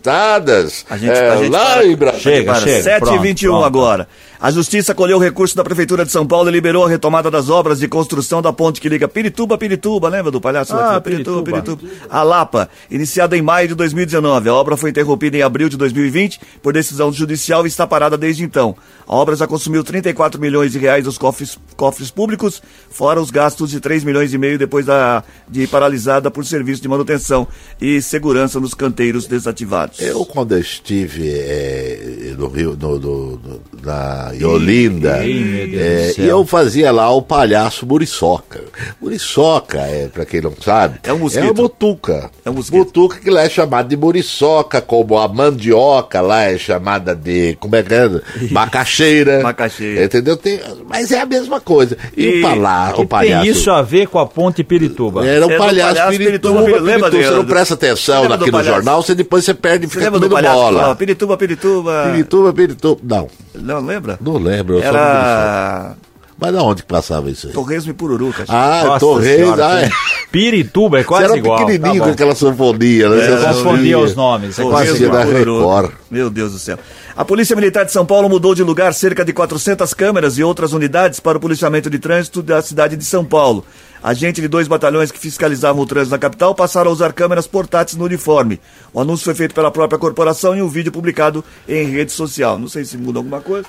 capacitadas 0.00 0.84
A 0.88 0.96
gente- 0.96 1.10
é, 1.12 1.30
a 1.30 1.36
gente 1.36 1.50
lá 1.50 1.64
para- 1.74 1.86
em 1.86 1.96
Brasília. 1.96 2.22
Chega, 2.22 2.52
Para 2.52 2.60
chega. 2.62 2.82
7 2.82 2.96
e 2.96 3.00
Pronto, 3.00 3.22
21 3.22 3.50
pronto. 3.52 3.64
agora. 3.66 4.08
A 4.38 4.50
Justiça 4.50 4.94
colheu 4.94 5.18
recurso 5.18 5.56
da 5.56 5.64
Prefeitura 5.64 6.04
de 6.04 6.12
São 6.12 6.26
Paulo 6.26 6.50
e 6.50 6.52
liberou 6.52 6.84
a 6.84 6.88
retomada 6.88 7.30
das 7.30 7.48
obras 7.48 7.78
de 7.80 7.88
construção 7.88 8.42
da 8.42 8.52
ponte 8.52 8.82
que 8.82 8.88
liga 8.88 9.08
Pirituba 9.08 9.54
a 9.54 9.58
Pirituba, 9.58 10.10
lembra 10.10 10.30
do 10.30 10.38
palhaço? 10.42 10.74
Ah, 10.74 10.92
lá? 10.92 11.00
Pirituba. 11.00 11.42
Pirituba. 11.42 11.82
A 12.10 12.22
Lapa, 12.22 12.68
iniciada 12.90 13.34
em 13.36 13.40
maio 13.40 13.68
de 13.68 13.74
2019. 13.74 14.50
A 14.50 14.54
obra 14.54 14.76
foi 14.76 14.90
interrompida 14.90 15.38
em 15.38 15.42
abril 15.42 15.70
de 15.70 15.76
2020 15.78 16.38
por 16.62 16.74
decisão 16.74 17.10
judicial 17.10 17.64
e 17.64 17.68
está 17.68 17.86
parada 17.86 18.18
desde 18.18 18.44
então. 18.44 18.76
A 19.08 19.14
obra 19.16 19.34
já 19.36 19.46
consumiu 19.46 19.82
34 19.82 20.38
milhões 20.46 20.72
de 20.72 20.78
reais 20.78 21.04
dos 21.04 21.18
cofres, 21.18 21.58
cofres 21.76 22.10
públicos, 22.10 22.62
fora 22.90 23.20
os 23.20 23.30
gastos 23.30 23.70
de 23.70 23.80
3 23.80 24.04
milhões 24.04 24.32
e 24.32 24.38
meio 24.38 24.58
depois 24.58 24.86
da, 24.86 25.22
de 25.48 25.66
paralisada 25.66 26.30
por 26.30 26.44
serviço 26.46 26.80
de 26.80 26.88
manutenção 26.88 27.46
e 27.80 28.00
segurança 28.00 28.58
nos 28.60 28.72
canteiros 28.74 29.26
desativados. 29.26 30.00
Eu, 30.00 30.24
quando 30.24 30.56
estive 30.58 31.28
eh, 31.30 32.34
no 32.38 32.48
Rio, 32.48 32.76
no, 32.80 32.98
no- 32.98 33.30
no- 33.36 33.60
na 33.82 34.30
em 34.34 34.44
Olinda, 34.44 35.18
eh, 35.26 36.08
do 36.10 36.14
céu. 36.14 36.24
e 36.24 36.28
eu 36.28 36.46
fazia 36.46 36.90
lá 36.92 37.10
o 37.10 37.20
palhaço 37.22 37.84
Muriçoca. 37.86 38.60
Muriçoca, 39.00 39.78
é, 39.80 40.08
pra 40.08 40.24
quem 40.24 40.40
não 40.40 40.52
sabe, 40.60 40.98
É 41.02 41.12
um 41.12 41.18
mosquito. 41.18 41.42
É 41.44 41.50
uma 41.50 41.54
mutuca. 41.62 42.30
É 42.44 42.50
um 42.50 42.54
mosquito. 42.54 42.78
Mutuca 42.78 43.18
que 43.20 43.30
lá 43.30 43.42
é 43.42 43.48
chamada 43.48 43.88
de 43.88 43.96
muriçoca, 43.96 44.80
como 44.80 45.18
a 45.18 45.28
mandioca 45.28 46.20
lá 46.20 46.42
é 46.44 46.58
chamada 46.58 47.14
de, 47.14 47.56
como 47.60 47.76
é 47.76 47.82
que 47.82 47.94
é? 47.94 48.08
Macaxeira. 48.50 49.42
Macaxeira. 49.42 50.04
Entendeu? 50.04 50.35
Tem- 50.36 50.60
mas 50.88 51.10
é 51.12 51.20
a 51.20 51.26
mesma 51.26 51.60
coisa. 51.60 51.96
E, 52.16 52.24
E 52.24 52.28
o, 52.44 52.94
Que 52.94 53.00
o 53.02 53.06
palhaço... 53.06 53.42
tem 53.42 53.50
isso 53.50 53.70
a 53.70 53.82
ver 53.82 54.06
com 54.08 54.18
a 54.18 54.26
ponte 54.26 54.62
Pirituba? 54.64 55.26
Era 55.26 55.46
um 55.46 55.50
É 55.50 55.56
palhaço, 55.58 55.94
palhaço 55.94 56.18
pirituba, 56.18 56.58
Pirituba, 56.62 56.80
lembra 56.84 56.84
pirituba. 56.86 57.10
dele? 57.10 57.24
Você 57.24 57.34
não 57.34 57.44
presta 57.44 57.74
atenção 57.74 58.32
aqui 58.32 58.50
no 58.50 58.62
jornal, 58.64 59.02
você 59.02 59.14
depois 59.14 59.44
você 59.44 59.54
perde 59.54 59.86
e 59.86 59.88
Você 59.88 59.98
fica 59.98 60.10
comendo 60.10 60.30
palhaço 60.32 60.54
bola. 60.56 60.94
Pirituba, 60.96 61.36
Pirituba? 61.36 62.08
Pirituba, 62.12 62.52
Pirituba. 62.52 63.00
Não, 63.02 63.28
Não 63.54 63.80
lembra? 63.84 64.18
não 64.20 64.38
lembro. 64.38 64.76
Eu 64.76 64.82
só 64.82 64.88
Era 64.88 65.94
Mas 66.38 66.54
aonde 66.54 66.82
que 66.82 66.88
passava 66.88 67.30
isso 67.30 67.46
aí? 67.46 67.52
Torresmo 67.54 67.90
e 67.92 67.94
Pururuca. 67.94 68.44
Ah, 68.48 68.82
Nossa 68.84 69.00
Torres. 69.00 69.36
senhora, 69.36 69.66
Ah, 69.66 69.80
é. 69.82 69.90
Pirituba 70.30 70.98
é 70.98 71.02
Você 71.02 71.08
quase 71.08 71.24
era 71.24 71.36
igual. 71.38 71.58
pequenininho 71.64 71.98
Tá 72.00 72.06
com 72.06 72.12
aquela 72.12 72.34
sanfonia, 72.34 73.08
né? 73.08 73.16
É, 73.16 73.26
Você 73.26 73.32
eu 73.32 73.54
confundia 73.54 73.98
os 73.98 74.14
nomes, 74.14 74.58
é 74.58 74.62
Eu 74.62 74.68
quase 74.68 75.08
da. 75.08 75.24
Record. 75.24 75.90
Meu 76.10 76.28
Deus 76.28 76.52
do 76.52 76.58
céu. 76.58 76.78
A 77.16 77.24
Polícia 77.24 77.56
Militar 77.56 77.86
de 77.86 77.92
São 77.92 78.04
Paulo 78.04 78.28
mudou 78.28 78.54
de 78.54 78.62
lugar 78.62 78.92
cerca 78.92 79.24
de 79.24 79.32
400 79.32 79.94
câmeras 79.94 80.36
e 80.36 80.42
outras 80.42 80.74
unidades 80.74 81.18
para 81.18 81.38
o 81.38 81.40
policiamento 81.40 81.88
de 81.88 81.98
trânsito 81.98 82.42
da 82.42 82.60
cidade 82.60 82.94
de 82.94 83.06
São 83.06 83.24
Paulo. 83.24 83.64
Agentes 84.02 84.42
de 84.42 84.48
dois 84.48 84.68
batalhões 84.68 85.10
que 85.10 85.18
fiscalizavam 85.18 85.82
o 85.82 85.86
trânsito 85.86 86.10
na 86.10 86.18
capital 86.18 86.54
passaram 86.54 86.90
a 86.90 86.92
usar 86.92 87.14
câmeras 87.14 87.46
portáteis 87.46 87.96
no 87.96 88.04
uniforme. 88.04 88.60
O 88.92 89.00
anúncio 89.00 89.24
foi 89.24 89.34
feito 89.34 89.54
pela 89.54 89.70
própria 89.70 89.98
corporação 89.98 90.54
e 90.54 90.60
um 90.60 90.68
vídeo 90.68 90.92
publicado 90.92 91.42
em 91.66 91.88
rede 91.88 92.12
social. 92.12 92.58
Não 92.58 92.68
sei 92.68 92.84
se 92.84 92.98
muda 92.98 93.18
alguma 93.18 93.40
coisa. 93.40 93.66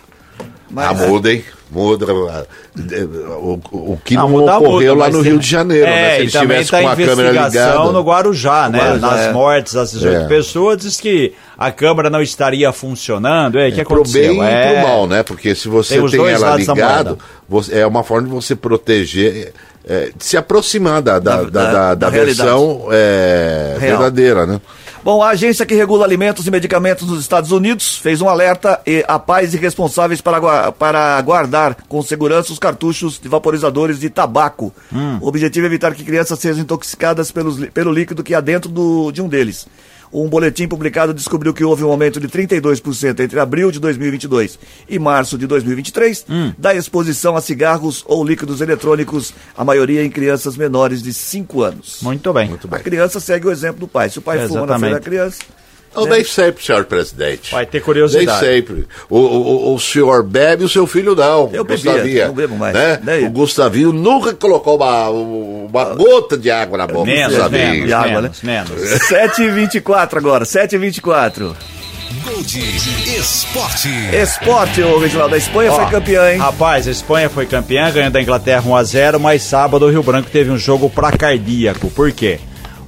Mas 0.70 0.90
Ah, 0.90 0.94
muda, 1.08 1.32
hein? 1.32 1.44
Muda. 1.72 2.06
O, 3.40 3.60
o 3.72 4.00
que 4.04 4.16
Não, 4.16 4.24
não, 4.24 4.30
muda, 4.30 4.58
ocorreu 4.58 4.96
muda, 4.96 5.06
lá 5.08 5.12
no 5.12 5.22
Rio 5.22 5.38
de 5.40 5.48
Janeiro, 5.50 5.86
é, 5.86 5.90
né? 5.90 6.10
Se 6.12 6.18
e 6.18 6.22
eles 6.22 6.34
também 6.34 6.48
tivessem 6.64 6.72
tá 6.72 6.82
com 6.82 6.90
a 6.90 7.06
câmera 7.08 7.32
ligada. 7.32 7.92
no 7.92 8.02
Guarujá, 8.02 8.70
né? 8.70 8.80
Guarujá, 8.80 9.08
Nas 9.08 9.20
é. 9.22 9.32
mortes 9.34 9.74
das 9.74 9.92
18 9.92 10.16
É. 10.16 10.28
pessoas, 10.28 10.78
diz 10.78 11.00
que 11.00 11.34
a 11.58 11.72
câmera 11.72 12.10
não 12.10 12.22
estaria 12.22 12.72
funcionando. 12.72 13.58
É, 13.60 13.70
o 13.70 13.72
que 13.72 13.84
pro 13.84 13.96
aconteceu? 13.96 14.22
bem 14.36 14.44
é... 14.44 14.72
e 14.72 14.74
pro 14.82 14.88
mal, 14.88 15.08
né? 15.08 15.24
Porque 15.24 15.56
se 15.56 15.68
você 15.68 16.00
Tem 16.00 16.08
tem, 16.10 16.20
ela 16.28 16.50
lados 16.50 16.66
da 16.68 16.74
ligado, 16.74 17.06
moeda. 17.08 17.22
você- 17.50 17.80
é 17.80 17.88
uma 17.88 18.04
forma 18.04 18.28
de 18.28 18.34
você 18.34 18.56
proteger, 18.56 19.54
é, 19.88 20.12
de 20.16 20.24
se 20.26 20.38
aproximar 20.38 21.02
da, 21.02 21.18
da, 21.20 21.44
Da- 21.44 21.72
da, 21.72 21.96
da- 21.96 22.10
versão 22.10 22.88
é, 22.92 23.76
verdadeira, 23.80 24.46
né? 24.46 24.62
Bom, 25.08 25.24
a 25.24 25.30
agência 25.30 25.66
que 25.66 25.74
regula 25.74 26.04
alimentos 26.04 26.46
e 26.48 26.52
medicamentos 26.52 27.08
nos 27.08 27.22
Estados 27.22 27.54
Unidos 27.54 27.98
fez 27.98 28.22
um 28.22 28.28
alerta 28.28 28.82
e- 28.86 29.06
a 29.08 29.18
pais 29.18 29.54
e 29.54 29.58
responsáveis 29.58 30.20
para, 30.20 30.70
para 30.74 31.22
guardar 31.22 31.78
com 31.88 32.02
segurança 32.02 32.52
os 32.52 32.60
cartuchos 32.60 33.18
de 33.18 33.30
vaporizadores 33.30 34.02
de 34.02 34.10
tabaco. 34.10 34.74
O 35.22 35.28
objetivo 35.30 35.66
é 35.66 35.70
evitar 35.70 35.96
que 35.96 36.04
crianças 36.04 36.38
sejam 36.40 36.62
intoxicadas 36.62 37.32
pelos, 37.32 37.58
pelo 37.70 37.90
líquido 37.90 38.22
que 38.22 38.36
há 38.36 38.42
dentro 38.42 38.70
do, 38.70 39.10
de 39.14 39.22
um 39.22 39.30
deles. 39.30 39.66
Um 40.12 40.28
boletim 40.28 40.68
publicado 40.68 41.14
descobriu 41.14 41.54
que 41.54 41.64
houve 41.64 41.84
um 41.84 41.90
aumento 41.90 42.20
de 42.20 42.28
32% 42.28 43.20
entre 43.20 43.40
abril 43.40 43.72
de 43.72 43.80
2022 43.80 44.60
e 44.88 44.98
março 45.00 45.38
de 45.38 45.46
2023 45.48 46.26
da 46.58 46.74
exposição 46.76 47.36
a 47.36 47.42
cigarros 47.42 48.04
ou 48.08 48.24
líquidos 48.26 48.62
eletrônicos, 48.62 49.34
a 49.58 49.64
maioria 49.66 50.04
em 50.04 50.10
crianças 50.10 50.56
menores 50.58 51.02
de 51.02 51.14
5 51.14 51.62
anos. 51.62 52.00
Muito 52.48 52.68
bem. 52.68 52.80
A 52.80 52.84
criança 52.84 53.20
segue 53.20 53.48
o 53.48 53.52
exemplo 53.52 53.82
do 53.82 53.88
pai. 53.88 54.10
Se 54.10 54.20
o 54.20 54.22
pai 54.22 54.38
fuma 54.48 54.66
na 54.66 54.80
frente 54.80 54.94
da 54.94 55.00
criança. 55.00 55.40
Eu 55.96 56.06
dei 56.06 56.24
sempre, 56.24 56.64
senhor 56.64 56.86
presidente. 56.86 57.52
Vai 57.52 57.66
ter 57.66 57.72
Dei 57.74 57.82
curiosidade. 57.82 58.40
sempre. 58.40 58.88
O, 59.10 59.18
o, 59.18 59.76
o 59.76 59.80
senhor 59.80 60.24
bebe, 60.24 60.64
o 60.64 60.70
seu 60.70 60.86
filho 60.86 61.16
não. 61.16 61.50
Eu 61.52 61.64
bebia, 61.64 61.92
Gustavinha, 61.94 62.28
não 62.28 62.34
bebo 62.34 62.56
mais. 62.56 62.74
Né? 62.74 63.00
Daí? 63.02 63.26
O 63.26 63.30
Gustavinho 63.32 63.92
nunca 63.92 64.34
colocou 64.34 64.76
uma, 64.78 65.10
uma 65.10 65.86
gota 65.96 66.38
de 66.38 66.52
água 66.52 66.78
na 66.78 66.88
boca. 66.88 67.06
Menos, 67.06 67.34
Gustavinho. 67.34 67.70
menos, 67.72 67.88
De 67.88 67.94
água, 67.94 68.22
menos, 68.22 68.44
né? 68.44 68.66
menos. 68.68 68.82
7h24 69.10 70.18
agora, 70.18 70.46
7h24. 70.46 71.56
Gold 72.24 72.60
Esporte. 73.18 73.90
Esporte, 74.14 74.82
o 74.82 75.00
Reginaldo. 75.00 75.36
A 75.36 75.38
Espanha 75.38 75.72
Ó, 75.72 75.76
foi 75.76 75.86
campeã, 75.88 76.32
hein? 76.32 76.38
Rapaz, 76.38 76.88
a 76.88 76.92
Espanha 76.92 77.30
foi 77.30 77.46
campeã, 77.46 77.92
ganhando 77.92 78.14
da 78.14 78.22
Inglaterra 78.22 78.64
1x0, 78.64 79.20
mas 79.20 79.44
sábado 79.44 79.86
o 79.86 79.90
Rio 79.90 80.04
Branco 80.04 80.30
teve 80.32 80.50
um 80.50 80.58
jogo 80.58 80.90
pra 80.90 81.12
cardíaco. 81.12 81.90
Por 81.92 82.12
quê? 82.12 82.40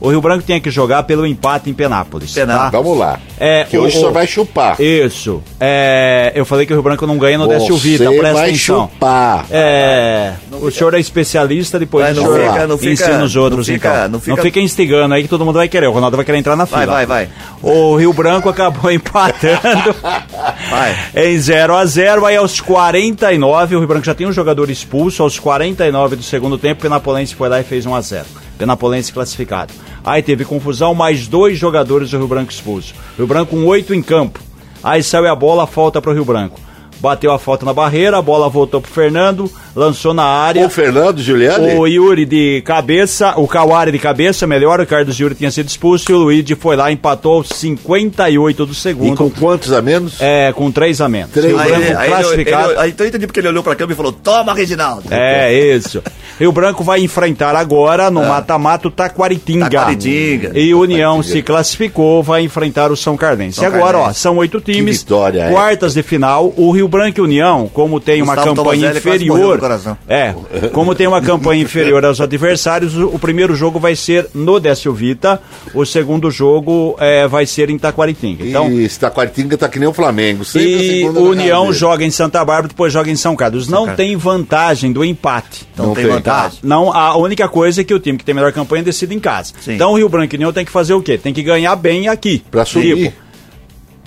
O 0.01 0.09
Rio 0.09 0.21
Branco 0.21 0.43
tinha 0.45 0.59
que 0.61 0.71
jogar 0.71 1.03
pelo 1.03 1.25
empate 1.27 1.69
em 1.69 1.73
Penápolis. 1.73 2.31
Penápolis. 2.33 2.71
tá? 2.71 2.77
Vamos 2.77 2.97
lá. 2.97 3.19
É, 3.37 3.65
que 3.69 3.77
o- 3.77 3.83
hoje 3.83 3.97
o- 3.97 4.01
só 4.01 4.11
vai 4.11 4.25
chupar. 4.25 4.79
Isso. 4.79 5.41
É, 5.59 6.31
eu 6.35 6.45
falei 6.45 6.65
que 6.65 6.71
o 6.71 6.75
Rio 6.75 6.83
Branco 6.83 7.05
não 7.05 7.17
ganha 7.17 7.37
no 7.37 7.47
Décio 7.47 7.75
Vita, 7.75 8.05
presta 8.05 8.33
vai 8.33 8.49
atenção. 8.49 8.89
chupar. 8.91 9.45
É, 9.51 10.33
o 10.61 10.71
senhor 10.71 10.93
é 10.93 10.99
especialista, 10.99 11.77
depois 11.77 12.05
o 12.17 12.21
não 12.21 12.23
senhor 12.33 12.51
fica- 12.51 12.67
não 12.67 12.77
fica- 12.77 12.91
ensina 12.93 13.23
os 13.23 13.35
outros, 13.35 13.67
não 13.67 13.73
fica- 13.75 13.89
então. 14.07 14.35
não 14.35 14.37
fica- 14.43 14.59
instigando 14.59 15.13
aí 15.13 15.23
que 15.23 15.27
todo 15.29 15.43
mundo 15.45 15.55
vai 15.55 15.67
querer. 15.67 15.87
O 15.87 15.91
Ronaldo 15.91 16.15
vai 16.17 16.25
querer 16.25 16.37
entrar 16.37 16.55
na 16.55 16.65
fila. 16.65 16.85
Vai, 16.85 17.05
vai, 17.05 17.27
vai. 17.27 17.29
O 17.61 17.95
Rio 17.97 18.13
Branco 18.13 18.47
acabou 18.49 18.89
empatando 18.91 19.95
Vai. 20.69 20.95
em 21.15 21.37
0 21.37 21.75
a 21.75 21.85
0 21.85 22.25
Aí 22.25 22.35
aos 22.37 22.59
49, 22.61 23.75
o 23.75 23.79
Rio 23.79 23.87
Branco 23.87 24.05
já 24.05 24.13
tem 24.15 24.27
um 24.27 24.31
jogador 24.31 24.69
expulso. 24.69 25.23
Aos 25.23 25.37
49 25.39 26.15
do 26.15 26.23
segundo 26.23 26.57
tempo, 26.57 26.79
o 26.79 26.81
Penapolense 26.83 27.35
foi 27.35 27.49
lá 27.49 27.59
e 27.59 27.63
fez 27.63 27.85
1 27.85 27.93
a 27.95 28.01
0 28.01 28.25
Penapolense 28.59 29.11
classificado. 29.11 29.73
Aí 30.03 30.21
teve 30.21 30.45
confusão, 30.45 30.93
mais 30.93 31.27
dois 31.27 31.57
jogadores 31.57 32.11
do 32.11 32.17
Rio 32.17 32.27
Branco 32.27 32.51
expulso. 32.51 32.93
Rio 33.17 33.25
Branco 33.25 33.55
com 33.55 33.65
oito 33.65 33.93
em 33.95 34.03
campo. 34.03 34.39
Aí 34.83 35.01
saiu 35.01 35.27
a 35.31 35.35
bola, 35.35 35.65
falta 35.65 35.99
pro 36.01 36.13
Rio 36.13 36.25
Branco. 36.25 36.59
Bateu 37.01 37.31
a 37.31 37.39
falta 37.39 37.65
na 37.65 37.73
barreira, 37.73 38.17
a 38.17 38.21
bola 38.21 38.49
voltou 38.49 38.81
pro 38.81 38.91
Fernando, 38.91 39.49
lançou 39.73 40.13
na 40.13 40.25
área. 40.25 40.65
O 40.65 40.69
Fernando 40.69 41.21
Giuliani? 41.21 41.75
O 41.75 41.87
Yuri 41.87 42.25
de 42.25 42.61
cabeça, 42.65 43.35
o 43.37 43.47
Kawari 43.47 43.89
de 43.93 43.99
cabeça, 43.99 44.45
melhor, 44.45 44.81
o 44.81 44.85
Carlos 44.85 45.17
Yuri 45.17 45.33
tinha 45.33 45.49
sido 45.49 45.69
expulso 45.69 46.11
e 46.11 46.13
o 46.13 46.17
Luigi 46.17 46.55
foi 46.55 46.75
lá 46.75 46.91
e 46.91 46.95
empatou 46.95 47.35
aos 47.37 47.47
58 47.47 48.65
do 48.65 48.73
E 48.73 48.75
segundo. 48.75 49.15
com 49.15 49.29
quantos 49.29 49.71
a 49.71 49.81
menos? 49.81 50.19
É, 50.19 50.51
com 50.51 50.69
três 50.71 50.99
a 50.99 51.07
menos. 51.07 51.31
Três. 51.31 51.57
Aí, 51.57 51.71
ele- 51.71 51.75
aí 51.95 52.11
ele- 52.33 52.77
aí 52.77 52.89
então 52.89 53.05
eu 53.05 53.09
entendi 53.09 53.25
porque 53.27 53.39
ele 53.39 53.47
olhou 53.47 53.63
pra 53.63 53.75
câmera 53.75 53.93
e 53.93 53.95
falou: 53.95 54.11
Toma, 54.11 54.53
Reginaldo. 54.53 55.03
É, 55.09 55.53
isso. 55.53 56.03
Rio 56.39 56.53
Branco 56.53 56.85
vai 56.85 57.01
enfrentar 57.01 57.53
agora 57.53 58.09
no 58.09 58.21
mata-mata 58.25 58.87
o 58.87 58.91
Taquaritinga. 58.91 59.69
Taquaritinga. 59.69 60.57
E 60.57 60.73
o 60.73 60.79
União 60.79 61.21
se 61.21 61.41
classificou, 61.41 62.23
vai 62.23 62.43
enfrentar 62.43 62.91
o 62.91 62.95
São 62.95 63.17
Cardense. 63.17 63.57
São 63.59 63.65
agora, 63.65 63.97
ó, 63.97 64.01
Cardense. 64.03 64.19
são 64.21 64.37
oito 64.37 64.61
times. 64.61 64.99
vitória, 64.99 65.41
é. 65.41 65.51
quartas 65.51 65.93
de 65.93 66.01
final. 66.01 66.53
O 66.55 66.71
Rio 66.71 66.87
Branco 66.87 67.19
e 67.19 67.21
União, 67.21 67.69
como 67.73 67.99
tem 67.99 68.21
uma 68.21 68.35
Gustavo 68.35 68.55
campanha 68.55 68.91
inferior. 68.91 69.59
É, 70.07 70.33
como 70.71 70.95
tem 70.95 71.07
uma 71.07 71.21
campanha 71.21 71.61
inferior 71.61 72.05
aos 72.05 72.21
adversários, 72.21 72.95
o, 72.95 73.19
primeiro 73.19 73.53
jogo 73.53 73.77
vai 73.77 73.95
ser 73.95 74.27
no 74.33 74.61
Décio 74.61 74.93
Vita, 74.93 75.41
o 75.73 75.85
segundo 75.85 76.31
jogo 76.31 76.95
é, 76.99 77.27
vai 77.27 77.45
ser 77.45 77.69
em 77.69 77.77
Taquaritinga. 77.77 78.45
Então, 78.45 78.71
e 78.71 78.87
Taquaritinga 78.87 79.57
tá 79.57 79.67
que 79.67 79.77
nem 79.77 79.89
o 79.89 79.93
Flamengo. 79.93 80.43
E 80.55 81.03
o 81.03 81.29
União 81.29 81.73
joga 81.73 82.05
em 82.05 82.11
Santa 82.11 82.43
Bárbara, 82.45 82.69
depois 82.69 82.93
joga 82.93 83.11
em 83.11 83.15
São 83.17 83.35
Carlos. 83.35 83.67
Não 83.67 83.85
Carlos. 83.85 83.97
tem 83.97 84.15
vantagem 84.15 84.93
do 84.93 85.03
empate. 85.03 85.67
Não, 85.75 85.87
Não 85.87 85.93
tem, 85.93 86.05
tem. 86.05 86.28
Vantagem. 86.33 86.59
Não, 86.63 86.93
a 86.93 87.17
única 87.17 87.47
coisa 87.47 87.81
é 87.81 87.83
que 87.83 87.93
o 87.93 87.99
time 87.99 88.17
que 88.17 88.25
tem 88.25 88.35
melhor 88.35 88.51
campanha 88.51 88.83
decide 88.83 89.15
em 89.15 89.19
casa. 89.19 89.53
Sim. 89.61 89.73
Então 89.73 89.91
o 89.91 89.97
Rio 89.97 90.09
Branco 90.09 90.33
e 90.33 90.37
União 90.37 90.53
tem 90.53 90.65
que 90.65 90.71
fazer 90.71 90.93
o 90.93 91.01
quê? 91.01 91.17
Tem 91.17 91.33
que 91.33 91.43
ganhar 91.43 91.75
bem 91.75 92.07
aqui. 92.07 92.43
Pra 92.49 92.65
subir. 92.65 92.95
Tipo, 92.95 93.13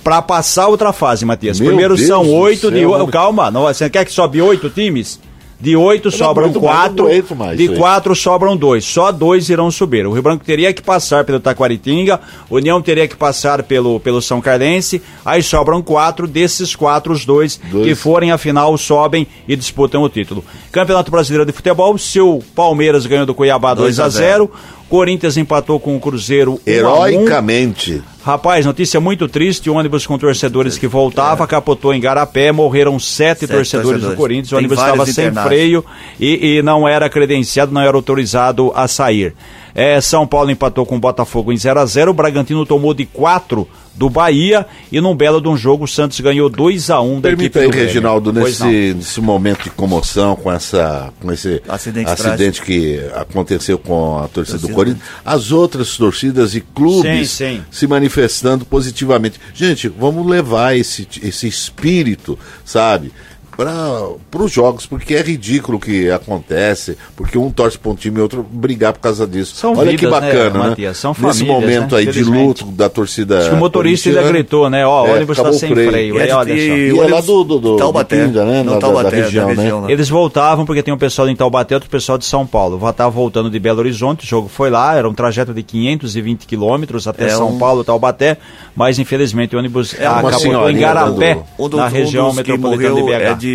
pra 0.02 0.20
passar 0.20 0.68
outra 0.68 0.92
fase, 0.92 1.24
Matias. 1.24 1.60
Meu 1.60 1.68
Primeiro 1.68 1.96
Deus 1.96 2.08
são 2.08 2.28
oito 2.28 2.70
de. 2.70 2.82
Calma, 3.10 3.50
não, 3.50 3.62
você 3.62 3.88
quer 3.88 4.04
que 4.04 4.12
sobe 4.12 4.40
oito 4.40 4.68
times? 4.70 5.20
De 5.62 5.76
oito 5.76 6.10
sobram 6.10 6.52
quatro. 6.52 7.08
mais 7.36 7.56
de 7.56 7.68
quatro 7.76 8.16
sobram 8.16 8.56
dois. 8.56 8.84
Só 8.84 9.12
dois 9.12 9.48
irão 9.48 9.70
subir. 9.70 10.04
O 10.04 10.12
Rio 10.12 10.20
Branco 10.20 10.44
teria 10.44 10.72
que 10.72 10.82
passar 10.82 11.24
pelo 11.24 11.38
Taquaritinga, 11.38 12.20
União 12.50 12.82
teria 12.82 13.06
que 13.06 13.14
passar 13.16 13.62
pelo, 13.62 14.00
pelo 14.00 14.20
São 14.20 14.40
Cardense. 14.40 15.00
Aí 15.24 15.40
sobram 15.40 15.80
quatro. 15.80 16.26
Desses 16.26 16.74
quatro, 16.74 17.12
os 17.12 17.24
dois, 17.24 17.60
Dois. 17.70 17.86
que 17.86 17.94
forem 17.94 18.32
à 18.32 18.38
final 18.38 18.76
sobem 18.76 19.24
e 19.46 19.54
disputam 19.54 20.02
o 20.02 20.08
título. 20.08 20.44
Campeonato 20.72 21.12
Brasileiro 21.12 21.46
de 21.46 21.52
Futebol, 21.52 21.96
seu 21.96 22.42
Palmeiras 22.56 23.06
ganhou 23.06 23.24
do 23.24 23.32
Cuiabá 23.32 23.72
2 23.72 24.00
a 24.00 24.08
0 24.08 24.50
Corinthians 24.88 25.36
empatou 25.38 25.80
com 25.80 25.96
o 25.96 26.00
Cruzeiro 26.00 26.52
1 26.52 26.54
a 26.54 26.58
1. 26.58 27.06
Heroicamente. 27.06 28.02
Rapaz, 28.24 28.64
notícia 28.64 29.00
muito 29.00 29.26
triste: 29.26 29.68
o 29.68 29.74
ônibus 29.74 30.06
com 30.06 30.16
torcedores 30.16 30.78
que 30.78 30.86
voltava 30.86 31.46
capotou 31.46 31.92
em 31.92 32.00
Garapé, 32.00 32.52
morreram 32.52 32.98
sete, 32.98 33.40
Sete 33.40 33.50
torcedores, 33.50 34.00
do 34.00 34.06
torcedores. 34.06 34.16
Corinthians. 34.16 34.52
O 34.52 34.56
ônibus 34.56 34.78
estava 34.78 35.06
sem 35.06 35.32
freio 35.32 35.84
e, 36.20 36.58
e 36.58 36.62
não 36.62 36.86
era 36.86 37.10
credenciado, 37.10 37.72
não 37.72 37.80
era 37.80 37.96
autorizado 37.96 38.72
a 38.74 38.86
sair. 38.86 39.34
É, 39.74 40.00
São 40.00 40.26
Paulo 40.26 40.50
empatou 40.50 40.84
com 40.84 40.96
o 40.96 41.00
Botafogo 41.00 41.52
em 41.52 41.56
0 41.56 41.80
a 41.80 41.86
0 41.86 42.10
O 42.10 42.14
Bragantino 42.14 42.66
tomou 42.66 42.92
de 42.92 43.06
4 43.06 43.66
do 43.94 44.08
Bahia 44.08 44.66
e 44.90 45.00
num 45.00 45.14
belo 45.14 45.40
de 45.40 45.48
um 45.48 45.56
jogo 45.56 45.84
o 45.84 45.88
Santos 45.88 46.18
ganhou 46.20 46.48
2 46.48 46.90
a 46.90 47.00
1 47.00 47.20
da 47.20 47.28
Permita 47.28 47.44
equipe 47.44 47.58
aí, 47.58 47.64
do 47.66 47.70
Grêmio. 47.70 47.86
Reginaldo, 47.86 48.32
nesse, 48.32 48.94
nesse 48.94 49.20
momento 49.20 49.64
de 49.64 49.70
comoção, 49.70 50.34
com, 50.34 50.50
essa, 50.50 51.12
com 51.20 51.30
esse 51.30 51.62
Acidente 51.68 52.10
acidente 52.10 52.62
que 52.62 53.00
aconteceu 53.14 53.78
com 53.78 54.18
a 54.18 54.28
torcida 54.28 54.58
do 54.58 54.62
Torcida. 54.62 54.74
Corinthians, 54.74 55.04
as 55.24 55.52
outras 55.52 55.96
torcidas 55.96 56.54
e 56.54 56.60
clubes 56.60 57.30
Sim, 57.30 57.56
sim. 57.56 57.64
se 57.70 57.86
manifestando 57.86 58.64
positivamente. 58.64 59.38
Gente, 59.54 59.88
vamos 59.88 60.26
levar 60.26 60.76
esse, 60.76 61.06
esse 61.22 61.46
espírito, 61.46 62.38
sabe? 62.64 63.12
Para 64.30 64.42
os 64.42 64.50
jogos, 64.52 64.86
porque 64.86 65.14
é 65.14 65.22
ridículo 65.22 65.78
o 65.78 65.80
que 65.80 66.10
acontece, 66.10 66.96
porque 67.16 67.38
um 67.38 67.50
torce 67.50 67.78
para 67.78 67.90
um 67.90 67.94
time 67.94 68.18
e 68.18 68.20
outro 68.22 68.42
brigar 68.50 68.92
por 68.92 69.00
causa 69.00 69.26
disso. 69.26 69.54
São 69.56 69.76
Olha 69.76 69.90
que 69.90 70.04
vidas, 70.06 70.20
né, 70.20 70.26
bacana, 70.32 70.58
né? 70.64 70.68
Matias? 70.70 70.96
São 70.96 71.10
Nesse 71.10 71.22
famílias, 71.44 71.48
momento 71.48 71.92
né? 71.94 71.98
aí 72.00 72.06
de 72.06 72.24
luto 72.24 72.64
da 72.66 72.88
torcida. 72.88 73.38
Acho 73.38 73.48
que 73.50 73.54
o 73.54 73.58
motorista 73.58 74.08
ainda 74.08 74.22
gritou, 74.22 74.68
né? 74.70 74.86
Ó, 74.86 75.04
o 75.04 75.06
é, 75.08 75.12
ônibus 75.14 75.36
está 75.38 75.52
sem 75.52 75.70
freio. 75.70 75.90
freio. 75.90 76.14
E 76.16 76.18
é 76.18 76.22
Aí, 76.22 76.26
de- 76.28 76.32
olha 76.34 76.52
e 76.52 76.90
só. 76.96 77.02
E 77.02 77.06
é 77.06 77.08
lá 77.14 77.20
do, 77.20 77.44
do, 77.44 77.58
do, 77.58 77.76
Taubaté. 77.76 78.16
do 78.16 78.26
Pinga, 78.28 78.44
né? 78.44 78.62
No 78.62 78.70
Da- 78.70 78.74
da- 78.74 78.80
Taubaté, 78.80 79.10
da 79.10 79.16
da 79.16 79.24
região, 79.24 79.48
região, 79.48 79.80
né? 79.82 79.86
né? 79.88 79.92
Eles 79.92 80.08
voltavam 80.08 80.64
porque 80.64 80.82
tem 80.82 80.92
um 80.92 80.98
pessoal 80.98 81.28
em 81.28 81.36
Taubaté 81.36 81.74
outro 81.74 81.90
pessoal 81.90 82.18
de 82.18 82.24
São 82.24 82.46
Paulo. 82.46 82.76
Estava 82.88 83.10
voltando 83.10 83.50
de 83.50 83.58
Belo 83.58 83.78
Horizonte, 83.80 84.24
o 84.24 84.26
jogo 84.28 84.48
foi 84.48 84.70
lá, 84.70 84.94
era 84.96 85.08
um 85.08 85.14
trajeto 85.14 85.52
de 85.54 85.62
520 85.62 86.46
quilômetros 86.46 87.06
até 87.06 87.26
É 87.26 87.28
São 87.30 87.50
um- 87.50 87.58
Paulo, 87.58 87.84
Taubaté, 87.84 88.36
mas 88.74 88.98
infelizmente 88.98 89.54
o 89.54 89.58
ônibus 89.58 89.94
É 89.98 90.06
acabou 90.06 90.68
em 90.70 90.76
Garapé, 90.78 91.38
dos, 91.58 91.70
na 91.72 91.88
região 91.88 92.30
que 92.30 92.36
metropolitana 92.36 92.94
de 92.94 93.02
BH. 93.02 93.12
é 93.12 93.34
de... 93.34 93.51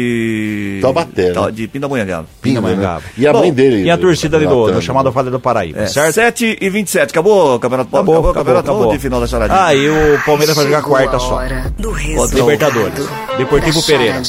Taubaté, 0.81 1.31
Ta- 1.31 1.45
né? 1.45 1.51
De 1.51 1.67
Pindamonhangaba. 1.67 2.25
Pinga, 2.41 2.61
né? 2.61 2.67
Pindamonhangaba. 2.69 3.03
E 3.17 3.27
a 3.27 3.33
Bom, 3.33 3.39
mãe 3.39 3.53
dele. 3.53 3.83
E 3.83 3.89
a 3.91 3.97
torcida 3.97 4.37
ali 4.37 4.45
do, 4.45 4.51
do 4.51 4.57
relatando. 4.61 4.81
chamado 4.83 5.11
Falha 5.11 5.29
do 5.31 5.39
Paraíba, 5.39 5.81
É, 5.81 5.87
certo? 5.87 6.13
7 6.15 6.57
e 6.61 6.69
27. 6.69 7.09
Acabou 7.11 7.55
o 7.55 7.59
Campeonato 7.59 7.89
Paulista? 7.89 8.11
Acabou, 8.11 8.15
o 8.15 8.17
acabou, 8.31 8.33
Campeonato 8.33 8.71
acabou. 8.71 8.91
de 8.93 8.99
final 8.99 9.19
da 9.19 9.27
charadinha. 9.27 9.59
Ah, 9.63 9.73
e 9.75 9.89
o 9.89 10.19
Palmeiras 10.25 10.55
vai 10.55 10.65
jogar 10.65 10.81
quarta 10.81 11.17
a 11.17 11.19
só. 11.19 11.41
do 11.77 11.89
o 11.91 12.25
Libertadores. 12.33 13.05
Deportivo 13.37 13.83
Pereira. 13.83 14.21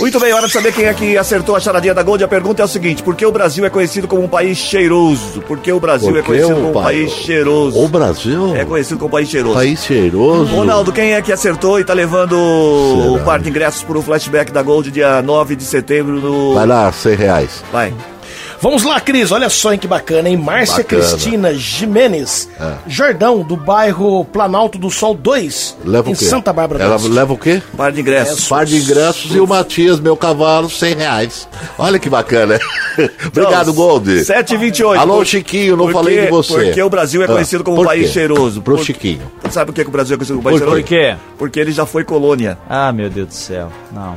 Muito 0.00 0.20
bem, 0.20 0.32
hora 0.32 0.46
de 0.46 0.52
saber 0.52 0.72
quem 0.72 0.84
é 0.86 0.94
que 0.94 1.16
acertou 1.16 1.56
a 1.56 1.60
charadinha 1.60 1.94
da 1.94 2.02
Gold. 2.02 2.22
A 2.24 2.28
pergunta 2.28 2.62
é 2.62 2.64
o 2.64 2.68
seguinte: 2.68 3.02
por 3.02 3.14
que 3.14 3.24
o 3.24 3.32
Brasil 3.32 3.64
é 3.64 3.70
conhecido 3.70 4.06
como 4.06 4.22
um 4.22 4.28
país 4.28 4.58
cheiroso? 4.58 5.40
Por 5.42 5.58
que 5.58 5.72
o 5.72 5.80
Brasil 5.80 6.10
Por 6.10 6.18
é 6.18 6.22
conhecido 6.22 6.52
o 6.52 6.56
como 6.56 6.68
um 6.70 6.72
pa- 6.72 6.82
país 6.82 7.10
cheiroso? 7.12 7.78
O 7.82 7.88
Brasil? 7.88 8.54
É 8.56 8.64
conhecido 8.64 8.98
como 8.98 9.08
um 9.08 9.10
país 9.12 9.28
cheiroso. 9.28 9.54
País 9.54 9.82
cheiroso. 9.84 10.54
Ronaldo, 10.54 10.92
quem 10.92 11.14
é 11.14 11.22
que 11.22 11.32
acertou 11.32 11.78
e 11.80 11.84
tá 11.84 11.92
levando 11.94 12.34
o 12.38 13.12
Será? 13.12 13.24
par 13.24 13.40
de 13.40 13.48
ingressos 13.48 13.82
pro 13.82 14.02
flashback 14.02 14.43
da 14.52 14.62
Gold 14.62 14.90
dia 14.90 15.20
9 15.22 15.56
de 15.56 15.64
setembro 15.64 16.20
no. 16.20 16.54
Vai 16.54 16.66
lá, 16.66 16.90
100 16.92 17.14
reais. 17.16 17.64
Vai. 17.72 17.92
Vamos 18.60 18.82
lá, 18.82 18.98
Cris, 18.98 19.30
olha 19.30 19.50
só 19.50 19.74
hein, 19.74 19.78
que 19.78 19.86
bacana, 19.86 20.26
hein? 20.26 20.38
Márcia 20.38 20.78
Bacana. 20.78 21.02
Cristina 21.02 21.52
Jimenez, 21.52 22.48
É. 22.58 22.76
Jordão, 22.86 23.42
do 23.42 23.56
bairro 23.58 24.24
Planalto 24.24 24.78
do 24.78 24.90
Sol 24.90 25.12
2, 25.14 25.76
Leva 25.84 26.08
em 26.08 26.14
o 26.14 26.16
quê? 26.16 26.24
Santa 26.24 26.50
Bárbara 26.50 26.78
do 26.82 26.90
Ela 26.90 27.14
leva 27.14 27.34
o 27.34 27.36
quê? 27.36 27.60
Par 27.76 27.92
de 27.92 28.00
ingressos. 28.00 28.48
Par 28.48 28.64
de 28.64 28.76
ingressos 28.78 29.34
e 29.34 29.38
o 29.40 29.46
Matias, 29.46 30.00
meu 30.00 30.16
cavalo, 30.16 30.70
100 30.70 30.94
reais. 30.94 31.46
Olha 31.76 31.98
que 31.98 32.08
bacana. 32.08 32.58
Obrigado, 33.28 33.74
Gold. 33.74 34.24
7 34.24 34.54
e 34.54 34.56
28 34.56 34.98
Alô, 34.98 35.16
Por- 35.16 35.26
Chiquinho, 35.26 35.76
não 35.76 35.84
porque- 35.84 35.92
falei 35.98 36.20
de 36.24 36.30
você. 36.30 36.54
Porque 36.54 36.82
o 36.82 36.88
Brasil 36.88 37.20
é 37.20 37.24
Ah, 37.26 37.28
conhecido 37.28 37.62
como 37.64 37.76
um 37.76 37.80
por 37.80 37.86
país 37.88 38.10
cheiroso. 38.12 38.62
Pro 38.62 38.76
Por- 38.76 38.84
Chiquinho. 38.84 39.20
Sabe 39.50 39.66
por 39.66 39.74
que 39.74 39.82
o 39.86 39.90
Brasil 39.90 40.14
é 40.14 40.16
conhecido 40.16 40.38
como 40.38 40.40
um 40.48 40.50
país 40.52 40.58
Por 40.62 40.68
cheiroso? 40.80 40.84
quê? 40.86 41.16
Porque 41.36 41.60
ele 41.60 41.72
já 41.72 41.84
foi 41.84 42.02
colônia. 42.02 42.56
Ah, 42.66 42.90
meu 42.92 43.10
Deus 43.10 43.28
do 43.28 43.34
céu. 43.34 43.70
Não. 43.92 44.16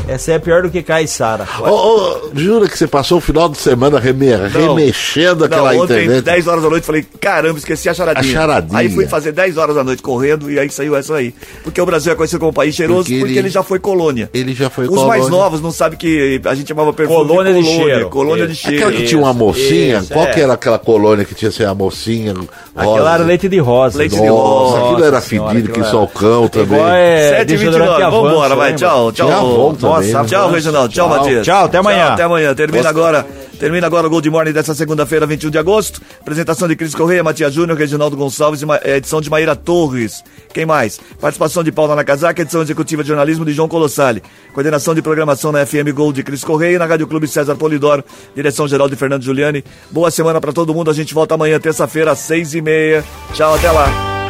Essa 0.07 0.33
é 0.33 0.39
pior 0.39 0.63
do 0.63 0.69
que 0.69 0.81
Caiçara. 0.83 1.47
Ô, 1.61 1.69
ô, 1.69 2.31
jura 2.33 2.67
que 2.67 2.77
você 2.77 2.85
passou 2.85 3.19
o 3.19 3.21
final 3.21 3.47
de 3.47 3.57
semana 3.57 3.97
reme- 3.99 4.35
remexendo 4.51 5.45
aquela 5.45 5.73
Não, 5.73 5.83
ontem, 5.83 6.03
internet? 6.03 6.23
10 6.23 6.47
horas 6.47 6.63
da 6.63 6.69
noite, 6.69 6.85
falei, 6.85 7.05
caramba, 7.19 7.57
esqueci 7.57 7.87
a 7.87 7.93
charadinha. 7.93 8.29
A 8.29 8.39
charadinha. 8.41 8.79
Aí 8.79 8.89
fui 8.89 9.07
fazer 9.07 9.31
10 9.31 9.55
horas 9.57 9.75
da 9.75 9.83
noite 9.83 10.01
correndo 10.01 10.51
e 10.51 10.59
aí 10.59 10.69
saiu 10.69 10.95
essa 10.97 11.15
aí. 11.15 11.33
Porque 11.63 11.79
o 11.79 11.85
Brasil 11.85 12.11
é 12.11 12.15
conhecido 12.15 12.39
como 12.39 12.49
um 12.51 12.53
país 12.53 12.75
cheiroso 12.75 13.03
Porque 13.03 13.19
porque, 13.19 13.31
ele- 13.33 13.39
ele... 13.39 13.49
já 13.49 13.63
foi 13.63 13.79
colônia. 13.79 14.29
Ele 14.33 14.53
já 14.53 14.69
foi 14.69 14.85
Os 14.85 14.95
mais 15.03 15.23
colônia. 15.23 15.29
novos 15.45 15.61
não 15.61 15.71
sabem 15.71 15.97
que 15.97 16.41
a 16.43 16.55
gente 16.55 16.67
chamava 16.67 16.91
perfume 16.91 17.17
Colônia 17.17 17.53
de 17.53 17.59
de 17.61 17.65
colônia. 17.65 17.85
cheiro. 17.95 18.09
Colônia 18.09 18.47
de 18.47 18.53
Isso. 18.53 18.61
cheiro. 18.63 18.77
Aquela 18.77 18.91
que 18.91 19.03
tinha 19.07 19.21
uma 19.21 19.33
mocinha, 19.33 19.99
isso, 19.99 20.13
qual 20.13 20.25
é. 20.25 20.31
que 20.31 20.41
era 20.41 20.53
aquela 20.53 20.79
colônia 20.79 21.23
que 21.23 21.35
tinha 21.35 21.49
assim, 21.49 21.63
a 21.63 21.73
mocinha 21.73 22.33
rosa? 22.33 22.49
Aquela 22.75 23.13
era 23.13 23.23
leite 23.23 23.47
de 23.47 23.59
rosa. 23.59 23.97
Leite 23.99 24.15
de 24.15 24.21
Nossa, 24.27 24.77
rosa. 24.79 24.85
aquilo 24.91 25.05
era 25.05 25.21
fedido 25.21 25.63
que 25.63 25.69
aquilo 25.79 25.85
só 25.85 26.03
o 26.03 26.07
cão 26.07 26.47
também. 26.49 26.81
É 26.81 27.29
7 27.37 27.41
e 27.41 27.45
desodorante 27.57 27.89
29 27.91 28.03
Avanço, 28.03 28.23
vambora, 28.23 28.55
vai, 28.55 28.71
lembra? 28.71 28.87
tchau, 28.87 29.11
tchau. 29.11 29.73
Também, 29.79 29.90
Nossa, 29.95 30.23
né? 30.23 30.29
tchau, 30.29 30.51
Reginaldo, 30.51 30.93
tchau, 30.93 31.09
Tchau. 31.09 31.19
Matias. 31.19 31.45
Tchau, 31.45 31.65
até 31.65 31.77
amanhã. 31.77 32.07
até 32.07 32.23
amanhã, 32.23 32.53
termina 32.53 32.89
agora 32.89 33.25
Termina 33.61 33.85
agora 33.85 34.07
o 34.07 34.09
Gold 34.09 34.27
Morning 34.27 34.53
dessa 34.53 34.73
segunda-feira, 34.73 35.27
21 35.27 35.51
de 35.51 35.57
agosto. 35.59 36.01
Apresentação 36.19 36.67
de 36.67 36.75
Cris 36.75 36.95
Correia, 36.95 37.23
Matias 37.23 37.53
Júnior, 37.53 37.77
Reginaldo 37.77 38.17
Gonçalves 38.17 38.63
e 38.63 38.65
eh, 38.83 38.97
edição 38.97 39.21
de 39.21 39.29
Maíra 39.29 39.55
Torres. 39.55 40.23
Quem 40.51 40.65
mais? 40.65 40.99
Participação 41.19 41.63
de 41.63 41.71
Paula 41.71 41.95
Nakazaki, 41.95 42.41
edição 42.41 42.63
executiva 42.63 43.03
de 43.03 43.09
jornalismo 43.09 43.45
de 43.45 43.51
João 43.51 43.67
Colossali. 43.67 44.23
Coordenação 44.55 44.95
de 44.95 45.01
programação 45.03 45.51
na 45.51 45.63
FM 45.63 45.93
Gold 45.93 46.15
de 46.15 46.23
Cris 46.23 46.43
Correia 46.43 46.77
e 46.77 46.79
na 46.79 46.87
Rádio 46.87 47.05
Clube 47.05 47.27
César 47.27 47.55
Polidoro. 47.55 48.03
Direção 48.35 48.67
geral 48.67 48.89
de 48.89 48.95
Fernando 48.95 49.21
Giuliani. 49.21 49.63
Boa 49.91 50.09
semana 50.09 50.41
pra 50.41 50.51
todo 50.51 50.73
mundo. 50.73 50.89
A 50.89 50.93
gente 50.95 51.13
volta 51.13 51.35
amanhã, 51.35 51.59
terça-feira, 51.59 52.13
às 52.13 52.17
seis 52.17 52.55
e 52.55 52.61
meia. 52.63 53.03
Tchau, 53.35 53.53
até 53.53 53.69
lá. 53.69 54.20